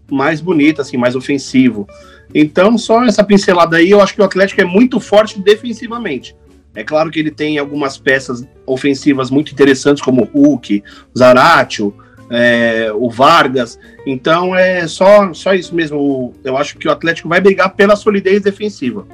mais 0.10 0.42
bonito, 0.42 0.82
assim, 0.82 0.98
mais 0.98 1.16
ofensivo. 1.16 1.88
Então, 2.34 2.76
só 2.76 3.04
essa 3.04 3.24
pincelada 3.24 3.78
aí, 3.78 3.92
eu 3.92 4.02
acho 4.02 4.16
que 4.16 4.22
o 4.22 4.26
Atlético 4.26 4.60
é 4.60 4.66
muito 4.66 5.00
forte 5.00 5.40
defensivamente. 5.40 6.36
É 6.74 6.84
claro 6.84 7.12
que 7.12 7.20
ele 7.20 7.30
tem 7.30 7.60
algumas 7.60 7.96
peças 8.00 8.44
ofensivas 8.66 9.30
muito 9.30 9.52
interessantes, 9.52 10.02
como 10.02 10.24
o 10.24 10.26
Hulk, 10.26 10.84
Zaratio, 11.16 11.94
é, 12.30 12.92
o 12.94 13.10
Vargas. 13.10 13.80
Então 14.06 14.56
é 14.56 14.88
só, 14.88 15.34
só 15.34 15.54
isso 15.54 15.74
mesmo. 15.74 16.34
Eu 16.44 16.58
acho 16.58 16.78
que 16.78 16.88
o 16.88 16.92
Atlético 16.92 17.30
vai 17.30 17.42
brigar 17.42 17.74
pela 17.76 17.96
solidez 17.96 18.42
defensiva. 18.42 19.06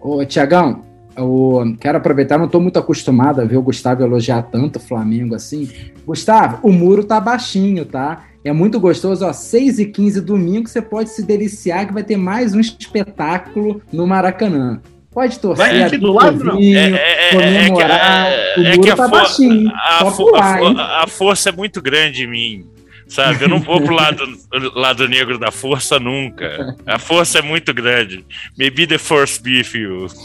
Ô, 0.00 0.24
Tiagão, 0.24 0.82
eu 1.16 1.76
quero 1.78 1.98
aproveitar, 1.98 2.38
não 2.38 2.46
estou 2.46 2.60
muito 2.60 2.78
acostumado 2.78 3.40
a 3.40 3.44
ver 3.44 3.56
o 3.56 3.62
Gustavo 3.62 4.02
elogiar 4.02 4.42
tanto 4.42 4.76
o 4.76 4.80
Flamengo 4.80 5.34
assim. 5.34 5.70
Gustavo, 6.06 6.58
o 6.62 6.72
muro 6.72 7.04
tá 7.04 7.20
baixinho, 7.20 7.84
tá? 7.84 8.24
É 8.44 8.52
muito 8.52 8.80
gostoso, 8.80 9.24
ó, 9.24 9.32
6 9.32 9.78
e 9.78 9.86
15 9.86 10.20
domingo, 10.20 10.68
você 10.68 10.82
pode 10.82 11.10
se 11.10 11.22
deliciar 11.22 11.86
que 11.86 11.92
vai 11.92 12.02
ter 12.02 12.16
mais 12.16 12.54
um 12.54 12.60
espetáculo 12.60 13.80
no 13.92 14.06
Maracanã. 14.06 14.80
Pode 15.12 15.38
torcer. 15.38 15.66
Vai 15.66 15.82
aqui 15.82 15.98
do 15.98 16.12
lado, 16.12 16.42
não. 16.42 16.58
É, 16.58 16.62
é, 16.62 16.74
é. 16.74 17.34
É, 17.34 18.72
é 18.72 18.76
muro 18.76 18.96
tá 18.96 19.08
baixinho. 19.08 19.70
A, 19.74 20.10
pular, 20.10 20.62
a, 20.62 21.02
a, 21.04 21.06
força 21.06 21.50
é 21.50 21.52
muito 21.52 21.82
grande 21.82 22.24
em 22.24 22.26
mim. 22.26 22.66
Sabe? 23.06 23.44
Eu 23.44 23.48
não 23.50 23.60
vou 23.60 23.78
pro 23.82 23.94
lado, 23.94 24.24
lado 24.74 25.06
negro 25.06 25.38
da 25.38 25.50
força 25.50 26.00
nunca. 26.00 26.74
A 26.86 26.98
força 26.98 27.40
é 27.40 27.42
muito 27.42 27.74
grande. 27.74 28.24
Maybe 28.56 28.86
the 28.86 28.96
force 28.96 29.40
be 29.40 29.58
with 29.58 29.78
you. 29.78 30.06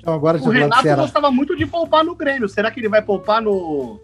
Então, 0.00 0.14
agora 0.14 0.38
o 0.38 0.48
Renato 0.48 0.96
gostava 0.96 1.30
muito 1.30 1.54
de 1.54 1.66
poupar 1.66 2.02
no 2.02 2.14
Grêmio. 2.14 2.48
Será 2.48 2.70
que 2.70 2.80
ele 2.80 2.88
vai 2.88 3.02
poupar 3.02 3.42
no, 3.42 4.00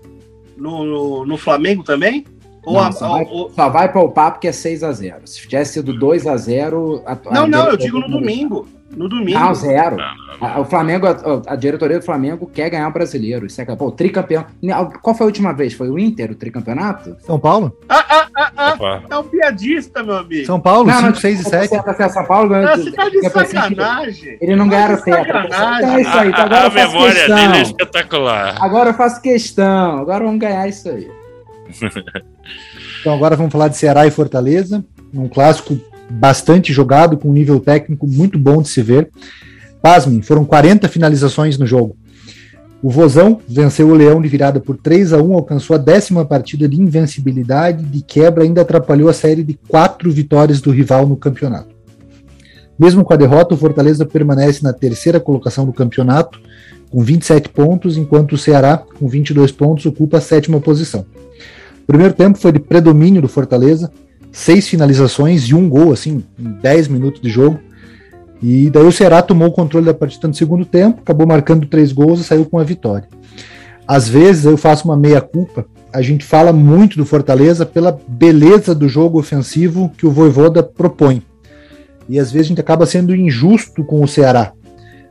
no, 0.56 0.84
no, 0.84 1.26
no 1.26 1.36
Flamengo 1.38 1.82
também? 1.82 2.24
Não, 2.66 2.78
a, 2.78 2.92
só, 2.92 3.08
vai, 3.08 3.26
ou... 3.30 3.50
só, 3.50 3.68
vai, 3.70 3.90
poupar 3.90 4.32
porque 4.32 4.48
é 4.48 4.50
6x0. 4.50 5.20
Se 5.24 5.40
tivesse 5.40 5.74
sido 5.74 5.94
2x0. 5.94 7.02
Não, 7.32 7.46
não, 7.46 7.68
eu 7.70 7.76
digo 7.78 7.98
no 7.98 8.08
domingo. 8.08 8.68
No 8.98 9.08
domingo. 9.08 9.38
Não, 9.38 9.54
zero. 9.54 9.96
o 10.58 10.64
Flamengo, 10.64 11.06
a, 11.06 11.52
a, 11.52 11.54
diretoria 11.54 12.00
do 12.00 12.04
Flamengo 12.04 12.50
quer 12.52 12.68
ganhar 12.68 12.88
o 12.88 12.92
brasileiro. 12.92 13.46
Isso 13.46 13.60
é, 13.60 13.64
pô, 13.64 13.86
o 13.86 13.92
tricampeão. 13.92 14.44
Qual 15.00 15.14
foi 15.14 15.24
a 15.24 15.28
última 15.28 15.52
vez? 15.52 15.72
Foi 15.72 15.88
o 15.88 15.96
Inter, 15.96 16.32
o 16.32 16.34
tricampeonato? 16.34 17.16
São 17.20 17.38
Paulo? 17.38 17.78
Ah, 17.88 18.04
ah, 18.08 18.28
ah, 18.36 18.52
ah. 18.56 19.02
É 19.08 19.16
um 19.16 19.22
piadista, 19.22 20.02
meu 20.02 20.16
amigo. 20.16 20.44
São 20.44 20.58
Paulo, 20.58 20.90
5, 20.90 21.16
6 21.16 21.40
e 21.40 21.44
7. 21.44 22.12
São 22.12 22.24
Paulo 22.24 22.48
ganhou. 22.48 22.76
Você 22.76 22.90
tá 22.90 23.08
de 23.08 23.22
sacanagem. 23.30 24.36
Ele 24.40 24.56
não 24.56 24.68
ganharam 24.68 25.00
tempo. 25.00 25.16
Sacanagem. 25.16 25.94
É 25.94 26.00
isso 26.00 26.18
aí. 26.18 26.28
Então 26.30 26.44
agora 26.44 26.62
a, 26.62 26.66
a 26.66 26.70
memória 26.70 27.14
questão. 27.14 27.36
dele 27.36 27.56
é 27.56 27.62
espetacular. 27.62 28.56
Agora 28.60 28.90
eu 28.90 28.94
faço 28.94 29.22
questão. 29.22 29.98
Agora 29.98 30.24
vamos 30.24 30.40
ganhar 30.40 30.66
isso 30.66 30.88
aí. 30.88 31.08
então 33.00 33.14
agora 33.14 33.36
vamos 33.36 33.52
falar 33.52 33.68
de 33.68 33.76
Ceará 33.76 34.08
e 34.08 34.10
Fortaleza. 34.10 34.84
Um 35.14 35.28
clássico 35.28 35.78
bastante 36.10 36.72
jogado, 36.72 37.16
com 37.16 37.30
um 37.30 37.32
nível 37.32 37.60
técnico 37.60 38.06
muito 38.06 38.38
bom 38.38 38.62
de 38.62 38.68
se 38.68 38.82
ver. 38.82 39.10
Pasmem, 39.82 40.22
foram 40.22 40.44
40 40.44 40.88
finalizações 40.88 41.58
no 41.58 41.66
jogo. 41.66 41.96
O 42.80 42.90
Vozão 42.90 43.40
venceu 43.48 43.88
o 43.88 43.94
Leão 43.94 44.22
de 44.22 44.28
virada 44.28 44.60
por 44.60 44.76
3 44.76 45.12
a 45.12 45.20
1 45.20 45.34
alcançou 45.34 45.74
a 45.74 45.78
décima 45.78 46.24
partida 46.24 46.68
de 46.68 46.80
invencibilidade, 46.80 47.82
de 47.82 48.02
quebra, 48.02 48.44
ainda 48.44 48.60
atrapalhou 48.60 49.08
a 49.08 49.12
série 49.12 49.42
de 49.42 49.58
quatro 49.66 50.10
vitórias 50.12 50.60
do 50.60 50.70
rival 50.70 51.04
no 51.04 51.16
campeonato. 51.16 51.74
Mesmo 52.78 53.04
com 53.04 53.12
a 53.12 53.16
derrota, 53.16 53.54
o 53.54 53.58
Fortaleza 53.58 54.06
permanece 54.06 54.62
na 54.62 54.72
terceira 54.72 55.18
colocação 55.18 55.66
do 55.66 55.72
campeonato, 55.72 56.40
com 56.88 57.02
27 57.02 57.48
pontos, 57.48 57.96
enquanto 57.96 58.34
o 58.34 58.38
Ceará, 58.38 58.78
com 58.98 59.08
22 59.08 59.50
pontos, 59.50 59.84
ocupa 59.84 60.18
a 60.18 60.20
sétima 60.20 60.60
posição. 60.60 61.04
O 61.82 61.86
primeiro 61.86 62.14
tempo 62.14 62.38
foi 62.38 62.52
de 62.52 62.60
predomínio 62.60 63.20
do 63.20 63.28
Fortaleza, 63.28 63.90
seis 64.38 64.68
finalizações 64.68 65.42
e 65.42 65.54
um 65.54 65.68
gol, 65.68 65.92
assim, 65.92 66.22
em 66.38 66.44
10 66.62 66.86
minutos 66.88 67.20
de 67.20 67.28
jogo. 67.28 67.58
E 68.40 68.70
daí 68.70 68.84
o 68.84 68.92
Ceará 68.92 69.20
tomou 69.20 69.48
o 69.48 69.52
controle 69.52 69.86
da 69.86 69.92
partida 69.92 70.28
no 70.28 70.34
segundo 70.34 70.64
tempo, 70.64 71.00
acabou 71.00 71.26
marcando 71.26 71.66
três 71.66 71.90
gols 71.90 72.20
e 72.20 72.24
saiu 72.24 72.44
com 72.44 72.56
a 72.56 72.62
vitória. 72.62 73.08
Às 73.86 74.08
vezes 74.08 74.44
eu 74.44 74.56
faço 74.56 74.84
uma 74.84 74.96
meia-culpa, 74.96 75.66
a 75.92 76.00
gente 76.02 76.24
fala 76.24 76.52
muito 76.52 76.96
do 76.96 77.04
Fortaleza 77.04 77.66
pela 77.66 77.98
beleza 78.06 78.76
do 78.76 78.88
jogo 78.88 79.18
ofensivo 79.18 79.90
que 79.98 80.06
o 80.06 80.10
Voivoda 80.10 80.62
propõe. 80.62 81.20
E 82.08 82.20
às 82.20 82.30
vezes 82.30 82.46
a 82.46 82.48
gente 82.50 82.60
acaba 82.60 82.86
sendo 82.86 83.16
injusto 83.16 83.82
com 83.82 84.02
o 84.02 84.08
Ceará. 84.08 84.52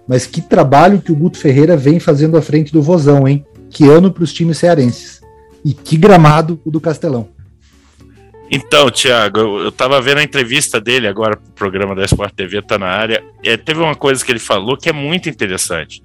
Mas 0.08 0.26
que 0.26 0.42
trabalho 0.42 1.02
que 1.02 1.12
o 1.12 1.16
Guto 1.16 1.38
Ferreira 1.38 1.76
vem 1.76 2.00
fazendo 2.00 2.38
à 2.38 2.42
frente 2.42 2.72
do 2.72 2.82
Vozão, 2.82 3.28
hein? 3.28 3.46
Que 3.70 3.90
ano 3.90 4.10
para 4.10 4.24
os 4.24 4.32
times 4.32 4.58
cearenses. 4.58 5.20
E 5.66 5.74
que 5.74 5.98
gramado 5.98 6.62
o 6.64 6.72
do 6.72 6.80
Castelão. 6.80 7.28
Então, 8.50 8.90
Thiago, 8.90 9.40
eu 9.40 9.70
estava 9.70 10.02
vendo 10.02 10.20
a 10.20 10.24
entrevista 10.24 10.80
dele 10.80 11.08
agora 11.08 11.36
para 11.36 11.50
o 11.50 11.54
programa 11.54 11.94
da 11.94 12.06
Sport 12.06 12.34
TV, 12.34 12.62
tá 12.62 12.78
na 12.78 12.88
área. 12.88 13.24
É, 13.44 13.58
teve 13.58 13.82
uma 13.82 13.96
coisa 13.96 14.24
que 14.24 14.32
ele 14.32 14.40
falou 14.40 14.78
que 14.78 14.90
é 14.90 14.94
muito 14.94 15.28
interessante. 15.28 16.02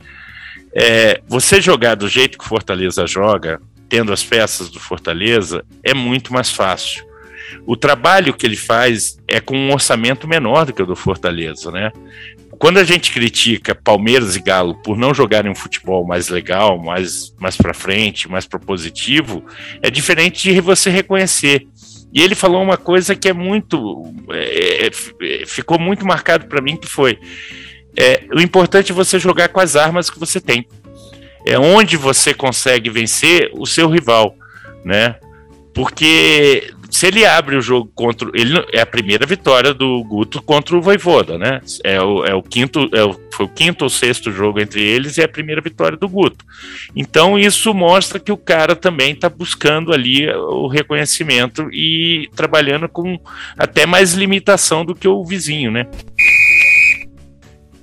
É, 0.74 1.20
você 1.28 1.60
jogar 1.60 1.94
do 1.94 2.08
jeito 2.08 2.36
que 2.36 2.44
o 2.44 2.48
Fortaleza 2.48 3.06
joga, 3.06 3.60
tendo 3.88 4.12
as 4.12 4.24
peças 4.24 4.70
do 4.70 4.80
Fortaleza, 4.80 5.64
é 5.84 5.94
muito 5.94 6.32
mais 6.32 6.50
fácil. 6.50 7.04
O 7.66 7.76
trabalho 7.76 8.34
que 8.34 8.46
ele 8.46 8.56
faz 8.56 9.18
é 9.28 9.38
com 9.38 9.56
um 9.56 9.72
orçamento 9.72 10.26
menor 10.26 10.66
do 10.66 10.72
que 10.72 10.82
o 10.82 10.86
do 10.86 10.96
Fortaleza, 10.96 11.70
né? 11.70 11.92
Quando 12.58 12.78
a 12.78 12.84
gente 12.84 13.12
critica 13.12 13.74
Palmeiras 13.74 14.36
e 14.36 14.40
Galo 14.40 14.76
por 14.82 14.96
não 14.96 15.12
jogarem 15.12 15.50
um 15.50 15.54
futebol 15.54 16.06
mais 16.06 16.28
legal, 16.28 16.78
mais, 16.78 17.34
mais 17.40 17.56
para 17.56 17.74
frente, 17.74 18.30
mais 18.30 18.46
propositivo, 18.46 19.44
é 19.82 19.90
diferente 19.90 20.52
de 20.52 20.60
você 20.60 20.88
reconhecer 20.88 21.66
e 22.12 22.20
ele 22.20 22.34
falou 22.34 22.62
uma 22.62 22.76
coisa 22.76 23.16
que 23.16 23.28
é 23.28 23.32
muito. 23.32 24.12
É, 24.30 24.86
é, 24.86 25.46
ficou 25.46 25.78
muito 25.78 26.06
marcado 26.06 26.46
para 26.46 26.60
mim, 26.60 26.76
que 26.76 26.86
foi. 26.86 27.18
É, 27.96 28.24
o 28.34 28.40
importante 28.40 28.92
é 28.92 28.94
você 28.94 29.18
jogar 29.18 29.48
com 29.48 29.60
as 29.60 29.76
armas 29.76 30.10
que 30.10 30.18
você 30.18 30.40
tem. 30.40 30.66
É 31.46 31.58
onde 31.58 31.96
você 31.96 32.34
consegue 32.34 32.90
vencer 32.90 33.50
o 33.54 33.66
seu 33.66 33.88
rival, 33.88 34.36
né? 34.84 35.16
Porque 35.74 36.71
se 36.92 37.06
ele 37.06 37.24
abre 37.24 37.56
o 37.56 37.62
jogo 37.62 37.90
contra. 37.94 38.30
Ele, 38.34 38.54
é 38.70 38.82
a 38.82 38.86
primeira 38.86 39.24
vitória 39.24 39.72
do 39.72 40.04
Guto 40.04 40.42
contra 40.42 40.76
o 40.76 40.82
Voivoda, 40.82 41.38
né? 41.38 41.62
É 41.82 41.98
o, 42.02 42.22
é 42.22 42.34
o 42.34 42.42
quinto, 42.42 42.86
é 42.92 43.02
o, 43.02 43.18
foi 43.32 43.46
o 43.46 43.48
quinto 43.48 43.84
ou 43.84 43.90
sexto 43.90 44.30
jogo 44.30 44.60
entre 44.60 44.82
eles 44.82 45.16
e 45.16 45.22
é 45.22 45.24
a 45.24 45.28
primeira 45.28 45.62
vitória 45.62 45.96
do 45.96 46.06
Guto. 46.06 46.44
Então 46.94 47.38
isso 47.38 47.72
mostra 47.72 48.20
que 48.20 48.30
o 48.30 48.36
cara 48.36 48.76
também 48.76 49.14
está 49.14 49.30
buscando 49.30 49.90
ali 49.90 50.28
o 50.28 50.68
reconhecimento 50.68 51.66
e 51.72 52.28
trabalhando 52.36 52.86
com 52.90 53.18
até 53.56 53.86
mais 53.86 54.12
limitação 54.12 54.84
do 54.84 54.94
que 54.94 55.08
o 55.08 55.24
vizinho, 55.24 55.72
né? 55.72 55.86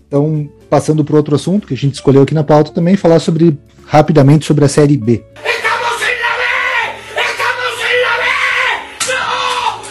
Então, 0.07 0.47
passando 0.69 1.03
para 1.03 1.17
outro 1.17 1.33
assunto 1.33 1.67
que 1.67 1.73
a 1.73 1.77
gente 1.77 1.95
escolheu 1.95 2.21
aqui 2.21 2.35
na 2.35 2.43
pauta 2.43 2.71
também, 2.71 2.95
falar 2.95 3.19
sobre 3.19 3.57
rapidamente 3.87 4.45
sobre 4.45 4.65
a 4.65 4.67
Série 4.67 4.97
B. 4.97 5.23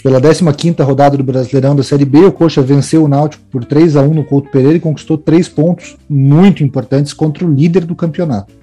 Pela 0.01 0.21
15ª 0.21 0.81
rodada 0.85 1.17
do 1.17 1.23
Brasileirão 1.23 1.75
da 1.75 1.83
Série 1.83 2.05
B, 2.05 2.19
o 2.19 2.31
Coxa 2.31 2.61
venceu 2.61 3.03
o 3.03 3.07
Náutico 3.07 3.43
por 3.51 3.65
3 3.65 3.97
a 3.97 4.01
1 4.01 4.13
no 4.13 4.23
Couto 4.23 4.49
Pereira 4.49 4.77
e 4.77 4.79
conquistou 4.79 5.17
três 5.17 5.49
pontos 5.49 5.97
muito 6.09 6.63
importantes 6.63 7.11
contra 7.11 7.45
o 7.45 7.53
líder 7.53 7.83
do 7.83 7.93
campeonato. 7.93 8.53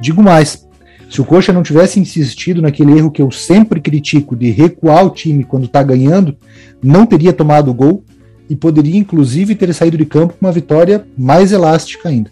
Digo 0.00 0.22
mais, 0.22 0.64
se 1.10 1.20
o 1.20 1.24
Coxa 1.24 1.52
não 1.52 1.64
tivesse 1.64 1.98
insistido 1.98 2.62
naquele 2.62 2.96
erro 2.96 3.10
que 3.10 3.20
eu 3.20 3.32
sempre 3.32 3.80
critico 3.80 4.36
de 4.36 4.50
recuar 4.50 5.04
o 5.04 5.10
time 5.10 5.42
quando 5.42 5.64
está 5.64 5.82
ganhando, 5.82 6.36
não 6.80 7.04
teria 7.04 7.32
tomado 7.32 7.68
o 7.68 7.74
gol 7.74 8.04
e 8.48 8.54
poderia 8.54 8.96
inclusive 8.96 9.56
ter 9.56 9.74
saído 9.74 9.98
de 9.98 10.06
campo 10.06 10.34
com 10.38 10.46
uma 10.46 10.52
vitória 10.52 11.04
mais 11.18 11.50
elástica 11.50 12.08
ainda. 12.08 12.30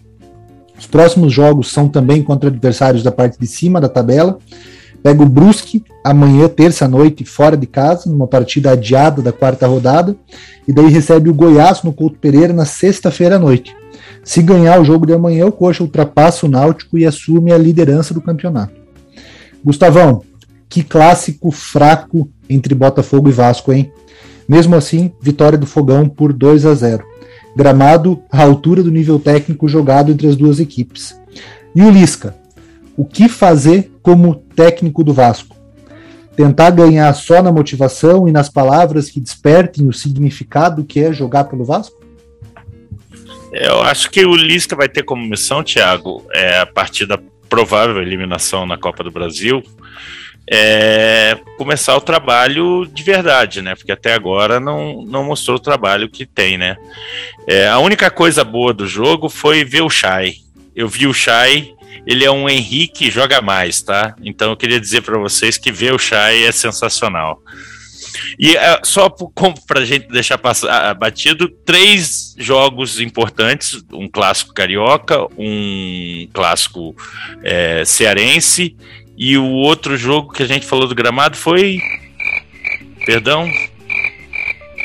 Os 0.77 0.87
próximos 0.87 1.33
jogos 1.33 1.69
são 1.73 1.89
também 1.89 2.23
contra 2.23 2.49
adversários 2.49 3.03
da 3.03 3.11
parte 3.11 3.37
de 3.37 3.47
cima 3.47 3.81
da 3.81 3.89
tabela, 3.89 4.39
Pega 5.01 5.23
o 5.23 5.29
Brusque 5.29 5.83
amanhã, 6.03 6.47
terça-noite, 6.47 7.23
fora 7.23 7.55
de 7.55 7.65
casa, 7.65 8.09
numa 8.09 8.27
partida 8.27 8.71
adiada 8.71 9.21
da 9.21 9.31
quarta 9.31 9.65
rodada, 9.67 10.15
e 10.67 10.73
daí 10.73 10.89
recebe 10.89 11.29
o 11.29 11.33
Goiás 11.33 11.83
no 11.83 11.93
Couto 11.93 12.19
Pereira 12.19 12.53
na 12.53 12.65
sexta-feira 12.65 13.37
à 13.37 13.39
noite. 13.39 13.75
Se 14.23 14.41
ganhar 14.41 14.79
o 14.79 14.85
jogo 14.85 15.05
de 15.05 15.13
amanhã, 15.13 15.45
o 15.45 15.51
Coxa 15.51 15.83
ultrapassa 15.83 16.45
o 16.45 16.49
Náutico 16.49 16.97
e 16.97 17.05
assume 17.05 17.51
a 17.51 17.57
liderança 17.57 18.13
do 18.13 18.21
campeonato. 18.21 18.73
Gustavão, 19.63 20.21
que 20.67 20.83
clássico 20.83 21.51
fraco 21.51 22.29
entre 22.49 22.75
Botafogo 22.75 23.29
e 23.29 23.31
Vasco, 23.31 23.73
hein? 23.73 23.91
Mesmo 24.47 24.75
assim, 24.75 25.11
vitória 25.21 25.57
do 25.57 25.65
Fogão 25.65 26.07
por 26.07 26.33
2 26.33 26.65
a 26.65 26.73
0. 26.73 27.03
Gramado 27.55 28.21
à 28.31 28.43
altura 28.43 28.83
do 28.83 28.91
nível 28.91 29.19
técnico 29.19 29.67
jogado 29.67 30.11
entre 30.11 30.27
as 30.27 30.35
duas 30.35 30.59
equipes. 30.59 31.19
E 31.75 31.81
o 31.81 31.89
Lisca, 31.89 32.35
o 32.99 33.05
que 33.05 33.29
fazer 33.29 33.89
como 34.03 34.35
técnico 34.35 35.05
do 35.05 35.13
Vasco? 35.13 35.55
Tentar 36.35 36.71
ganhar 36.71 37.13
só 37.13 37.41
na 37.41 37.49
motivação 37.49 38.27
e 38.27 38.31
nas 38.33 38.49
palavras 38.49 39.09
que 39.09 39.21
despertem 39.21 39.87
o 39.87 39.93
significado 39.93 40.83
que 40.83 40.99
é 40.99 41.13
jogar 41.13 41.45
pelo 41.45 41.63
Vasco? 41.63 41.97
Eu 43.53 43.81
acho 43.83 44.11
que 44.11 44.25
o 44.25 44.35
Lisca 44.35 44.75
vai 44.75 44.89
ter 44.89 45.03
como 45.03 45.25
missão, 45.25 45.63
Thiago, 45.63 46.25
é, 46.33 46.59
a 46.59 46.65
partir 46.65 47.05
da 47.05 47.17
provável 47.47 48.01
eliminação 48.01 48.65
na 48.65 48.77
Copa 48.77 49.01
do 49.01 49.09
Brasil, 49.09 49.63
é, 50.51 51.37
começar 51.57 51.95
o 51.95 52.01
trabalho 52.01 52.85
de 52.85 53.01
verdade, 53.01 53.61
né? 53.61 53.75
Porque 53.75 53.93
até 53.93 54.13
agora 54.13 54.59
não, 54.59 55.05
não 55.05 55.23
mostrou 55.23 55.55
o 55.55 55.61
trabalho 55.61 56.09
que 56.09 56.25
tem, 56.25 56.57
né? 56.57 56.75
É, 57.47 57.69
a 57.69 57.79
única 57.79 58.11
coisa 58.11 58.43
boa 58.43 58.73
do 58.73 58.85
jogo 58.85 59.29
foi 59.29 59.63
ver 59.63 59.83
o 59.83 59.89
Chay. 59.89 60.33
Eu 60.75 60.89
vi 60.89 61.07
o 61.07 61.13
Chay 61.13 61.78
ele 62.05 62.23
é 62.23 62.31
um 62.31 62.49
Henrique 62.49 63.11
joga 63.11 63.41
mais, 63.41 63.81
tá? 63.81 64.15
Então 64.23 64.51
eu 64.51 64.57
queria 64.57 64.79
dizer 64.79 65.01
para 65.01 65.17
vocês 65.17 65.57
que 65.57 65.71
ver 65.71 65.93
o 65.93 65.99
Chay 65.99 66.45
é 66.45 66.51
sensacional. 66.51 67.41
E 68.37 68.55
uh, 68.55 68.79
só 68.83 69.09
para 69.09 69.81
a 69.81 69.85
gente 69.85 70.07
deixar 70.07 70.37
passar 70.37 70.93
batido, 70.95 71.47
três 71.47 72.35
jogos 72.37 72.99
importantes: 72.99 73.83
um 73.91 74.07
clássico 74.07 74.53
carioca, 74.53 75.27
um 75.37 76.27
clássico 76.33 76.95
é, 77.43 77.83
cearense, 77.85 78.75
e 79.17 79.37
o 79.37 79.45
outro 79.45 79.97
jogo 79.97 80.33
que 80.33 80.43
a 80.43 80.47
gente 80.47 80.65
falou 80.65 80.87
do 80.87 80.95
gramado 80.95 81.37
foi. 81.37 81.79
Perdão, 83.05 83.49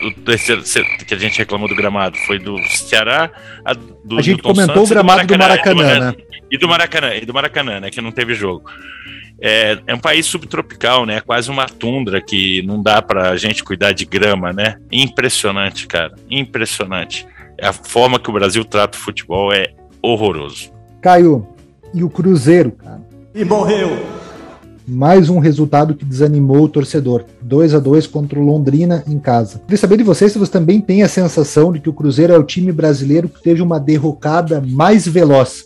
o 0.03 0.11
terceiro 0.13 0.63
que 1.07 1.15
a 1.15 1.19
gente 1.19 1.39
reclamou 1.39 1.69
do 1.69 1.75
gramado 1.75 2.17
foi 2.27 2.39
do 2.39 2.57
Ceará. 2.69 3.31
A, 3.65 3.75
do 3.75 4.19
a 4.19 4.23
gente 4.23 4.43
comentou 4.43 4.87
Santos 4.87 4.91
o 4.91 4.95
gramado 4.95 5.27
do 5.27 5.39
Maracanã, 5.39 5.75
do 5.75 5.83
Maracanã, 5.83 6.13
né? 6.13 6.25
E 6.55 6.57
do 6.57 6.69
Maracanã, 6.69 7.13
e 7.17 7.27
do 7.27 7.35
Maracanã, 7.35 7.81
né? 7.81 7.91
Que 7.91 8.01
não 8.01 8.13
teve 8.13 8.33
jogo. 8.33 8.71
É, 9.41 9.77
é 9.89 9.93
um 9.93 9.99
país 9.99 10.25
subtropical, 10.25 11.05
né? 11.05 11.21
Quase 11.21 11.51
uma 11.51 11.67
tundra 11.67 12.21
que 12.21 12.63
não 12.63 12.81
dá 12.81 13.03
pra 13.03 13.37
gente 13.37 13.65
cuidar 13.65 13.91
de 13.91 14.05
grama, 14.05 14.53
né? 14.53 14.77
Impressionante, 14.93 15.89
cara. 15.89 16.15
Impressionante. 16.31 17.27
A 17.61 17.73
forma 17.73 18.21
que 18.21 18.31
o 18.31 18.33
Brasil 18.33 18.65
trata 18.65 18.97
o 18.97 19.01
futebol 19.01 19.53
é 19.53 19.75
horroroso. 20.01 20.71
Caio, 21.03 21.45
e 21.93 22.05
o 22.05 22.09
Cruzeiro, 22.09 22.71
cara? 22.71 23.03
E 23.35 23.45
morreu 23.45 24.15
mais 24.87 25.31
um 25.31 25.39
resultado 25.39 25.95
que 25.95 26.05
desanimou 26.05 26.63
o 26.63 26.69
torcedor. 26.69 27.25
2 27.41 27.75
a 27.75 27.79
2 27.79 28.07
contra 28.07 28.39
o 28.39 28.45
Londrina 28.45 29.03
em 29.09 29.19
casa. 29.19 29.59
Queria 29.61 29.79
saber 29.79 29.97
de 29.97 30.05
vocês 30.05 30.31
se 30.31 30.39
vocês 30.39 30.51
também 30.51 30.79
têm 30.79 31.03
a 31.03 31.09
sensação 31.09 31.73
de 31.73 31.81
que 31.81 31.89
o 31.89 31.93
Cruzeiro 31.93 32.35
é 32.35 32.39
o 32.39 32.45
time 32.45 32.71
brasileiro 32.71 33.29
que 33.29 33.43
teve 33.43 33.63
uma 33.63 33.81
derrocada 33.81 34.63
mais 34.65 35.09
veloz. 35.09 35.65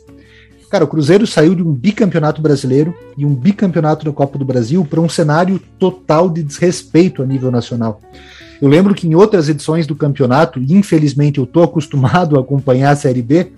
Cara, 0.70 0.84
o 0.84 0.88
Cruzeiro 0.88 1.26
saiu 1.26 1.54
de 1.54 1.62
um 1.62 1.72
bicampeonato 1.72 2.42
brasileiro 2.42 2.94
e 3.16 3.24
um 3.24 3.34
bicampeonato 3.34 4.04
da 4.04 4.12
Copa 4.12 4.38
do 4.38 4.44
Brasil 4.44 4.84
para 4.84 5.00
um 5.00 5.08
cenário 5.08 5.58
total 5.78 6.28
de 6.28 6.42
desrespeito 6.42 7.22
a 7.22 7.26
nível 7.26 7.50
nacional. 7.50 8.00
Eu 8.60 8.68
lembro 8.68 8.94
que 8.94 9.06
em 9.06 9.14
outras 9.14 9.48
edições 9.48 9.86
do 9.86 9.96
campeonato, 9.96 10.60
infelizmente 10.60 11.38
eu 11.38 11.44
estou 11.44 11.62
acostumado 11.62 12.36
a 12.36 12.40
acompanhar 12.40 12.90
a 12.90 12.96
Série 12.96 13.22
B, 13.22 13.50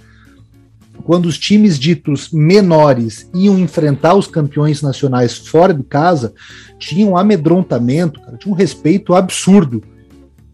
quando 1.02 1.26
os 1.26 1.38
times 1.38 1.78
ditos 1.78 2.30
menores 2.30 3.28
iam 3.34 3.58
enfrentar 3.58 4.14
os 4.14 4.26
campeões 4.26 4.82
nacionais 4.82 5.36
fora 5.36 5.74
de 5.74 5.82
casa, 5.82 6.34
tinham 6.78 7.12
um 7.12 7.16
amedrontamento, 7.16 8.20
cara, 8.20 8.36
tinha 8.36 8.52
um 8.52 8.56
respeito 8.56 9.14
absurdo. 9.14 9.82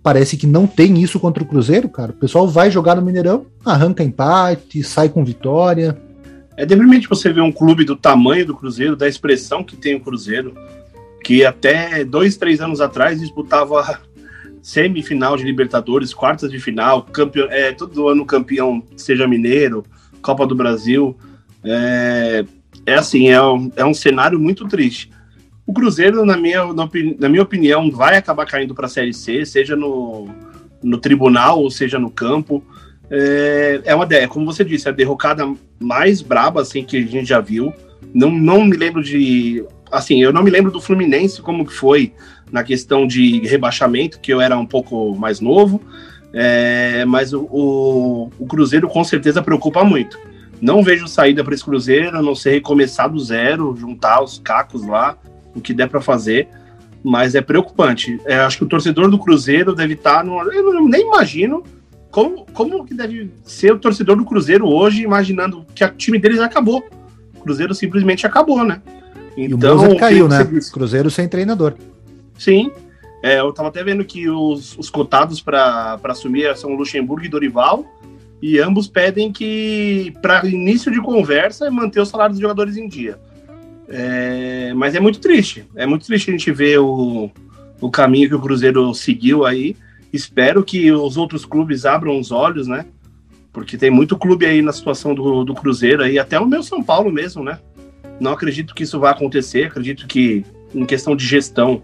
Parece 0.03 0.37
que 0.37 0.47
não 0.47 0.67
tem 0.69 1.03
isso 1.03 1.19
contra 1.19 1.43
o 1.43 1.47
Cruzeiro, 1.47 1.89
cara. 1.89 2.13
O 2.13 2.15
pessoal 2.15 2.47
vai 2.47 2.71
jogar 2.71 2.95
no 2.95 3.03
Mineirão, 3.03 3.47
arranca 3.65 4.05
empate, 4.05 4.85
sai 4.85 5.09
com 5.09 5.25
vitória. 5.25 6.01
É 6.57 6.65
deprimente 6.65 7.09
você 7.09 7.33
ver 7.33 7.43
um 7.43 7.53
clube 7.53 7.85
do 7.85 7.95
tamanho 7.95 8.47
do 8.47 8.57
Cruzeiro, 8.57 8.97
da 8.97 9.07
expressão 9.07 9.63
que 9.63 9.77
tem 9.77 9.95
o 9.95 10.01
Cruzeiro, 10.01 10.55
que 11.23 11.45
até 11.45 12.05
dois, 12.05 12.37
três 12.37 12.61
anos 12.61 12.81
atrás 12.81 13.21
disputava 13.21 14.01
semifinal 14.63 15.37
de 15.37 15.45
Libertadores, 15.45 16.15
quartas 16.15 16.51
de 16.51 16.59
final, 16.59 17.03
campeão, 17.03 17.47
é, 17.51 17.73
todo 17.73 18.09
ano 18.09 18.25
campeão, 18.25 18.83
seja 18.97 19.29
mineiro, 19.29 19.85
Copa 20.23 20.47
do 20.47 20.55
Brasil. 20.55 21.17
É, 21.63 22.45
é 22.87 22.95
assim, 22.95 23.29
é 23.29 23.43
um, 23.43 23.71
é 23.77 23.85
um 23.85 23.95
cenário 23.95 24.39
muito 24.39 24.67
triste. 24.67 25.11
O 25.67 25.73
Cruzeiro, 25.73 26.25
na 26.25 26.37
minha, 26.37 26.65
na, 27.19 27.29
minha 27.29 27.43
opinião, 27.43 27.91
vai 27.91 28.17
acabar 28.17 28.47
caindo 28.47 28.75
para 28.75 28.87
a 28.87 28.89
Série 28.89 29.13
C, 29.13 29.45
seja 29.45 29.75
no, 29.75 30.29
no 30.83 30.99
tribunal 30.99 31.61
ou 31.61 31.71
seja 31.71 31.99
no 31.99 32.09
campo. 32.09 32.65
É, 33.11 33.81
é 33.85 33.95
uma 33.95 34.07
é, 34.11 34.27
como 34.27 34.47
você 34.47 34.65
disse, 34.65 34.89
a 34.89 34.93
derrocada 34.93 35.47
mais 35.79 36.21
braba 36.21 36.63
assim, 36.63 36.83
que 36.83 36.97
a 36.97 37.07
gente 37.07 37.27
já 37.27 37.41
viu. 37.41 37.73
Não, 38.13 38.31
não 38.31 38.65
me 38.65 38.77
lembro 38.77 39.03
de. 39.03 39.65
Assim, 39.91 40.23
eu 40.23 40.33
não 40.33 40.43
me 40.43 40.51
lembro 40.51 40.73
do 40.73 40.81
Fluminense 40.81 41.41
como 41.41 41.65
que 41.65 41.73
foi 41.73 42.13
na 42.51 42.65
questão 42.65 43.07
de 43.07 43.41
rebaixamento, 43.47 44.21
que 44.21 44.33
eu 44.33 44.41
era 44.41 44.57
um 44.59 44.67
pouco 44.67 45.15
mais 45.17 45.41
novo. 45.41 45.81
É, 46.33 47.05
mas 47.05 47.33
o, 47.33 47.43
o, 47.45 48.31
o, 48.39 48.47
Cruzeiro 48.47 48.89
com 48.89 49.03
certeza 49.05 49.43
preocupa 49.43 49.85
muito. 49.85 50.19
Não 50.61 50.83
vejo 50.83 51.07
saída 51.07 51.45
para 51.45 51.55
esse 51.55 51.65
Cruzeiro, 51.65 52.19
a 52.19 52.23
não 52.23 52.35
ser 52.35 52.51
recomeçar 52.51 53.11
do 53.11 53.19
zero, 53.19 53.77
juntar 53.77 54.23
os 54.23 54.39
cacos 54.39 54.87
lá, 54.87 55.17
o 55.55 55.61
que 55.61 55.73
der 55.73 55.89
para 55.89 56.01
fazer. 56.01 56.49
Mas 57.03 57.35
é 57.35 57.41
preocupante. 57.41 58.21
É, 58.27 58.37
acho 58.39 58.59
que 58.59 58.65
o 58.65 58.69
torcedor 58.69 59.09
do 59.09 59.19
Cruzeiro 59.19 59.75
deve 59.75 59.95
estar. 59.95 60.19
Tá 60.19 60.25
no, 60.25 60.41
eu 60.53 60.83
nem 60.89 61.07
imagino 61.07 61.63
como, 62.17 62.47
como 62.55 62.87
que 62.87 62.95
deve 62.95 63.31
ser 63.45 63.75
o 63.75 63.79
torcedor 63.79 64.17
do 64.17 64.25
Cruzeiro 64.25 64.67
hoje, 64.67 65.03
imaginando 65.03 65.67
que 65.75 65.85
o 65.85 65.89
time 65.91 66.19
deles 66.19 66.41
acabou. 66.41 66.83
O 67.35 67.41
Cruzeiro 67.41 67.75
simplesmente 67.75 68.27
acabou, 68.27 68.65
né? 68.65 68.81
Então, 69.37 69.85
e 69.91 69.95
o 69.95 69.99
caiu, 69.99 70.27
né? 70.27 70.39
Cruzeiro 70.73 71.11
sem 71.11 71.29
treinador. 71.29 71.75
Sim, 72.39 72.71
é, 73.23 73.39
eu 73.39 73.51
estava 73.51 73.69
até 73.69 73.85
vendo 73.85 74.03
que 74.03 74.31
os, 74.31 74.79
os 74.79 74.89
cotados 74.89 75.43
para 75.43 76.01
assumir 76.05 76.57
são 76.57 76.75
Luxemburgo 76.75 77.27
e 77.27 77.29
Dorival, 77.29 77.85
e 78.41 78.59
ambos 78.61 78.89
pedem 78.89 79.31
que, 79.31 80.15
para 80.23 80.47
início 80.47 80.91
de 80.91 81.03
conversa, 81.03 81.71
manter 81.71 82.01
os 82.01 82.09
salários 82.09 82.39
dos 82.39 82.43
jogadores 82.43 82.79
em 82.79 82.89
dia. 82.89 83.19
É, 83.91 84.73
mas 84.75 84.95
é 84.95 85.01
muito 85.01 85.21
triste. 85.21 85.67
É 85.77 85.85
muito 85.85 86.07
triste 86.07 86.31
a 86.31 86.33
gente 86.33 86.51
ver 86.51 86.79
o, 86.79 87.31
o 87.79 87.91
caminho 87.91 88.31
que 88.31 88.35
o 88.35 88.41
Cruzeiro 88.41 88.95
seguiu 88.95 89.45
aí. 89.45 89.77
Espero 90.17 90.65
que 90.65 90.91
os 90.91 91.17
outros 91.17 91.45
clubes 91.45 91.85
abram 91.85 92.19
os 92.19 92.33
olhos, 92.33 92.67
né? 92.67 92.87
Porque 93.53 93.77
tem 93.77 93.91
muito 93.91 94.19
clube 94.19 94.45
aí 94.47 94.61
na 94.61 94.73
situação 94.73 95.15
do, 95.15 95.45
do 95.45 95.55
Cruzeiro 95.55 96.03
aí, 96.03 96.19
até 96.19 96.39
o 96.41 96.47
meu 96.47 96.63
São 96.63 96.83
Paulo 96.83 97.13
mesmo, 97.13 97.45
né? 97.45 97.59
Não 98.19 98.33
acredito 98.33 98.75
que 98.75 98.83
isso 98.83 98.99
vai 98.99 99.13
acontecer. 99.13 99.65
Acredito 99.65 100.07
que, 100.07 100.45
em 100.75 100.85
questão 100.85 101.15
de 101.15 101.25
gestão, 101.27 101.83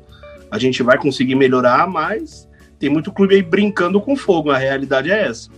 a 0.50 0.58
gente 0.58 0.82
vai 0.82 0.98
conseguir 0.98 1.34
melhorar, 1.34 1.86
mas 1.86 2.48
tem 2.78 2.90
muito 2.90 3.12
clube 3.12 3.34
aí 3.34 3.42
brincando 3.42 4.00
com 4.00 4.16
fogo, 4.16 4.50
a 4.50 4.58
realidade 4.58 5.10
é 5.10 5.28
essa. 5.28 5.50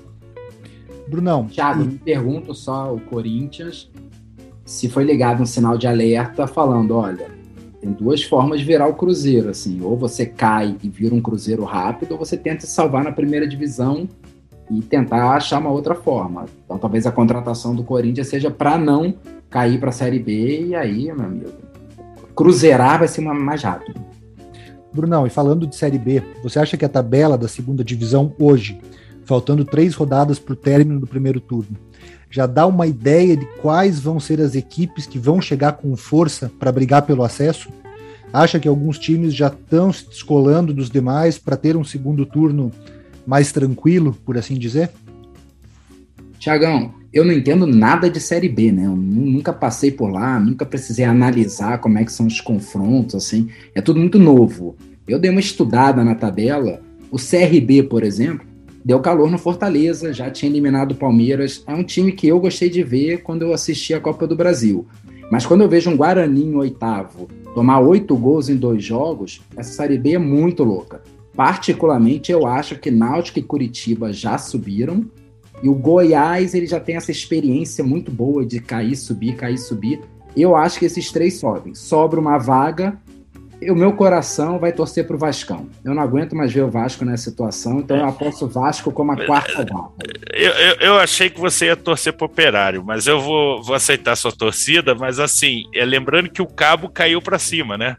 Brunão. 1.08 1.46
Thiago, 1.46 1.84
me 1.84 1.98
pergunto 1.98 2.54
só 2.54 2.94
o 2.94 3.00
Corinthians 3.00 3.90
se 4.64 4.88
foi 4.88 5.04
ligado 5.04 5.42
um 5.42 5.46
sinal 5.46 5.76
de 5.76 5.86
alerta 5.86 6.46
falando, 6.46 6.96
olha, 6.96 7.28
tem 7.84 7.92
duas 7.92 8.22
formas 8.22 8.60
de 8.60 8.64
virar 8.64 8.86
o 8.86 8.94
Cruzeiro, 8.94 9.50
assim, 9.50 9.82
ou 9.82 9.94
você 9.94 10.24
cai 10.24 10.74
e 10.82 10.88
vira 10.88 11.14
um 11.14 11.20
Cruzeiro 11.20 11.64
rápido, 11.64 12.12
ou 12.12 12.18
você 12.18 12.34
tenta 12.34 12.62
se 12.62 12.72
salvar 12.72 13.04
na 13.04 13.12
primeira 13.12 13.46
divisão 13.46 14.08
e 14.70 14.80
tentar 14.80 15.36
achar 15.36 15.60
uma 15.60 15.68
outra 15.68 15.94
forma. 15.94 16.46
Então 16.64 16.78
talvez 16.78 17.06
a 17.06 17.12
contratação 17.12 17.74
do 17.74 17.84
Corinthians 17.84 18.28
seja 18.28 18.50
para 18.50 18.78
não 18.78 19.14
cair 19.50 19.78
para 19.78 19.90
a 19.90 19.92
Série 19.92 20.18
B 20.18 20.68
e 20.68 20.74
aí, 20.74 21.12
meu 21.12 21.26
amigo, 21.26 21.52
cruzeirar 22.34 23.00
vai 23.00 23.06
ser 23.06 23.20
mais 23.20 23.62
rápido. 23.62 24.00
Brunão, 24.90 25.26
e 25.26 25.30
falando 25.30 25.66
de 25.66 25.76
Série 25.76 25.98
B, 25.98 26.22
você 26.42 26.58
acha 26.58 26.78
que 26.78 26.86
a 26.86 26.88
tabela 26.88 27.36
da 27.36 27.48
segunda 27.48 27.84
divisão 27.84 28.34
hoje, 28.38 28.80
faltando 29.26 29.62
três 29.62 29.94
rodadas 29.94 30.38
para 30.38 30.54
o 30.54 30.56
término 30.56 30.98
do 30.98 31.06
primeiro 31.06 31.38
turno, 31.38 31.76
já 32.34 32.46
dá 32.46 32.66
uma 32.66 32.84
ideia 32.84 33.36
de 33.36 33.46
quais 33.62 34.00
vão 34.00 34.18
ser 34.18 34.40
as 34.40 34.56
equipes 34.56 35.06
que 35.06 35.20
vão 35.20 35.40
chegar 35.40 35.74
com 35.74 35.96
força 35.96 36.50
para 36.58 36.72
brigar 36.72 37.02
pelo 37.02 37.22
acesso? 37.22 37.68
Acha 38.32 38.58
que 38.58 38.66
alguns 38.66 38.98
times 38.98 39.32
já 39.32 39.46
estão 39.46 39.92
se 39.92 40.08
descolando 40.08 40.74
dos 40.74 40.90
demais 40.90 41.38
para 41.38 41.56
ter 41.56 41.76
um 41.76 41.84
segundo 41.84 42.26
turno 42.26 42.72
mais 43.24 43.52
tranquilo, 43.52 44.18
por 44.24 44.36
assim 44.36 44.58
dizer? 44.58 44.90
Tiagão, 46.36 46.94
eu 47.12 47.24
não 47.24 47.32
entendo 47.32 47.68
nada 47.68 48.10
de 48.10 48.18
Série 48.18 48.48
B, 48.48 48.72
né? 48.72 48.86
Eu 48.86 48.96
nunca 48.96 49.52
passei 49.52 49.92
por 49.92 50.10
lá, 50.10 50.40
nunca 50.40 50.66
precisei 50.66 51.04
analisar 51.04 51.78
como 51.78 51.98
é 51.98 52.04
que 52.04 52.10
são 52.10 52.26
os 52.26 52.40
confrontos, 52.40 53.14
assim. 53.14 53.48
É 53.76 53.80
tudo 53.80 54.00
muito 54.00 54.18
novo. 54.18 54.74
Eu 55.06 55.20
dei 55.20 55.30
uma 55.30 55.38
estudada 55.38 56.02
na 56.02 56.16
tabela. 56.16 56.80
O 57.12 57.16
CRB, 57.16 57.84
por 57.84 58.02
exemplo, 58.02 58.44
deu 58.84 59.00
calor 59.00 59.30
no 59.30 59.38
Fortaleza, 59.38 60.12
já 60.12 60.30
tinha 60.30 60.50
eliminado 60.50 60.92
o 60.92 60.96
Palmeiras. 60.96 61.64
É 61.66 61.74
um 61.74 61.82
time 61.82 62.12
que 62.12 62.28
eu 62.28 62.38
gostei 62.38 62.68
de 62.68 62.82
ver 62.82 63.22
quando 63.22 63.42
eu 63.42 63.52
assisti 63.52 63.94
a 63.94 64.00
Copa 64.00 64.26
do 64.26 64.36
Brasil. 64.36 64.86
Mas 65.30 65.46
quando 65.46 65.62
eu 65.62 65.68
vejo 65.68 65.90
um 65.90 65.96
Guarani 65.96 66.44
em 66.44 66.54
oitavo 66.54 67.28
tomar 67.54 67.80
oito 67.80 68.16
gols 68.16 68.48
em 68.48 68.56
dois 68.56 68.84
jogos, 68.84 69.40
essa 69.56 69.72
Série 69.72 69.96
B 69.96 70.12
é 70.12 70.18
muito 70.18 70.64
louca. 70.64 71.02
Particularmente, 71.34 72.30
eu 72.30 72.46
acho 72.46 72.78
que 72.78 72.90
Náutico 72.90 73.38
e 73.38 73.42
Curitiba 73.42 74.12
já 74.12 74.36
subiram 74.38 75.04
e 75.62 75.68
o 75.68 75.74
Goiás, 75.74 76.54
ele 76.54 76.66
já 76.66 76.78
tem 76.78 76.96
essa 76.96 77.10
experiência 77.10 77.82
muito 77.82 78.10
boa 78.10 78.44
de 78.44 78.60
cair, 78.60 78.96
subir, 78.96 79.34
cair, 79.34 79.56
subir. 79.56 80.00
Eu 80.36 80.54
acho 80.54 80.78
que 80.78 80.84
esses 80.84 81.10
três 81.10 81.38
sobem. 81.38 81.74
Sobra 81.74 82.20
uma 82.20 82.38
vaga, 82.38 83.00
o 83.62 83.74
meu 83.74 83.92
coração 83.92 84.58
vai 84.58 84.72
torcer 84.72 85.06
para 85.06 85.16
o 85.16 85.18
Vascão. 85.18 85.68
Eu 85.84 85.94
não 85.94 86.02
aguento 86.02 86.34
mais 86.34 86.52
ver 86.52 86.62
o 86.62 86.70
Vasco 86.70 87.04
nessa 87.04 87.30
situação, 87.30 87.80
então 87.80 87.96
eu 87.96 88.06
aposto 88.06 88.44
o 88.44 88.48
Vasco 88.48 88.92
como 88.92 89.12
a 89.12 89.24
quarta 89.24 89.58
vaga. 89.58 89.88
Eu, 90.32 90.50
eu, 90.50 90.76
eu, 90.80 90.98
achei 90.98 91.30
que 91.30 91.40
você 91.40 91.66
ia 91.66 91.76
torcer 91.76 92.12
para 92.12 92.24
o 92.24 92.26
Operário, 92.26 92.84
mas 92.84 93.06
eu 93.06 93.20
vou, 93.20 93.62
vou 93.62 93.74
aceitar 93.74 94.16
sua 94.16 94.32
torcida, 94.32 94.94
mas 94.94 95.18
assim, 95.18 95.64
é, 95.74 95.84
lembrando 95.84 96.30
que 96.30 96.42
o 96.42 96.46
Cabo 96.46 96.88
caiu 96.88 97.22
para 97.22 97.38
cima, 97.38 97.78
né? 97.78 97.96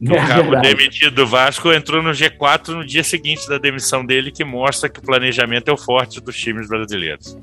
O 0.00 0.14
é 0.14 0.26
cabo 0.26 0.50
verdade. 0.50 0.68
demitido 0.68 1.10
do 1.10 1.26
Vasco 1.26 1.72
entrou 1.72 2.00
no 2.02 2.10
G4 2.10 2.68
no 2.68 2.86
dia 2.86 3.02
seguinte 3.02 3.48
da 3.48 3.58
demissão 3.58 4.06
dele, 4.06 4.30
que 4.30 4.44
mostra 4.44 4.88
que 4.88 5.00
o 5.00 5.02
planejamento 5.02 5.68
é 5.68 5.72
o 5.72 5.76
forte 5.76 6.20
dos 6.20 6.36
times 6.36 6.68
brasileiros. 6.68 7.36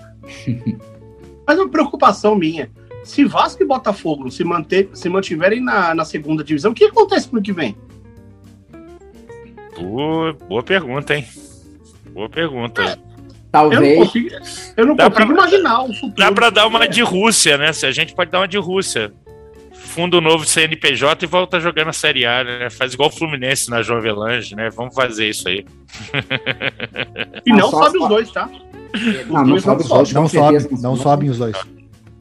Mas 1.46 1.60
uma 1.60 1.70
preocupação 1.70 2.34
minha. 2.36 2.72
Se 3.06 3.24
Vasco 3.24 3.62
e 3.62 3.66
Botafogo 3.66 4.32
se, 4.32 4.43
manter, 4.43 4.89
se 4.93 5.08
mantiverem 5.08 5.62
na, 5.62 5.93
na 5.93 6.03
segunda 6.03 6.43
divisão, 6.43 6.72
o 6.72 6.76
que 6.76 6.86
acontece 6.86 7.32
no 7.32 7.41
que 7.41 7.53
vem? 7.53 7.78
Boa, 9.80 10.34
boa 10.34 10.64
pergunta, 10.64 11.16
hein? 11.16 11.26
Boa 12.12 12.28
pergunta. 12.28 12.82
É, 12.82 12.97
Talvez. 13.51 13.80
Eu 13.80 13.88
não 13.88 14.06
consigo, 14.06 14.30
eu 14.76 14.86
não 14.88 14.97
consigo 14.97 15.16
pra, 15.16 15.26
imaginar 15.26 15.84
o 15.84 15.93
futuro. 15.93 16.14
Dá 16.18 16.32
para 16.32 16.49
dar 16.49 16.68
uma 16.68 16.88
de 16.88 17.03
Rússia, 17.03 17.58
né? 17.60 17.72
Se 17.74 17.86
a 17.86 17.91
gente 17.91 18.16
pode 18.16 18.32
dar 18.32 18.39
uma 18.39 18.47
de 18.47 18.58
Rússia 18.58 19.14
fundo 19.72 20.20
novo 20.20 20.43
CNPJ 20.43 21.26
e 21.26 21.28
volta 21.28 21.58
a 21.58 21.60
jogar 21.60 21.86
na 21.86 21.93
Série 21.93 22.26
A, 22.26 22.43
né? 22.43 22.70
Faz 22.72 22.93
igual 22.95 23.10
o 23.10 23.12
Fluminense 23.12 23.70
na 23.70 23.84
João 23.84 23.99
Avelange, 23.99 24.56
né? 24.56 24.70
Vamos 24.72 24.95
fazer 24.95 25.30
isso 25.30 25.47
aí. 25.47 25.64
E 27.45 27.51
não, 27.51 27.58
não 27.58 27.70
sobe 27.70 27.97
os 27.99 28.10
dois, 28.10 28.32
tá? 28.32 28.49
Não, 29.28 29.45
não 29.45 29.60
sobe 29.60 29.84
os 29.84 29.88
dois. 29.89 30.12
Não, 30.12 30.28
sobe, 30.28 30.82
não 30.82 30.95
sobem 30.95 31.30
os 31.30 31.38
dois. 31.38 31.75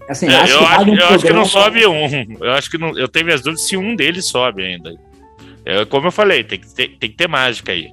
Assim, 0.08 0.26
é, 0.26 0.36
acho 0.36 0.52
eu, 0.52 0.66
acho, 0.66 0.90
um 0.90 0.94
eu 0.94 1.06
acho, 1.06 1.26
que 1.26 1.32
não 1.32 1.44
sobe 1.44 1.86
um. 1.86 2.36
Eu 2.40 2.52
acho 2.52 2.70
que 2.70 2.78
não, 2.78 2.96
eu 2.98 3.08
tenho 3.08 3.24
minhas 3.24 3.40
dúvidas 3.40 3.66
se 3.66 3.76
um 3.76 3.96
deles 3.96 4.26
sobe 4.26 4.62
ainda. 4.62 4.94
É, 5.64 5.84
como 5.86 6.08
eu 6.08 6.12
falei, 6.12 6.44
tem 6.44 6.58
que, 6.58 6.74
ter, 6.74 6.88
tem 6.98 7.10
que 7.10 7.16
ter 7.16 7.28
mágica 7.28 7.72
aí. 7.72 7.90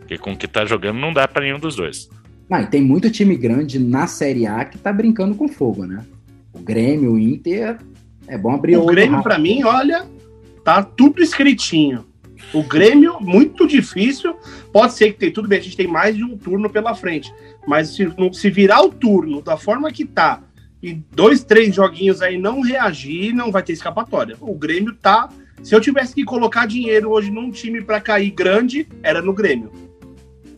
Porque 0.00 0.18
com 0.18 0.32
o 0.32 0.36
que 0.36 0.46
tá 0.46 0.64
jogando 0.66 0.98
não 0.98 1.12
dá 1.12 1.26
para 1.26 1.42
nenhum 1.42 1.58
dos 1.58 1.76
dois. 1.76 2.10
Não, 2.50 2.60
e 2.60 2.66
tem 2.66 2.82
muito 2.82 3.10
time 3.10 3.34
grande 3.34 3.78
na 3.78 4.06
Série 4.06 4.46
A 4.46 4.64
que 4.64 4.76
tá 4.76 4.92
brincando 4.92 5.34
com 5.34 5.48
fogo, 5.48 5.86
né? 5.86 6.04
O 6.52 6.58
Grêmio, 6.58 7.12
o 7.12 7.18
Inter 7.18 7.78
é 8.28 8.36
bom 8.36 8.52
abrir 8.52 8.76
o 8.76 8.84
Grêmio, 8.84 9.22
para 9.22 9.38
mim, 9.38 9.62
olha, 9.64 10.06
tá 10.62 10.82
tudo 10.82 11.22
escritinho. 11.22 12.04
O 12.52 12.62
Grêmio, 12.62 13.18
muito 13.20 13.66
difícil. 13.66 14.36
Pode 14.70 14.92
ser 14.92 15.12
que 15.12 15.18
tem 15.18 15.32
tudo 15.32 15.48
bem, 15.48 15.58
a 15.58 15.62
gente 15.62 15.76
tem 15.76 15.86
mais 15.86 16.14
de 16.14 16.22
um 16.22 16.36
turno 16.36 16.68
pela 16.68 16.94
frente. 16.94 17.32
Mas 17.66 17.94
se, 17.94 18.06
se 18.32 18.50
virar 18.50 18.82
o 18.82 18.90
turno 18.90 19.40
da 19.40 19.56
forma 19.56 19.90
que 19.90 20.04
tá, 20.04 20.42
e 20.82 20.94
dois, 21.12 21.44
três 21.44 21.74
joguinhos 21.74 22.20
aí 22.20 22.36
não 22.36 22.60
reagir, 22.60 23.32
não 23.32 23.52
vai 23.52 23.62
ter 23.62 23.72
escapatória. 23.72 24.36
O 24.40 24.54
Grêmio 24.54 24.94
tá. 24.94 25.28
Se 25.62 25.74
eu 25.74 25.80
tivesse 25.80 26.14
que 26.14 26.24
colocar 26.24 26.66
dinheiro 26.66 27.10
hoje 27.10 27.30
num 27.30 27.50
time 27.50 27.80
para 27.80 28.00
cair 28.00 28.32
grande, 28.32 28.88
era 29.02 29.22
no 29.22 29.32
Grêmio. 29.32 29.70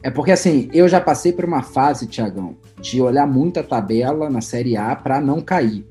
É 0.03 0.11
porque 0.11 0.33
assim, 0.33 0.69
eu 0.73 0.89
já 0.89 1.01
passei 1.01 1.33
por 1.33 1.45
uma 1.45 1.63
fase, 1.63 2.07
Tiagão, 2.07 2.57
de 2.81 3.01
olhar 3.03 3.27
muito 3.27 3.61
a 3.61 3.63
tabela 3.63 4.31
na 4.31 4.41
Série 4.41 4.77
A 4.77 4.97
para 4.97 5.21
não 5.21 5.41
cair. 5.41 5.85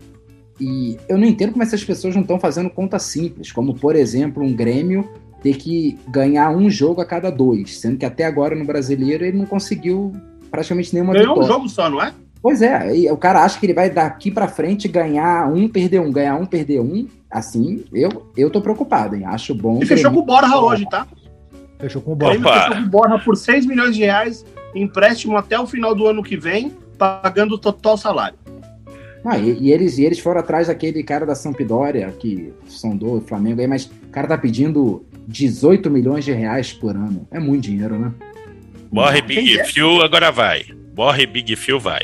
E 0.60 0.98
eu 1.08 1.18
não 1.18 1.26
entendo 1.26 1.52
como 1.52 1.64
essas 1.64 1.84
pessoas 1.84 2.16
não 2.16 2.22
estão 2.22 2.40
fazendo 2.40 2.70
conta 2.70 2.98
simples, 2.98 3.52
como 3.52 3.76
por 3.76 3.96
exemplo 3.96 4.44
um 4.44 4.54
Grêmio 4.54 5.08
ter 5.42 5.58
que 5.58 5.98
ganhar 6.08 6.50
um 6.52 6.70
jogo 6.70 7.02
a 7.02 7.06
cada 7.06 7.30
dois, 7.30 7.80
sendo 7.80 7.98
que 7.98 8.06
até 8.06 8.24
agora 8.24 8.56
no 8.56 8.66
brasileiro 8.66 9.26
ele 9.26 9.38
não 9.38 9.46
conseguiu 9.46 10.12
praticamente 10.50 10.94
nenhuma 10.94 11.14
Ganhou 11.14 11.36
vitória. 11.36 11.50
um 11.50 11.54
jogo 11.54 11.70
só, 11.70 11.90
não 11.90 12.02
é? 12.02 12.14
Pois 12.44 12.62
é, 12.62 13.10
o 13.10 13.16
cara 13.16 13.42
acha 13.42 13.58
que 13.58 13.66
ele 13.66 13.74
vai 13.74 13.90
daqui 13.90 14.30
para 14.30 14.50
frente 14.50 14.90
ganhar 14.90 15.48
um, 15.48 15.66
perder 15.70 16.02
um, 16.02 16.12
ganhar 16.12 16.36
um, 16.36 16.46
perder 16.46 16.82
um. 16.82 17.08
Assim, 17.32 17.86
eu, 17.94 18.30
eu 18.36 18.50
tô 18.50 18.60
preocupado, 18.60 19.16
hein? 19.16 19.24
Acho 19.26 19.56
bom. 19.56 19.80
E 19.82 19.86
fechou 19.86 20.12
com 20.12 20.20
o 20.20 20.26
Borja 20.26 20.60
hoje, 20.60 20.86
tá? 20.90 21.08
Fechou 21.80 22.02
com 22.02 22.12
o 22.12 22.16
Borja. 22.18 22.38
Fechou 22.38 22.76
com 22.76 22.82
o 22.82 22.90
Borja 22.90 23.20
por 23.20 23.38
6 23.38 23.66
milhões 23.66 23.96
de 23.96 24.02
reais, 24.02 24.46
empréstimo 24.76 25.38
até 25.38 25.58
o 25.58 25.66
final 25.66 25.96
do 25.96 26.06
ano 26.06 26.22
que 26.22 26.36
vem, 26.36 26.74
pagando 26.98 27.56
o 27.56 27.58
total 27.58 27.96
salário. 27.96 28.38
Ah, 29.24 29.38
e, 29.38 29.58
e, 29.62 29.72
eles, 29.72 29.98
e 29.98 30.04
eles 30.04 30.20
foram 30.20 30.42
atrás 30.42 30.68
daquele 30.68 31.02
cara 31.02 31.26
da 31.26 31.36
Sampdoria, 31.36 32.14
que 32.20 32.52
sondou 32.68 33.20
o 33.20 33.22
Flamengo 33.22 33.62
aí, 33.62 33.68
mas 33.68 33.86
o 33.86 34.10
cara 34.12 34.28
tá 34.28 34.38
pedindo 34.38 35.06
18 35.30 35.90
milhões 35.90 36.26
de 36.26 36.34
reais 36.34 36.74
por 36.74 36.94
ano. 36.94 37.26
É 37.32 37.40
muito 37.40 37.64
dinheiro, 37.64 37.98
né? 37.98 38.12
Morre 38.92 39.22
Big 39.22 39.58
é? 39.58 39.64
Phil, 39.64 40.02
agora 40.02 40.30
vai. 40.30 40.66
Morre 40.94 41.26
Big 41.26 41.56
Phil, 41.56 41.80
vai. 41.80 42.02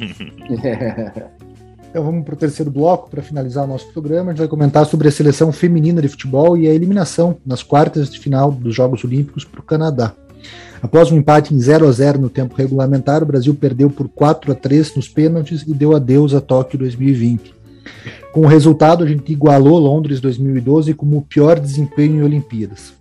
Então 1.90 2.04
vamos 2.04 2.24
para 2.24 2.34
o 2.34 2.36
terceiro 2.36 2.70
bloco 2.70 3.10
para 3.10 3.20
finalizar 3.20 3.64
o 3.64 3.66
nosso 3.66 3.92
programa. 3.92 4.30
A 4.30 4.32
gente 4.32 4.38
vai 4.38 4.46
comentar 4.46 4.86
sobre 4.86 5.08
a 5.08 5.10
seleção 5.10 5.50
feminina 5.50 6.00
de 6.00 6.06
futebol 6.06 6.56
e 6.56 6.68
a 6.68 6.72
eliminação 6.72 7.38
nas 7.44 7.64
quartas 7.64 8.08
de 8.08 8.20
final 8.20 8.52
dos 8.52 8.76
Jogos 8.76 9.02
Olímpicos 9.02 9.44
para 9.44 9.58
o 9.58 9.64
Canadá. 9.64 10.14
Após 10.80 11.10
um 11.10 11.16
empate 11.16 11.52
em 11.52 11.58
0 11.58 11.88
a 11.88 11.92
0 11.92 12.20
no 12.20 12.30
tempo 12.30 12.54
regulamentar, 12.54 13.24
o 13.24 13.26
Brasil 13.26 13.54
perdeu 13.56 13.90
por 13.90 14.08
4 14.08 14.52
a 14.52 14.54
3 14.54 14.94
nos 14.94 15.08
pênaltis 15.08 15.62
e 15.62 15.74
deu 15.74 15.94
adeus 15.94 16.32
a 16.32 16.40
Tóquio 16.40 16.78
2020. 16.78 17.52
Com 18.32 18.42
o 18.42 18.46
resultado, 18.46 19.02
a 19.02 19.06
gente 19.06 19.32
igualou 19.32 19.76
Londres 19.78 20.20
2012 20.20 20.94
como 20.94 21.18
o 21.18 21.22
pior 21.22 21.58
desempenho 21.58 22.20
em 22.20 22.22
Olimpíadas. 22.22 22.99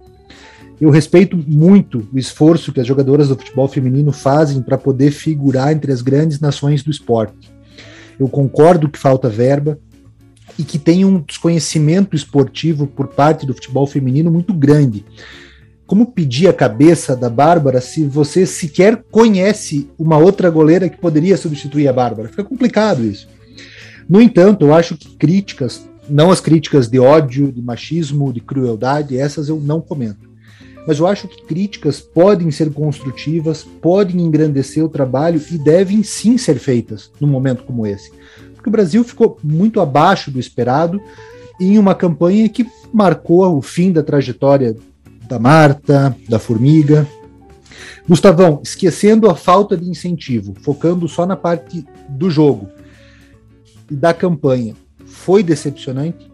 Eu 0.80 0.90
respeito 0.90 1.38
muito 1.48 2.08
o 2.14 2.18
esforço 2.18 2.72
que 2.72 2.80
as 2.80 2.88
jogadoras 2.88 3.28
do 3.28 3.36
futebol 3.36 3.68
feminino 3.68 4.12
fazem 4.12 4.62
para 4.62 4.78
poder 4.78 5.12
figurar 5.12 5.72
entre 5.72 5.92
as 5.92 6.02
grandes 6.02 6.40
nações 6.40 6.84
do 6.84 6.92
esporte. 6.92 7.52
Eu 8.20 8.28
concordo 8.28 8.90
que 8.90 8.98
falta 8.98 9.30
verba 9.30 9.78
e 10.58 10.64
que 10.64 10.80
tem 10.80 11.06
um 11.06 11.22
desconhecimento 11.22 12.16
esportivo 12.16 12.88
por 12.88 13.08
parte 13.08 13.46
do 13.46 13.54
futebol 13.54 13.86
feminino 13.86 14.32
muito 14.32 14.54
grande 14.54 15.06
como 15.90 16.06
pedir 16.06 16.48
a 16.48 16.54
cabeça 16.54 17.16
da 17.16 17.32
Bárbara 17.32 17.82
se 17.82 18.06
você 18.06 18.46
sequer 18.46 19.04
conhece 19.10 19.90
uma 19.98 20.20
outra 20.20 20.48
goleira 20.48 20.88
que 20.88 21.00
poderia 21.00 21.36
substituir 21.36 21.88
a 21.88 21.94
Bárbara? 21.94 22.30
Fica 22.30 22.44
complicado 22.44 23.04
isso. 23.04 23.28
No 24.08 24.22
entanto, 24.22 24.68
eu 24.68 24.74
acho 24.76 24.96
que 24.96 25.18
críticas, 25.18 25.90
não 26.08 26.30
as 26.30 26.40
críticas 26.40 26.88
de 26.88 27.00
ódio, 27.00 27.52
de 27.52 27.60
machismo, 27.60 28.32
de 28.32 28.40
crueldade, 28.40 29.18
essas 29.18 29.50
eu 29.50 29.60
não 29.60 29.82
comento. 29.82 30.29
Mas 30.90 30.98
eu 30.98 31.06
acho 31.06 31.28
que 31.28 31.44
críticas 31.44 32.02
podem 32.02 32.50
ser 32.50 32.74
construtivas, 32.74 33.62
podem 33.62 34.22
engrandecer 34.22 34.84
o 34.84 34.90
trabalho 34.90 35.40
e 35.52 35.56
devem 35.56 36.02
sim 36.02 36.36
ser 36.36 36.58
feitas 36.58 37.12
num 37.22 37.28
momento 37.28 37.62
como 37.62 37.86
esse. 37.86 38.12
Porque 38.56 38.70
o 38.70 38.72
Brasil 38.72 39.04
ficou 39.04 39.38
muito 39.44 39.80
abaixo 39.80 40.32
do 40.32 40.40
esperado 40.40 41.00
em 41.62 41.78
uma 41.78 41.94
campanha 41.94 42.50
que 42.50 42.66
marcou 42.92 43.56
o 43.56 43.62
fim 43.62 43.92
da 43.92 44.02
trajetória 44.02 44.76
da 45.28 45.38
Marta, 45.38 46.18
da 46.28 46.40
Formiga. 46.40 47.08
Gustavão, 48.08 48.60
esquecendo 48.64 49.30
a 49.30 49.36
falta 49.36 49.78
de 49.78 49.88
incentivo, 49.88 50.56
focando 50.60 51.08
só 51.08 51.24
na 51.24 51.36
parte 51.36 51.86
do 52.10 52.32
jogo 52.32 52.68
e 53.92 53.96
da 53.96 54.12
campanha, 54.12 54.74
foi 55.06 55.44
decepcionante? 55.44 56.29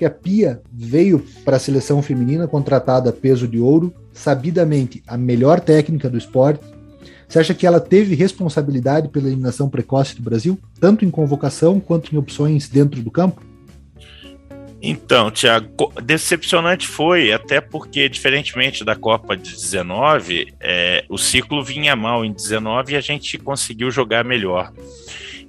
Porque 0.00 0.06
a 0.06 0.10
Pia 0.10 0.62
veio 0.72 1.22
para 1.44 1.58
a 1.58 1.60
seleção 1.60 2.00
feminina 2.00 2.48
contratada 2.48 3.10
a 3.10 3.12
peso 3.12 3.46
de 3.46 3.58
ouro, 3.58 3.92
sabidamente 4.14 5.02
a 5.06 5.14
melhor 5.14 5.60
técnica 5.60 6.08
do 6.08 6.16
esporte. 6.16 6.64
Você 7.28 7.38
acha 7.38 7.52
que 7.52 7.66
ela 7.66 7.78
teve 7.78 8.14
responsabilidade 8.14 9.08
pela 9.08 9.26
eliminação 9.26 9.68
precoce 9.68 10.16
do 10.16 10.22
Brasil, 10.22 10.58
tanto 10.80 11.04
em 11.04 11.10
convocação 11.10 11.78
quanto 11.78 12.14
em 12.14 12.18
opções 12.18 12.66
dentro 12.66 13.02
do 13.02 13.10
campo? 13.10 13.42
Então, 14.80 15.30
Tiago, 15.30 15.92
decepcionante 16.02 16.88
foi, 16.88 17.30
até 17.30 17.60
porque, 17.60 18.08
diferentemente 18.08 18.82
da 18.82 18.96
Copa 18.96 19.36
de 19.36 19.50
19, 19.50 20.54
é, 20.58 21.04
o 21.10 21.18
ciclo 21.18 21.62
vinha 21.62 21.94
mal 21.94 22.24
em 22.24 22.32
19 22.32 22.94
e 22.94 22.96
a 22.96 23.02
gente 23.02 23.36
conseguiu 23.36 23.90
jogar 23.90 24.24
melhor. 24.24 24.72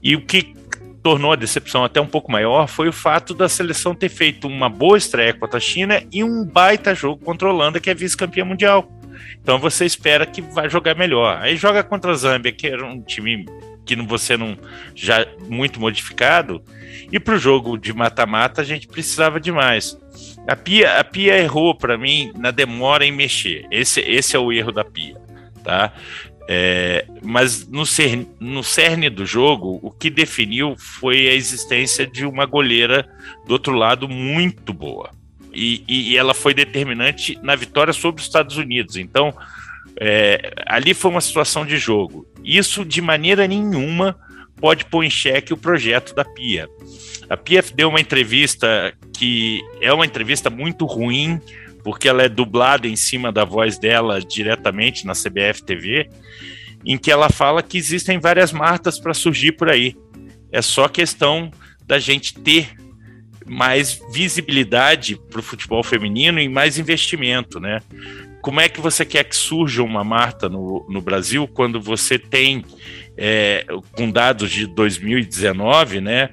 E 0.04 0.14
o 0.14 0.26
que 0.26 0.54
tornou 1.02 1.32
a 1.32 1.36
decepção 1.36 1.84
até 1.84 2.00
um 2.00 2.08
pouco 2.08 2.32
maior 2.32 2.68
foi 2.68 2.88
o 2.88 2.94
fato 2.94 3.34
da 3.34 3.50
seleção 3.50 3.96
ter 3.96 4.10
feito 4.10 4.48
uma 4.48 4.70
boa 4.70 4.98
estreia 4.98 5.34
contra 5.34 5.58
a 5.58 5.62
China 5.62 6.04
e 6.12 6.24
um 6.24 6.46
baita 6.46 6.94
jogo 6.94 7.24
contra 7.24 7.48
a 7.48 7.52
Holanda, 7.52 7.80
que 7.80 7.90
é 7.90 7.94
vice-campeã 7.94 8.46
mundial. 8.46 8.88
Então 9.42 9.58
você 9.58 9.86
espera 9.86 10.26
que 10.26 10.42
vai 10.42 10.70
jogar 10.70 10.96
melhor. 10.96 11.38
Aí 11.42 11.56
joga 11.56 11.84
contra 11.84 12.12
a 12.12 12.16
Zâmbia, 12.16 12.52
que 12.52 12.68
era 12.68 12.86
um 12.86 13.02
time 13.02 13.46
que 13.86 13.96
você 13.96 14.38
não 14.38 14.58
já 14.94 15.26
muito 15.48 15.80
modificado. 15.80 16.64
E 17.12 17.20
para 17.20 17.36
o 17.36 17.40
jogo 17.40 17.78
de 17.78 17.92
mata-mata 17.94 18.62
a 18.62 18.66
gente 18.66 18.88
precisava 18.88 19.40
de 19.40 19.52
mais. 19.52 19.98
A 20.48 20.56
Pia, 20.56 21.00
a 21.00 21.04
Pia 21.04 21.38
errou 21.38 21.76
para 21.76 21.98
mim 21.98 22.32
na 22.38 22.52
demora 22.52 23.06
em 23.06 23.12
mexer. 23.12 23.66
Esse, 23.72 24.02
esse 24.02 24.36
é 24.36 24.40
o 24.40 24.52
erro 24.52 24.72
da 24.72 24.84
Pia, 24.84 25.16
tá? 25.64 25.94
É, 26.48 27.06
mas 27.22 27.68
no, 27.68 27.86
cer 27.86 28.28
no 28.40 28.64
cerne 28.64 29.10
do 29.10 29.26
jogo, 29.26 29.80
o 29.82 29.92
que 29.92 30.10
definiu 30.10 30.76
foi 30.78 31.30
a 31.30 31.34
existência 31.34 32.06
de 32.06 32.26
uma 32.26 32.46
goleira 32.46 33.08
do 33.46 33.54
outro 33.54 33.74
lado 33.74 34.08
muito 34.08 34.74
boa. 34.74 35.12
E, 35.54 35.84
e, 35.88 36.12
e 36.12 36.18
ela 36.18 36.34
foi 36.34 36.54
determinante 36.54 37.38
na 37.42 37.56
vitória 37.56 37.94
sobre 37.94 38.22
os 38.22 38.28
Estados 38.28 38.58
Unidos. 38.58 38.96
Então, 38.96 39.34
é, 40.00 40.54
ali 40.66 40.94
foi 40.94 41.12
uma 41.12 41.22
situação 41.22 41.66
de 41.66 41.78
jogo. 41.78 42.26
Isso, 42.44 42.84
de 42.86 43.02
maneira 43.02 43.48
nenhuma, 43.48 44.18
pode 44.58 44.86
pôr 44.86 45.04
em 45.04 45.10
xeque 45.10 45.54
o 45.54 45.58
projeto 45.58 46.14
da 46.16 46.24
Pia. 46.24 46.68
A 47.30 47.38
Pia 47.38 47.64
deu 47.74 47.90
uma 47.90 48.00
entrevista 48.00 48.94
que 49.18 49.62
é 49.80 49.94
uma 49.94 50.06
entrevista 50.06 50.50
muito 50.50 50.86
ruim, 50.86 51.40
porque 51.84 52.08
ela 52.08 52.24
é 52.24 52.30
dublada 52.30 52.88
em 52.88 52.96
cima 52.96 53.32
da 53.32 53.44
voz 53.44 53.78
dela 53.78 54.20
diretamente 54.20 55.06
na 55.06 55.14
CBF 55.14 55.64
TV, 55.64 56.10
em 56.86 56.98
que 56.98 57.12
ela 57.12 57.30
fala 57.30 57.62
que 57.62 57.78
existem 57.78 58.20
várias 58.20 58.52
Martas 58.52 59.00
para 59.00 59.14
surgir 59.14 59.54
por 59.54 59.70
aí. 59.70 59.96
É 60.52 60.62
só 60.62 60.88
questão 60.88 61.52
da 61.86 62.00
gente 62.00 62.34
ter 62.40 62.76
mais 63.46 64.02
visibilidade 64.14 65.20
para 65.30 65.40
o 65.40 65.44
futebol 65.44 65.84
feminino 65.84 66.40
e 66.40 66.48
mais 66.48 66.78
investimento, 66.78 67.60
né? 67.60 67.82
Como 68.42 68.60
é 68.60 68.68
que 68.68 68.82
você 68.82 69.06
quer 69.06 69.24
que 69.24 69.36
surja 69.36 69.84
uma 69.84 70.04
Marta 70.04 70.50
no, 70.50 70.86
no 70.90 71.02
Brasil 71.02 71.48
quando 71.48 71.80
você 71.80 72.18
tem, 72.18 72.66
é, 73.18 73.66
com 73.92 74.10
dados 74.10 74.52
de 74.52 74.66
2019, 74.68 76.02
né? 76.02 76.30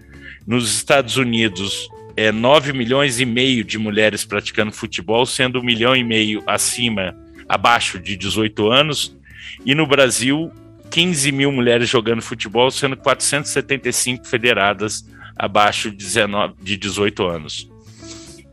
Nos 0.46 0.74
Estados 0.74 1.16
Unidos, 1.16 1.88
é, 2.18 2.32
9 2.32 2.72
milhões 2.72 3.20
e 3.20 3.24
meio 3.24 3.62
de 3.62 3.78
mulheres 3.78 4.24
praticando 4.24 4.72
futebol, 4.72 5.24
sendo 5.24 5.60
um 5.60 5.62
milhão 5.62 5.94
e 5.94 6.02
meio 6.02 6.42
acima, 6.48 7.16
abaixo 7.48 7.96
de 7.96 8.16
18 8.16 8.68
anos, 8.72 9.16
e 9.64 9.72
no 9.72 9.86
Brasil, 9.86 10.50
15 10.90 11.30
mil 11.30 11.52
mulheres 11.52 11.88
jogando 11.88 12.20
futebol, 12.20 12.72
sendo 12.72 12.96
475 12.96 14.26
federadas 14.26 15.08
abaixo 15.36 15.92
de, 15.92 15.96
19, 15.96 16.54
de 16.60 16.76
18 16.76 17.24
anos. 17.24 17.70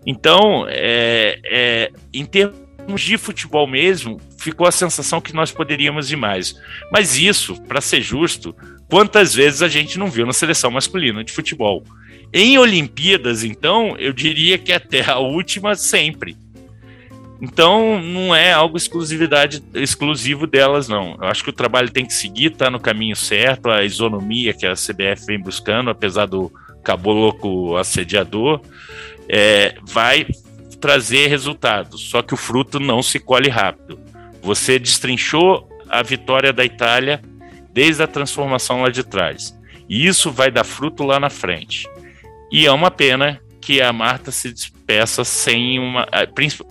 Então, 0.05 0.67
é, 0.69 1.39
é, 1.43 1.91
em 2.13 2.23
termos 2.23 3.01
de 3.01 3.17
futebol 3.17 3.65
mesmo, 3.65 4.21
ficou 4.37 4.67
a 4.67 4.71
sensação 4.71 5.19
que 5.19 5.33
nós 5.33 5.51
poderíamos 5.51 6.11
ir 6.11 6.17
mais. 6.17 6.53
Mas 6.91 7.17
isso, 7.17 7.59
para 7.63 7.81
ser 7.81 8.03
justo, 8.03 8.55
quantas 8.87 9.33
vezes 9.33 9.63
a 9.63 9.67
gente 9.67 9.97
não 9.97 10.07
viu 10.07 10.23
na 10.23 10.33
seleção 10.33 10.69
masculina 10.69 11.23
de 11.23 11.33
futebol? 11.33 11.83
Em 12.33 12.57
Olimpíadas, 12.57 13.43
então, 13.43 13.95
eu 13.97 14.11
diria 14.11 14.57
que 14.57 14.73
até 14.73 15.09
a 15.09 15.17
última 15.17 15.75
sempre. 15.75 16.37
Então, 17.41 18.01
não 18.01 18.33
é 18.33 18.53
algo 18.53 18.77
exclusividade 18.77 19.61
exclusivo 19.73 20.47
delas, 20.47 20.87
não. 20.87 21.17
Eu 21.21 21.27
acho 21.27 21.43
que 21.43 21.49
o 21.49 21.53
trabalho 21.53 21.91
tem 21.91 22.05
que 22.05 22.13
seguir, 22.13 22.51
está 22.51 22.69
no 22.69 22.79
caminho 22.79 23.15
certo, 23.15 23.69
a 23.69 23.83
isonomia 23.83 24.53
que 24.53 24.65
a 24.65 24.73
CBF 24.73 25.25
vem 25.27 25.39
buscando, 25.39 25.89
apesar 25.89 26.25
do 26.25 26.51
caboloco 26.83 27.75
assediador, 27.75 28.61
é, 29.27 29.75
vai 29.83 30.25
trazer 30.79 31.27
resultados. 31.27 32.09
Só 32.09 32.21
que 32.21 32.33
o 32.33 32.37
fruto 32.37 32.79
não 32.79 33.01
se 33.01 33.19
colhe 33.19 33.49
rápido. 33.49 33.99
Você 34.41 34.79
destrinchou 34.79 35.67
a 35.89 36.01
vitória 36.03 36.53
da 36.53 36.63
Itália 36.63 37.21
desde 37.73 38.03
a 38.03 38.07
transformação 38.07 38.81
lá 38.81 38.89
de 38.89 39.03
trás. 39.03 39.57
E 39.89 40.05
isso 40.05 40.31
vai 40.31 40.49
dar 40.49 40.63
fruto 40.63 41.03
lá 41.03 41.19
na 41.19 41.29
frente. 41.29 41.87
E 42.55 42.65
é 42.65 42.71
uma 42.71 42.89
pena 42.89 43.37
que 43.59 43.81
a 43.81 43.91
Marta 43.91 44.31
se 44.31 44.49
despeça 44.49 45.25
sem 45.25 45.77
uma. 45.77 46.07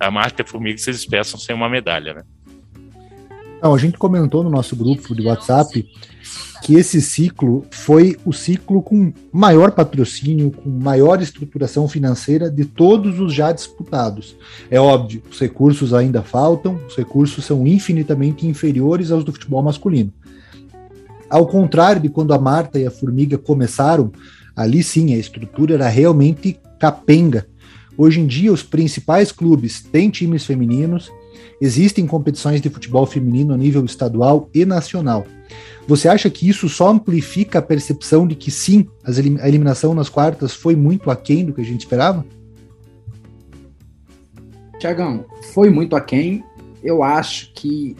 A 0.01 0.11
Marta 0.11 0.41
e 0.41 0.43
a 0.43 0.49
Formiga 0.49 0.79
se 0.79 0.91
despeçam 0.91 1.39
sem 1.39 1.55
uma 1.55 1.69
medalha, 1.69 2.15
né? 2.15 2.23
Não, 3.63 3.75
a 3.75 3.77
gente 3.77 3.99
comentou 3.99 4.43
no 4.43 4.49
nosso 4.49 4.75
grupo 4.75 5.15
de 5.15 5.27
WhatsApp 5.27 5.87
que 6.63 6.77
esse 6.77 7.03
ciclo 7.03 7.67
foi 7.71 8.17
o 8.25 8.33
ciclo 8.33 8.83
com 8.83 9.13
maior 9.31 9.73
patrocínio, 9.73 10.53
com 10.53 10.71
maior 10.71 11.21
estruturação 11.21 11.87
financeira 11.87 12.51
de 12.51 12.65
todos 12.65 13.21
os 13.21 13.35
já 13.35 13.53
disputados. 13.53 14.35
É 14.71 14.81
óbvio, 14.81 15.23
os 15.31 15.39
recursos 15.39 15.93
ainda 15.93 16.23
faltam, 16.23 16.81
os 16.89 16.97
recursos 16.97 17.45
são 17.45 17.67
infinitamente 17.67 18.47
inferiores 18.47 19.11
aos 19.11 19.23
do 19.23 19.35
futebol 19.35 19.63
masculino. 19.63 20.11
Ao 21.29 21.47
contrário 21.47 22.01
de 22.01 22.09
quando 22.09 22.33
a 22.33 22.39
Marta 22.39 22.79
e 22.79 22.87
a 22.87 22.91
Formiga 22.91 23.37
começaram, 23.37 24.11
Ali 24.57 24.83
sim, 24.83 25.15
a 25.15 25.19
estrutura 25.19 25.75
era 25.75 25.89
realmente 25.89 26.59
capenga. 26.79 27.47
Hoje 27.97 28.21
em 28.21 28.27
dia, 28.27 28.53
os 28.53 28.63
principais 28.63 29.31
clubes 29.31 29.83
têm 29.83 30.11
times 30.11 30.45
femininos, 30.45 31.11
existem 31.61 32.07
competições 32.07 32.61
de 32.61 32.69
futebol 32.69 33.07
feminino 33.07 33.55
a 33.55 33.57
nível 33.57 33.85
estadual 33.85 34.49
e 34.53 34.65
nacional. 34.65 35.27
Você 35.87 36.09
acha 36.09 36.31
que 36.31 36.49
isso 36.49 36.69
só 36.69 36.91
amplifica 36.91 37.59
a 37.59 37.63
percepção 37.63 38.27
de 38.27 38.35
que 38.35 38.51
sim, 38.51 38.89
a 39.05 39.49
eliminação 39.49 39.95
nas 39.95 40.09
quartas 40.09 40.55
foi 40.55 40.75
muito 40.75 41.11
aquém 41.11 41.45
do 41.45 41.53
que 41.53 41.61
a 41.61 41.65
gente 41.65 41.81
esperava? 41.81 42.25
Tiagão, 44.79 45.25
foi 45.53 45.71
muito 45.71 45.95
aquém. 45.95 46.43
Eu 46.83 47.03
acho 47.03 47.53
que 47.55 47.97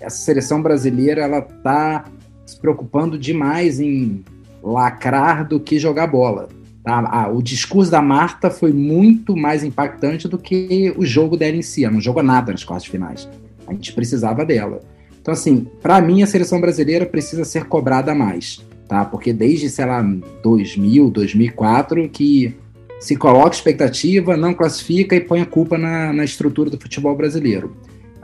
essa 0.00 0.16
seleção 0.16 0.62
brasileira 0.62 1.22
ela 1.22 1.38
está 1.38 2.04
se 2.44 2.58
preocupando 2.58 3.18
demais 3.18 3.80
em 3.80 4.24
lacrar 4.66 5.46
do 5.46 5.60
que 5.60 5.78
jogar 5.78 6.08
bola. 6.08 6.48
Tá? 6.82 7.08
Ah, 7.10 7.28
o 7.28 7.40
discurso 7.40 7.90
da 7.90 8.02
Marta 8.02 8.50
foi 8.50 8.72
muito 8.72 9.36
mais 9.36 9.62
impactante 9.62 10.26
do 10.26 10.36
que 10.36 10.92
o 10.96 11.06
jogo 11.06 11.36
dela 11.36 11.56
em 11.56 11.62
si. 11.62 11.84
Ela 11.84 11.94
não 11.94 12.00
jogou 12.00 12.22
nada 12.22 12.52
nas 12.52 12.64
quartas 12.64 12.88
finais. 12.88 13.28
A 13.66 13.72
gente 13.72 13.92
precisava 13.92 14.44
dela. 14.44 14.80
Então, 15.20 15.32
assim, 15.32 15.66
para 15.80 16.00
mim, 16.00 16.22
a 16.22 16.26
seleção 16.26 16.60
brasileira 16.60 17.06
precisa 17.06 17.44
ser 17.44 17.64
cobrada 17.64 18.14
mais. 18.14 18.60
Tá? 18.88 19.04
Porque 19.04 19.32
desde, 19.32 19.68
sei 19.68 19.84
lá, 19.84 20.02
2000, 20.42 21.10
2004, 21.10 22.08
que 22.08 22.54
se 23.00 23.16
coloca 23.16 23.54
expectativa, 23.54 24.36
não 24.36 24.54
classifica 24.54 25.14
e 25.14 25.20
põe 25.20 25.40
a 25.40 25.46
culpa 25.46 25.76
na, 25.76 26.12
na 26.12 26.24
estrutura 26.24 26.70
do 26.70 26.80
futebol 26.80 27.14
brasileiro. 27.16 27.76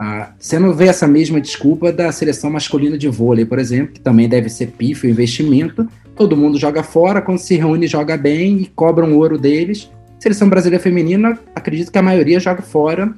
Ah, 0.05 0.33
você 0.37 0.59
não 0.59 0.73
vê 0.73 0.87
essa 0.87 1.07
mesma 1.07 1.39
desculpa 1.39 1.89
da 1.89 2.11
seleção 2.11 2.49
masculina 2.49 2.97
de 2.97 3.07
vôlei, 3.07 3.45
por 3.45 3.57
exemplo, 3.57 3.93
que 3.93 4.01
também 4.01 4.27
deve 4.27 4.49
ser 4.49 4.67
pífio 4.67 5.09
investimento, 5.09 5.87
todo 6.13 6.35
mundo 6.35 6.59
joga 6.59 6.83
fora, 6.83 7.21
quando 7.21 7.37
se 7.37 7.55
reúne 7.55 7.87
joga 7.87 8.17
bem 8.17 8.57
e 8.57 8.65
cobram 8.65 9.13
o 9.13 9.17
ouro 9.19 9.37
deles. 9.37 9.89
Seleção 10.19 10.49
brasileira 10.49 10.83
feminina, 10.83 11.39
acredito 11.55 11.89
que 11.89 11.97
a 11.97 12.01
maioria 12.01 12.37
joga 12.37 12.61
fora, 12.61 13.13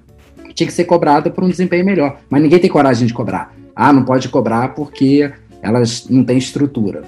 tinha 0.53 0.67
que 0.67 0.73
ser 0.73 0.85
cobrada 0.85 1.31
por 1.31 1.43
um 1.43 1.49
desempenho 1.49 1.83
melhor. 1.83 2.19
Mas 2.29 2.43
ninguém 2.43 2.59
tem 2.59 2.69
coragem 2.69 3.07
de 3.07 3.15
cobrar. 3.15 3.51
Ah, 3.75 3.91
não 3.91 4.05
pode 4.05 4.29
cobrar 4.29 4.75
porque 4.75 5.31
elas 5.63 6.07
não 6.07 6.23
têm 6.23 6.37
estrutura. 6.37 7.01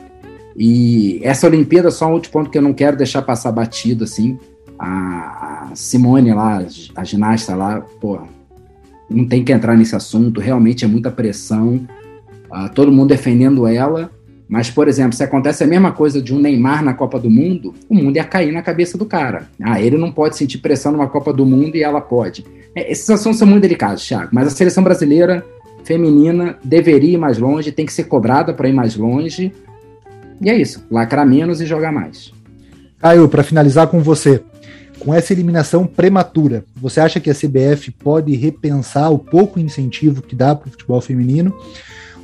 E 0.57 1.19
essa 1.21 1.45
Olimpíada, 1.45 1.91
só 1.91 2.07
um 2.07 2.13
outro 2.13 2.31
ponto 2.31 2.49
que 2.49 2.57
eu 2.57 2.63
não 2.63 2.73
quero 2.73 2.97
deixar 2.97 3.21
passar 3.21 3.51
batido, 3.51 4.05
assim, 4.05 4.39
a 4.79 5.69
Simone 5.75 6.33
lá, 6.33 6.65
a 6.95 7.03
ginasta 7.03 7.55
lá, 7.55 7.81
pô, 8.01 8.21
não 9.09 9.25
tem 9.25 9.43
que 9.43 9.51
entrar 9.51 9.75
nesse 9.75 9.95
assunto, 9.95 10.39
realmente 10.39 10.83
é 10.83 10.87
muita 10.87 11.11
pressão, 11.11 11.87
uh, 12.51 12.69
todo 12.73 12.91
mundo 12.91 13.09
defendendo 13.09 13.65
ela, 13.67 14.11
mas, 14.47 14.69
por 14.69 14.87
exemplo, 14.87 15.13
se 15.13 15.23
acontece 15.23 15.63
a 15.63 15.67
mesma 15.67 15.91
coisa 15.91 16.21
de 16.21 16.33
um 16.33 16.39
Neymar 16.39 16.83
na 16.83 16.93
Copa 16.93 17.19
do 17.19 17.29
Mundo, 17.29 17.73
o 17.89 17.95
mundo 17.95 18.15
ia 18.15 18.23
cair 18.23 18.51
na 18.53 18.61
cabeça 18.61 18.97
do 18.97 19.05
cara. 19.05 19.49
Ah, 19.61 19.81
ele 19.81 19.97
não 19.97 20.11
pode 20.11 20.37
sentir 20.37 20.59
pressão 20.59 20.93
numa 20.93 21.07
Copa 21.07 21.33
do 21.33 21.45
Mundo 21.45 21.75
e 21.75 21.83
ela 21.83 21.99
pode. 21.99 22.45
É, 22.73 22.89
esses 22.89 23.09
assuntos 23.09 23.39
são 23.39 23.47
muito 23.47 23.61
delicados, 23.61 24.07
Thiago, 24.07 24.29
mas 24.31 24.47
a 24.47 24.51
seleção 24.51 24.83
brasileira 24.83 25.45
feminina 25.83 26.57
deveria 26.63 27.15
ir 27.15 27.17
mais 27.17 27.37
longe, 27.37 27.71
tem 27.71 27.85
que 27.85 27.93
ser 27.93 28.05
cobrada 28.05 28.53
para 28.53 28.69
ir 28.69 28.73
mais 28.73 28.95
longe. 28.95 29.51
E 30.41 30.49
é 30.49 30.55
isso, 30.55 30.85
lacrar 30.89 31.25
menos 31.25 31.59
e 31.59 31.65
jogar 31.65 31.91
mais. 31.91 32.31
Caio, 32.99 33.27
para 33.27 33.43
finalizar 33.43 33.87
com 33.87 33.99
você, 33.99 34.41
com 35.07 35.15
essa 35.15 35.31
eliminação 35.31 35.87
prematura, 35.87 36.65
você 36.75 36.99
acha 36.99 37.17
que 37.17 37.29
a 37.29 37.33
CBF 37.33 37.91
pode 37.91 38.35
repensar 38.35 39.09
o 39.09 39.17
pouco 39.17 39.57
incentivo 39.57 40.21
que 40.21 40.35
dá 40.35 40.53
para 40.53 40.67
o 40.67 40.71
futebol 40.71 40.99
feminino? 40.99 41.57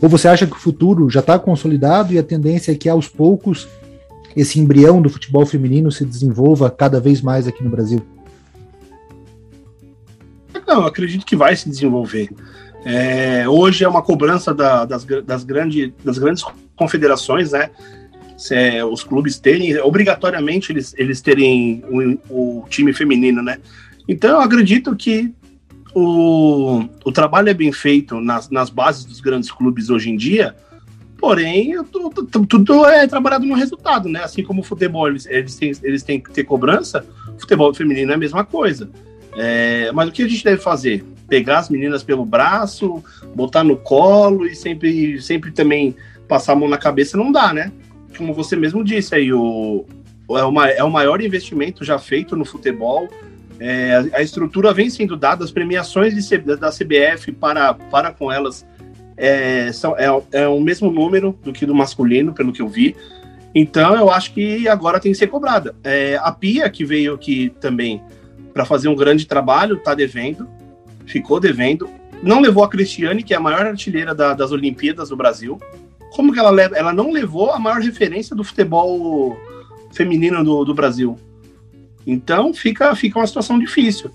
Ou 0.01 0.09
você 0.09 0.27
acha 0.27 0.45
que 0.45 0.51
o 0.51 0.59
futuro 0.59 1.09
já 1.09 1.21
está 1.21 1.39
consolidado 1.39 2.11
e 2.11 2.19
a 2.19 2.23
tendência 2.23 2.73
é 2.73 2.75
que 2.75 2.89
aos 2.89 3.07
poucos 3.07 3.69
esse 4.35 4.59
embrião 4.59 5.01
do 5.01 5.09
futebol 5.09 5.45
feminino 5.45 5.93
se 5.93 6.03
desenvolva 6.03 6.69
cada 6.69 6.99
vez 6.99 7.21
mais 7.21 7.47
aqui 7.47 7.63
no 7.63 7.69
Brasil? 7.69 8.01
Não, 10.67 10.85
acredito 10.85 11.25
que 11.25 11.37
vai 11.37 11.55
se 11.55 11.69
desenvolver. 11.69 12.31
É, 12.83 13.47
hoje 13.47 13.85
é 13.85 13.87
uma 13.87 14.01
cobrança 14.01 14.53
da, 14.53 14.83
das, 14.83 15.05
das, 15.05 15.45
grande, 15.45 15.93
das 16.03 16.17
grandes 16.17 16.43
confederações, 16.75 17.53
né? 17.53 17.69
É, 18.51 18.83
os 18.83 19.03
clubes 19.03 19.39
terem, 19.39 19.77
obrigatoriamente 19.79 20.71
eles, 20.71 20.93
eles 20.97 21.21
terem 21.21 21.83
o, 22.29 22.61
o 22.61 22.65
time 22.69 22.93
feminino, 22.93 23.41
né? 23.41 23.59
Então 24.07 24.31
eu 24.31 24.41
acredito 24.41 24.95
que 24.95 25.33
o, 25.95 26.83
o 27.05 27.11
trabalho 27.11 27.49
é 27.49 27.53
bem 27.53 27.71
feito 27.71 28.19
nas, 28.19 28.49
nas 28.49 28.69
bases 28.69 29.05
dos 29.05 29.21
grandes 29.21 29.51
clubes 29.51 29.89
hoje 29.89 30.09
em 30.09 30.17
dia, 30.17 30.55
Porém, 31.23 31.81
tudo, 31.85 32.45
tudo 32.45 32.85
é 32.85 33.07
trabalhado 33.07 33.45
no 33.45 33.55
resultado, 33.55 34.09
né? 34.09 34.21
Assim 34.25 34.43
como 34.43 34.59
o 34.59 34.63
futebol, 34.63 35.07
eles, 35.07 35.25
eles, 35.25 35.55
têm, 35.55 35.71
eles 35.81 36.03
têm 36.03 36.19
que 36.19 36.29
ter 36.29 36.43
cobrança, 36.43 37.05
o 37.33 37.39
futebol 37.39 37.73
feminino 37.73 38.11
é 38.11 38.15
a 38.15 38.17
mesma 38.17 38.43
coisa. 38.43 38.89
É, 39.37 39.89
mas 39.93 40.09
o 40.09 40.11
que 40.11 40.21
a 40.21 40.27
gente 40.27 40.43
deve 40.43 40.61
fazer? 40.61 41.01
Pegar 41.29 41.59
as 41.59 41.69
meninas 41.69 42.03
pelo 42.03 42.25
braço, 42.25 43.01
botar 43.33 43.63
no 43.63 43.77
colo 43.77 44.45
e 44.45 44.53
sempre, 44.53 45.21
sempre 45.21 45.51
também 45.51 45.95
passar 46.27 46.51
a 46.51 46.55
mão 46.57 46.67
na 46.67 46.77
cabeça 46.77 47.15
não 47.15 47.31
dá, 47.31 47.53
né? 47.53 47.71
Como 48.17 48.33
você 48.33 48.55
mesmo 48.55 48.83
disse 48.83 49.15
aí, 49.15 49.31
o, 49.33 49.85
é, 50.31 50.43
uma, 50.43 50.69
é 50.69 50.83
o 50.83 50.91
maior 50.91 51.21
investimento 51.21 51.83
já 51.83 51.97
feito 51.97 52.35
no 52.35 52.45
futebol. 52.45 53.07
É, 53.59 54.09
a 54.13 54.21
estrutura 54.21 54.73
vem 54.73 54.89
sendo 54.89 55.15
dada, 55.15 55.43
as 55.43 55.51
premiações 55.51 56.13
de, 56.13 56.37
da 56.37 56.69
CBF 56.69 57.31
para, 57.31 57.73
para 57.73 58.11
com 58.11 58.31
elas 58.31 58.65
é, 59.15 59.71
são, 59.71 59.95
é, 59.97 60.07
é 60.31 60.47
o 60.47 60.59
mesmo 60.59 60.91
número 60.91 61.37
do 61.43 61.53
que 61.53 61.65
do 61.65 61.75
masculino, 61.75 62.33
pelo 62.33 62.51
que 62.51 62.61
eu 62.61 62.67
vi. 62.67 62.95
Então 63.55 63.95
eu 63.95 64.09
acho 64.09 64.33
que 64.33 64.67
agora 64.67 64.99
tem 64.99 65.11
que 65.11 65.17
ser 65.17 65.27
cobrada. 65.27 65.75
É, 65.83 66.17
a 66.21 66.31
Pia, 66.31 66.69
que 66.69 66.83
veio 66.83 67.13
aqui 67.13 67.53
também 67.59 68.01
para 68.53 68.65
fazer 68.65 68.87
um 68.87 68.95
grande 68.95 69.25
trabalho, 69.25 69.77
está 69.77 69.93
devendo, 69.93 70.47
ficou 71.05 71.39
devendo. 71.39 71.89
Não 72.21 72.39
levou 72.39 72.63
a 72.63 72.69
Cristiane, 72.69 73.21
que 73.21 73.33
é 73.33 73.37
a 73.37 73.39
maior 73.39 73.65
artilheira 73.65 74.15
da, 74.15 74.33
das 74.33 74.51
Olimpíadas 74.51 75.09
do 75.09 75.17
Brasil. 75.17 75.59
Como 76.15 76.31
que 76.31 76.39
ela 76.39 76.49
leva? 76.49 76.75
Ela 76.75 76.93
não 76.93 77.11
levou 77.11 77.51
a 77.51 77.59
maior 77.59 77.81
referência 77.81 78.35
do 78.35 78.43
futebol 78.43 79.37
feminino 79.91 80.43
do, 80.43 80.63
do 80.63 80.73
Brasil. 80.73 81.17
Então 82.05 82.53
fica, 82.53 82.95
fica 82.95 83.19
uma 83.19 83.27
situação 83.27 83.57
difícil. 83.57 84.11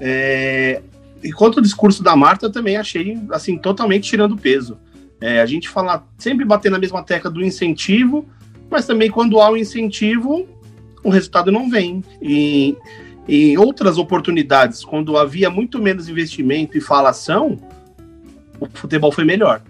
É, 0.00 0.82
enquanto 1.22 1.58
o 1.58 1.62
discurso 1.62 2.02
da 2.02 2.16
Marta, 2.16 2.50
também 2.50 2.76
achei 2.76 3.18
assim 3.30 3.58
totalmente 3.58 4.08
tirando 4.08 4.36
peso. 4.36 4.78
É, 5.20 5.40
a 5.40 5.46
gente 5.46 5.68
fala 5.68 6.06
sempre 6.18 6.44
bater 6.44 6.70
na 6.70 6.78
mesma 6.78 7.02
tecla 7.02 7.30
do 7.30 7.42
incentivo, 7.42 8.26
mas 8.70 8.86
também 8.86 9.10
quando 9.10 9.40
há 9.40 9.48
o 9.48 9.54
um 9.54 9.56
incentivo, 9.56 10.46
o 11.02 11.10
resultado 11.10 11.50
não 11.50 11.68
vem. 11.68 12.02
E 12.20 12.76
em 13.26 13.56
outras 13.56 13.96
oportunidades, 13.98 14.84
quando 14.84 15.16
havia 15.16 15.48
muito 15.48 15.80
menos 15.80 16.08
investimento 16.08 16.76
e 16.76 16.80
falação, 16.80 17.58
o 18.60 18.66
futebol 18.72 19.10
foi 19.10 19.24
melhor. 19.24 19.62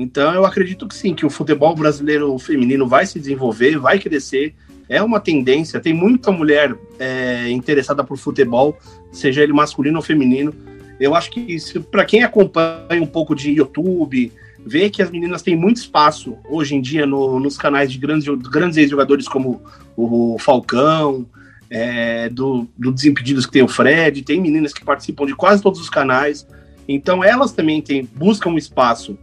Então 0.00 0.32
eu 0.32 0.46
acredito 0.46 0.88
que 0.88 0.94
sim, 0.94 1.14
que 1.14 1.26
o 1.26 1.30
futebol 1.30 1.74
brasileiro 1.74 2.38
feminino 2.38 2.88
vai 2.88 3.04
se 3.04 3.18
desenvolver, 3.18 3.78
vai 3.78 3.98
crescer. 3.98 4.54
É 4.88 5.02
uma 5.02 5.20
tendência, 5.20 5.78
tem 5.78 5.92
muita 5.92 6.32
mulher 6.32 6.74
é, 6.98 7.50
interessada 7.50 8.02
por 8.02 8.16
futebol, 8.16 8.78
seja 9.12 9.42
ele 9.42 9.52
masculino 9.52 9.98
ou 9.98 10.02
feminino. 10.02 10.54
Eu 10.98 11.14
acho 11.14 11.30
que 11.30 11.58
para 11.90 12.04
quem 12.04 12.22
acompanha 12.22 13.02
um 13.02 13.06
pouco 13.06 13.34
de 13.34 13.50
YouTube, 13.50 14.32
vê 14.64 14.88
que 14.88 15.02
as 15.02 15.10
meninas 15.10 15.42
têm 15.42 15.54
muito 15.54 15.76
espaço 15.76 16.36
hoje 16.48 16.74
em 16.74 16.80
dia 16.80 17.06
no, 17.06 17.38
nos 17.38 17.58
canais 17.58 17.92
de 17.92 17.98
grandes, 17.98 18.26
grandes 18.50 18.78
ex-jogadores 18.78 19.28
como 19.28 19.62
o 19.96 20.38
Falcão, 20.38 21.26
é, 21.68 22.28
do, 22.30 22.66
do 22.76 22.90
Desimpedidos 22.90 23.44
que 23.44 23.52
tem 23.52 23.62
o 23.62 23.68
Fred, 23.68 24.22
tem 24.22 24.40
meninas 24.40 24.72
que 24.72 24.82
participam 24.82 25.26
de 25.26 25.34
quase 25.34 25.62
todos 25.62 25.78
os 25.78 25.90
canais. 25.90 26.46
Então 26.88 27.22
elas 27.22 27.52
também 27.52 27.80
têm, 27.82 28.08
buscam 28.16 28.50
um 28.50 28.58
espaço. 28.58 29.16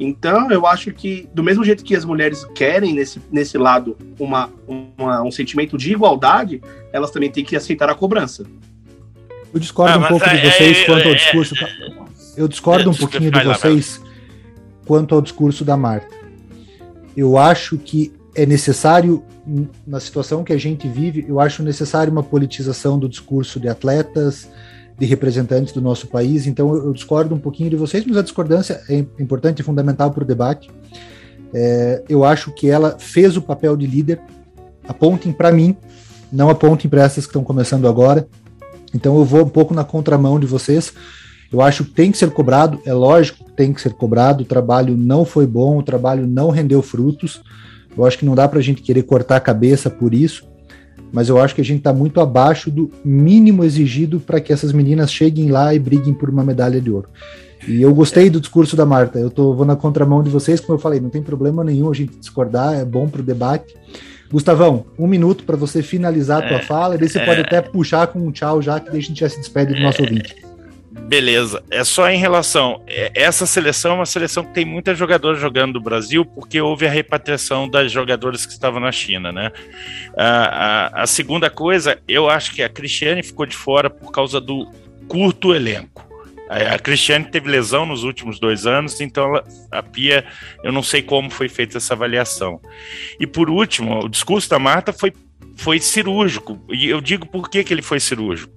Então 0.00 0.50
eu 0.50 0.66
acho 0.66 0.90
que, 0.94 1.28
do 1.34 1.44
mesmo 1.44 1.62
jeito 1.62 1.84
que 1.84 1.94
as 1.94 2.06
mulheres 2.06 2.46
querem 2.54 2.94
nesse, 2.94 3.20
nesse 3.30 3.58
lado 3.58 3.98
uma, 4.18 4.50
uma 4.66 5.22
um 5.22 5.30
sentimento 5.30 5.76
de 5.76 5.92
igualdade, 5.92 6.62
elas 6.90 7.10
também 7.10 7.30
têm 7.30 7.44
que 7.44 7.54
aceitar 7.54 7.90
a 7.90 7.94
cobrança. 7.94 8.46
Eu 9.52 9.60
discordo 9.60 9.98
ah, 9.98 9.98
um 9.98 10.08
pouco 10.08 10.24
é, 10.24 10.36
de 10.36 10.50
vocês 10.50 10.78
é, 10.78 10.84
quanto 10.86 11.06
ao 11.06 11.12
é, 11.12 11.16
discurso. 11.16 11.54
eu 12.34 12.48
discordo 12.48 12.90
um 12.90 12.94
pouquinho 12.94 13.30
de 13.30 13.44
vocês 13.44 14.00
quanto 14.86 15.14
ao 15.14 15.20
discurso 15.20 15.66
da 15.66 15.76
Marta. 15.76 16.16
Eu 17.14 17.36
acho 17.36 17.76
que 17.76 18.10
é 18.34 18.46
necessário, 18.46 19.22
na 19.86 20.00
situação 20.00 20.42
que 20.42 20.52
a 20.54 20.58
gente 20.58 20.88
vive, 20.88 21.26
eu 21.28 21.38
acho 21.38 21.62
necessário 21.62 22.10
uma 22.10 22.22
politização 22.22 22.98
do 22.98 23.06
discurso 23.06 23.60
de 23.60 23.68
atletas, 23.68 24.48
de 25.00 25.06
representantes 25.06 25.72
do 25.72 25.80
nosso 25.80 26.06
país. 26.06 26.46
Então 26.46 26.74
eu, 26.74 26.92
discordo 26.92 27.34
um 27.34 27.38
pouquinho 27.38 27.70
de 27.70 27.76
vocês, 27.76 28.04
mas 28.06 28.18
a 28.18 28.22
discordância 28.22 28.82
é 28.86 28.98
importante 29.18 29.60
e 29.60 29.62
fundamental 29.62 30.10
para 30.10 30.22
o 30.22 30.26
debate. 30.26 30.70
É, 31.54 32.02
eu 32.06 32.22
acho 32.22 32.52
que 32.52 32.68
ela 32.68 32.96
fez 32.98 33.34
o 33.34 33.40
papel 33.40 33.78
de 33.78 33.86
líder. 33.86 34.20
Apontem 34.86 35.32
para 35.32 35.50
mim, 35.50 35.74
não 36.30 36.50
apontem 36.50 36.88
para 36.88 37.02
essas 37.02 37.24
que 37.24 37.30
estão 37.30 37.42
começando 37.42 37.88
agora. 37.88 38.28
Então 38.94 39.16
eu 39.16 39.24
vou 39.24 39.42
um 39.42 39.48
pouco 39.48 39.72
na 39.72 39.84
contramão 39.84 40.38
de 40.38 40.46
vocês. 40.46 40.92
Eu 41.50 41.62
acho 41.62 41.84
que 41.86 41.92
tem 41.92 42.12
que 42.12 42.18
ser 42.18 42.30
cobrado, 42.30 42.78
é 42.84 42.92
lógico 42.92 43.44
que 43.44 43.52
tem 43.52 43.72
que 43.72 43.80
ser 43.80 43.94
cobrado. 43.94 44.42
O 44.42 44.46
trabalho 44.46 44.96
não 44.98 45.24
foi 45.24 45.46
bom, 45.46 45.78
o 45.78 45.82
trabalho 45.82 46.26
não 46.26 46.50
rendeu 46.50 46.82
frutos. 46.82 47.40
Eu 47.96 48.04
acho 48.04 48.18
que 48.18 48.26
não 48.26 48.34
dá 48.34 48.46
para 48.46 48.58
a 48.58 48.62
gente 48.62 48.82
querer 48.82 49.02
cortar 49.04 49.36
a 49.36 49.40
cabeça 49.40 49.88
por 49.88 50.12
isso, 50.12 50.46
mas 51.12 51.28
eu 51.28 51.38
acho 51.38 51.54
que 51.54 51.60
a 51.60 51.64
gente 51.64 51.78
está 51.78 51.92
muito 51.92 52.20
abaixo 52.20 52.70
do 52.70 52.90
mínimo 53.04 53.64
exigido 53.64 54.20
para 54.20 54.40
que 54.40 54.52
essas 54.52 54.72
meninas 54.72 55.12
cheguem 55.12 55.50
lá 55.50 55.74
e 55.74 55.78
briguem 55.78 56.14
por 56.14 56.28
uma 56.28 56.44
medalha 56.44 56.80
de 56.80 56.90
ouro. 56.90 57.08
E 57.68 57.82
eu 57.82 57.94
gostei 57.94 58.30
do 58.30 58.40
discurso 58.40 58.74
da 58.74 58.86
Marta. 58.86 59.18
Eu 59.18 59.30
tô, 59.30 59.54
vou 59.54 59.66
na 59.66 59.76
contramão 59.76 60.22
de 60.22 60.30
vocês, 60.30 60.60
como 60.60 60.74
eu 60.74 60.80
falei, 60.80 61.00
não 61.00 61.10
tem 61.10 61.22
problema 61.22 61.62
nenhum 61.62 61.90
a 61.90 61.94
gente 61.94 62.16
discordar, 62.16 62.74
é 62.74 62.84
bom 62.84 63.08
para 63.08 63.20
o 63.20 63.24
debate. 63.24 63.74
Gustavão, 64.30 64.86
um 64.98 65.06
minuto 65.06 65.44
para 65.44 65.56
você 65.56 65.82
finalizar 65.82 66.42
a 66.42 66.48
tua 66.48 66.58
é, 66.58 66.62
fala, 66.62 66.94
e 66.94 66.98
daí 66.98 67.08
você 67.08 67.18
é, 67.18 67.26
pode 67.26 67.40
até 67.40 67.60
puxar 67.60 68.06
com 68.06 68.20
um 68.20 68.30
tchau 68.30 68.62
já, 68.62 68.78
que 68.78 68.88
daí 68.88 69.00
a 69.00 69.02
gente 69.02 69.20
já 69.20 69.28
se 69.28 69.38
despede 69.38 69.74
do 69.74 69.80
nosso 69.80 70.00
é, 70.00 70.04
ouvinte. 70.04 70.36
Beleza. 71.08 71.62
É 71.70 71.82
só 71.82 72.08
em 72.08 72.18
relação. 72.18 72.82
É, 72.86 73.10
essa 73.14 73.46
seleção 73.46 73.92
é 73.92 73.94
uma 73.94 74.06
seleção 74.06 74.44
que 74.44 74.54
tem 74.54 74.64
muitas 74.64 74.96
jogadoras 74.96 75.40
jogando 75.40 75.74
do 75.74 75.80
Brasil, 75.80 76.24
porque 76.24 76.60
houve 76.60 76.86
a 76.86 76.90
repatriação 76.90 77.68
das 77.68 77.90
jogadoras 77.90 78.46
que 78.46 78.52
estavam 78.52 78.80
na 78.80 78.92
China, 78.92 79.32
né? 79.32 79.50
A, 80.16 80.24
a, 80.24 81.02
a 81.02 81.06
segunda 81.06 81.50
coisa, 81.50 81.98
eu 82.06 82.28
acho 82.28 82.54
que 82.54 82.62
a 82.62 82.68
Cristiane 82.68 83.22
ficou 83.22 83.46
de 83.46 83.56
fora 83.56 83.90
por 83.90 84.12
causa 84.12 84.40
do 84.40 84.70
curto 85.08 85.54
elenco. 85.54 86.08
A 86.48 86.80
Cristiane 86.80 87.26
teve 87.26 87.48
lesão 87.48 87.86
nos 87.86 88.02
últimos 88.02 88.40
dois 88.40 88.66
anos, 88.66 89.00
então 89.00 89.24
ela, 89.28 89.44
a 89.70 89.84
Pia, 89.84 90.24
eu 90.64 90.72
não 90.72 90.82
sei 90.82 91.00
como 91.00 91.30
foi 91.30 91.48
feita 91.48 91.76
essa 91.76 91.94
avaliação. 91.94 92.60
E 93.20 93.26
por 93.26 93.48
último, 93.48 94.04
o 94.04 94.08
discurso 94.08 94.50
da 94.50 94.58
Marta 94.58 94.92
foi, 94.92 95.12
foi 95.60 95.78
cirúrgico. 95.78 96.58
E 96.70 96.88
eu 96.88 97.02
digo 97.02 97.26
por 97.26 97.50
que, 97.50 97.62
que 97.62 97.72
ele 97.72 97.82
foi 97.82 98.00
cirúrgico. 98.00 98.50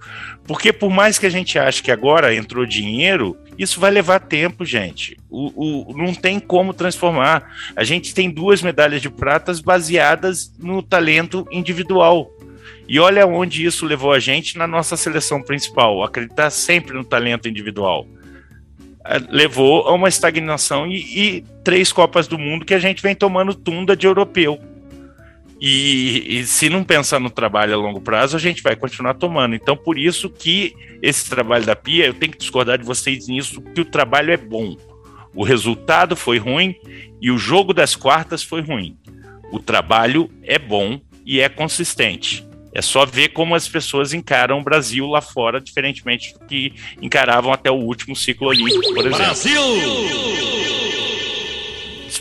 Porque 0.48 0.72
por 0.72 0.90
mais 0.90 1.20
que 1.20 1.26
a 1.26 1.30
gente 1.30 1.60
ache 1.60 1.84
que 1.84 1.92
agora 1.92 2.34
entrou 2.34 2.66
dinheiro, 2.66 3.38
isso 3.58 3.78
vai 3.78 3.92
levar 3.92 4.22
tempo, 4.22 4.64
gente. 4.64 5.18
O, 5.30 5.92
o, 5.92 5.98
não 5.98 6.14
tem 6.14 6.40
como 6.40 6.74
transformar. 6.74 7.44
A 7.76 7.84
gente 7.84 8.14
tem 8.14 8.30
duas 8.30 8.62
medalhas 8.62 9.02
de 9.02 9.10
pratas 9.10 9.60
baseadas 9.60 10.54
no 10.58 10.82
talento 10.82 11.46
individual. 11.52 12.32
E 12.88 12.98
olha 13.00 13.28
onde 13.28 13.66
isso 13.66 13.86
levou 13.86 14.14
a 14.14 14.20
gente 14.20 14.58
na 14.58 14.66
nossa 14.66 14.96
seleção 14.96 15.42
principal, 15.42 16.04
acreditar 16.04 16.50
sempre 16.52 16.94
no 16.94 17.04
talento 17.04 17.50
individual. 17.50 18.08
É, 19.06 19.20
levou 19.30 19.90
a 19.90 19.94
uma 19.94 20.08
estagnação 20.08 20.88
e, 20.88 20.96
e 20.98 21.46
três 21.66 21.92
Copas 21.92 22.28
do 22.30 22.40
Mundo 22.40 22.64
que 22.64 22.74
a 22.74 22.80
gente 22.80 23.04
vem 23.04 23.14
tomando 23.14 23.54
tunda 23.54 23.94
de 23.94 24.08
europeu. 24.08 24.58
E, 25.66 26.40
e, 26.40 26.46
se 26.46 26.68
não 26.68 26.84
pensar 26.84 27.22
no 27.22 27.30
trabalho 27.30 27.74
a 27.74 27.78
longo 27.78 28.02
prazo, 28.02 28.36
a 28.36 28.40
gente 28.40 28.62
vai 28.62 28.76
continuar 28.76 29.14
tomando. 29.14 29.56
Então, 29.56 29.78
por 29.78 29.98
isso 29.98 30.30
que 30.30 30.76
esse 31.02 31.30
trabalho 31.30 31.66
da 31.66 31.74
Pia, 31.74 32.06
eu 32.06 32.14
tenho 32.14 32.34
que 32.34 32.38
discordar 32.38 32.78
de 32.78 32.84
vocês 32.84 33.30
nisso, 33.30 33.62
que 33.74 33.80
o 33.80 33.86
trabalho 33.86 34.34
é 34.34 34.36
bom. 34.36 34.76
O 35.34 35.42
resultado 35.42 36.18
foi 36.18 36.38
ruim 36.38 36.76
e 37.22 37.32
o 37.32 37.38
jogo 37.38 37.74
das 37.74 37.96
quartas 37.96 38.44
foi 38.44 38.60
ruim. 38.60 38.98
O 39.54 39.60
trabalho 39.60 40.30
é 40.44 40.60
bom 40.60 41.00
e 41.26 41.40
é 41.40 41.48
consistente. 41.48 42.46
É 42.74 42.82
só 42.82 43.06
ver 43.06 43.30
como 43.30 43.56
as 43.56 43.66
pessoas 43.66 44.14
encaram 44.14 44.60
o 44.60 44.64
Brasil 44.64 45.08
lá 45.08 45.22
fora, 45.22 45.62
diferentemente 45.62 46.34
do 46.34 46.46
que 46.46 46.74
encaravam 47.02 47.54
até 47.54 47.72
o 47.72 47.76
último 47.76 48.18
ciclo 48.18 48.50
olímpico, 48.50 48.94
por 48.94 49.06
exemplo. 49.08 49.18
Brasil! 49.18 50.93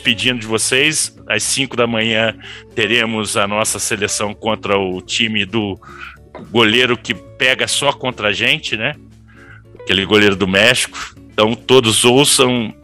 Despedindo 0.03 0.41
de 0.41 0.47
vocês, 0.47 1.15
às 1.29 1.43
5 1.43 1.77
da 1.77 1.87
manhã 1.87 2.35
teremos 2.75 3.37
a 3.37 3.47
nossa 3.47 3.79
seleção 3.79 4.33
contra 4.33 4.77
o 4.77 5.01
time 5.01 5.45
do 5.45 5.79
goleiro 6.51 6.97
que 6.97 7.13
pega 7.13 7.69
só 7.69 7.93
contra 7.93 8.27
a 8.27 8.33
gente, 8.33 8.75
né? 8.75 8.95
Aquele 9.79 10.05
goleiro 10.05 10.35
do 10.35 10.45
México. 10.45 10.97
Então 11.31 11.55
todos 11.55 12.03
ouçam, 12.03 12.75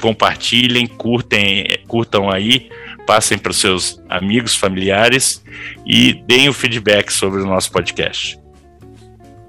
compartilhem, 0.00 0.86
curtem, 0.86 1.66
curtam 1.86 2.30
aí 2.30 2.70
passem 3.06 3.36
para 3.36 3.50
os 3.50 3.58
seus 3.58 4.02
amigos, 4.08 4.56
familiares 4.56 5.44
e 5.86 6.14
deem 6.26 6.48
o 6.48 6.54
feedback 6.54 7.12
sobre 7.12 7.42
o 7.42 7.46
nosso 7.46 7.70
podcast. 7.70 8.40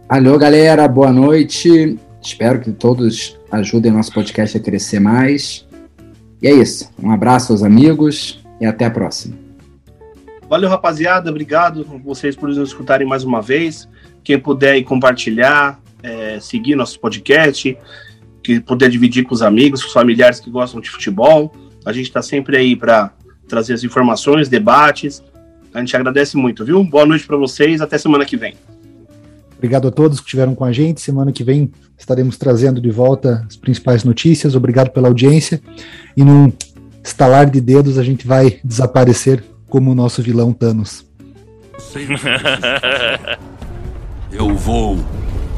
Alô, 0.10 0.38
galera, 0.38 0.86
boa 0.90 1.12
noite. 1.12 1.98
Espero 2.22 2.60
que 2.60 2.72
todos 2.74 3.40
ajudem 3.50 3.94
nosso 3.94 4.14
podcast 4.14 4.58
a 4.58 4.60
crescer 4.60 5.00
mais. 5.00 5.67
E 6.42 6.48
é 6.48 6.54
isso. 6.54 6.92
Um 7.02 7.12
abraço 7.12 7.52
aos 7.52 7.64
amigos 7.64 8.44
e 8.60 8.66
até 8.66 8.86
a 8.86 8.92
próxima. 8.92 9.36
Valeu, 10.50 10.70
rapaziada. 10.70 11.30
Obrigado 11.30 11.84
vocês 12.04 12.36
por 12.36 12.48
nos 12.48 12.58
escutarem 12.58 13.08
mais 13.08 13.24
uma 13.24 13.42
vez. 13.42 13.88
Quem 14.24 14.40
puder 14.40 14.82
compartilhar, 14.84 15.80
é, 16.02 16.40
seguir 16.40 16.76
nosso 16.76 17.00
podcast, 17.00 17.78
que 18.44 18.60
puder 18.60 18.90
dividir 18.90 19.26
com 19.26 19.34
os 19.34 19.42
amigos, 19.42 19.82
com 19.82 19.88
os 19.88 19.94
familiares 19.94 20.40
que 20.40 20.50
gostam 20.50 20.80
de 20.80 20.90
futebol 20.90 21.54
A 21.86 21.92
gente 21.92 22.06
está 22.06 22.22
sempre 22.22 22.56
aí 22.56 22.76
para 22.76 23.12
trazer 23.48 23.74
as 23.74 23.84
informações, 23.84 24.48
debates. 24.48 25.24
A 25.74 25.80
gente 25.80 25.96
agradece 25.96 26.38
muito, 26.38 26.64
viu? 26.64 26.84
Boa 26.84 27.06
noite 27.06 27.26
para 27.26 27.38
vocês, 27.38 27.82
até 27.82 27.98
semana 27.98 28.26
que 28.26 28.38
vem. 28.38 28.56
Obrigado 29.58 29.88
a 29.88 29.92
todos 29.92 30.20
que 30.20 30.26
estiveram 30.26 30.54
com 30.54 30.64
a 30.64 30.72
gente. 30.72 31.02
Semana 31.02 31.32
que 31.32 31.44
vem 31.44 31.72
estaremos 31.98 32.38
trazendo 32.38 32.80
de 32.80 32.92
volta 32.92 33.44
as 33.48 33.56
principais 33.56 34.04
notícias. 34.04 34.56
Obrigado 34.56 34.92
pela 34.92 35.08
audiência. 35.08 35.60
E 36.16 36.24
num 36.24 36.54
estalar 37.04 37.50
de 37.50 37.60
dedos, 37.60 37.98
a 37.98 38.04
gente 38.04 38.28
vai 38.28 38.60
desaparecer 38.64 39.44
como 39.68 39.92
o 39.92 39.96
nosso 39.96 40.22
vilão 40.22 40.54
Thanos. 40.54 41.06
Eu 44.32 44.56
vou 44.56 44.98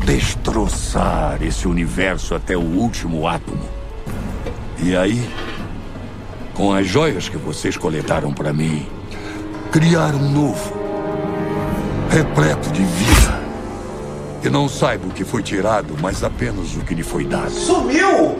destroçar 0.05 1.41
esse 1.43 1.67
universo 1.67 2.35
até 2.35 2.55
o 2.55 2.61
último 2.61 3.27
átomo. 3.27 3.63
E 4.81 4.95
aí, 4.95 5.27
com 6.53 6.71
as 6.73 6.87
joias 6.87 7.27
que 7.27 7.37
vocês 7.37 7.75
coletaram 7.75 8.31
para 8.33 8.53
mim, 8.53 8.85
criar 9.71 10.15
um 10.15 10.31
novo, 10.31 10.73
repleto 12.09 12.71
de 12.71 12.83
vida. 12.83 13.48
Que 14.41 14.49
não 14.49 14.69
saiba 14.69 15.07
o 15.07 15.11
que 15.11 15.25
foi 15.25 15.43
tirado, 15.43 15.95
mas 16.01 16.23
apenas 16.23 16.75
o 16.75 16.79
que 16.79 16.95
lhe 16.95 17.03
foi 17.03 17.25
dado. 17.25 17.51
Sumiu! 17.51 18.39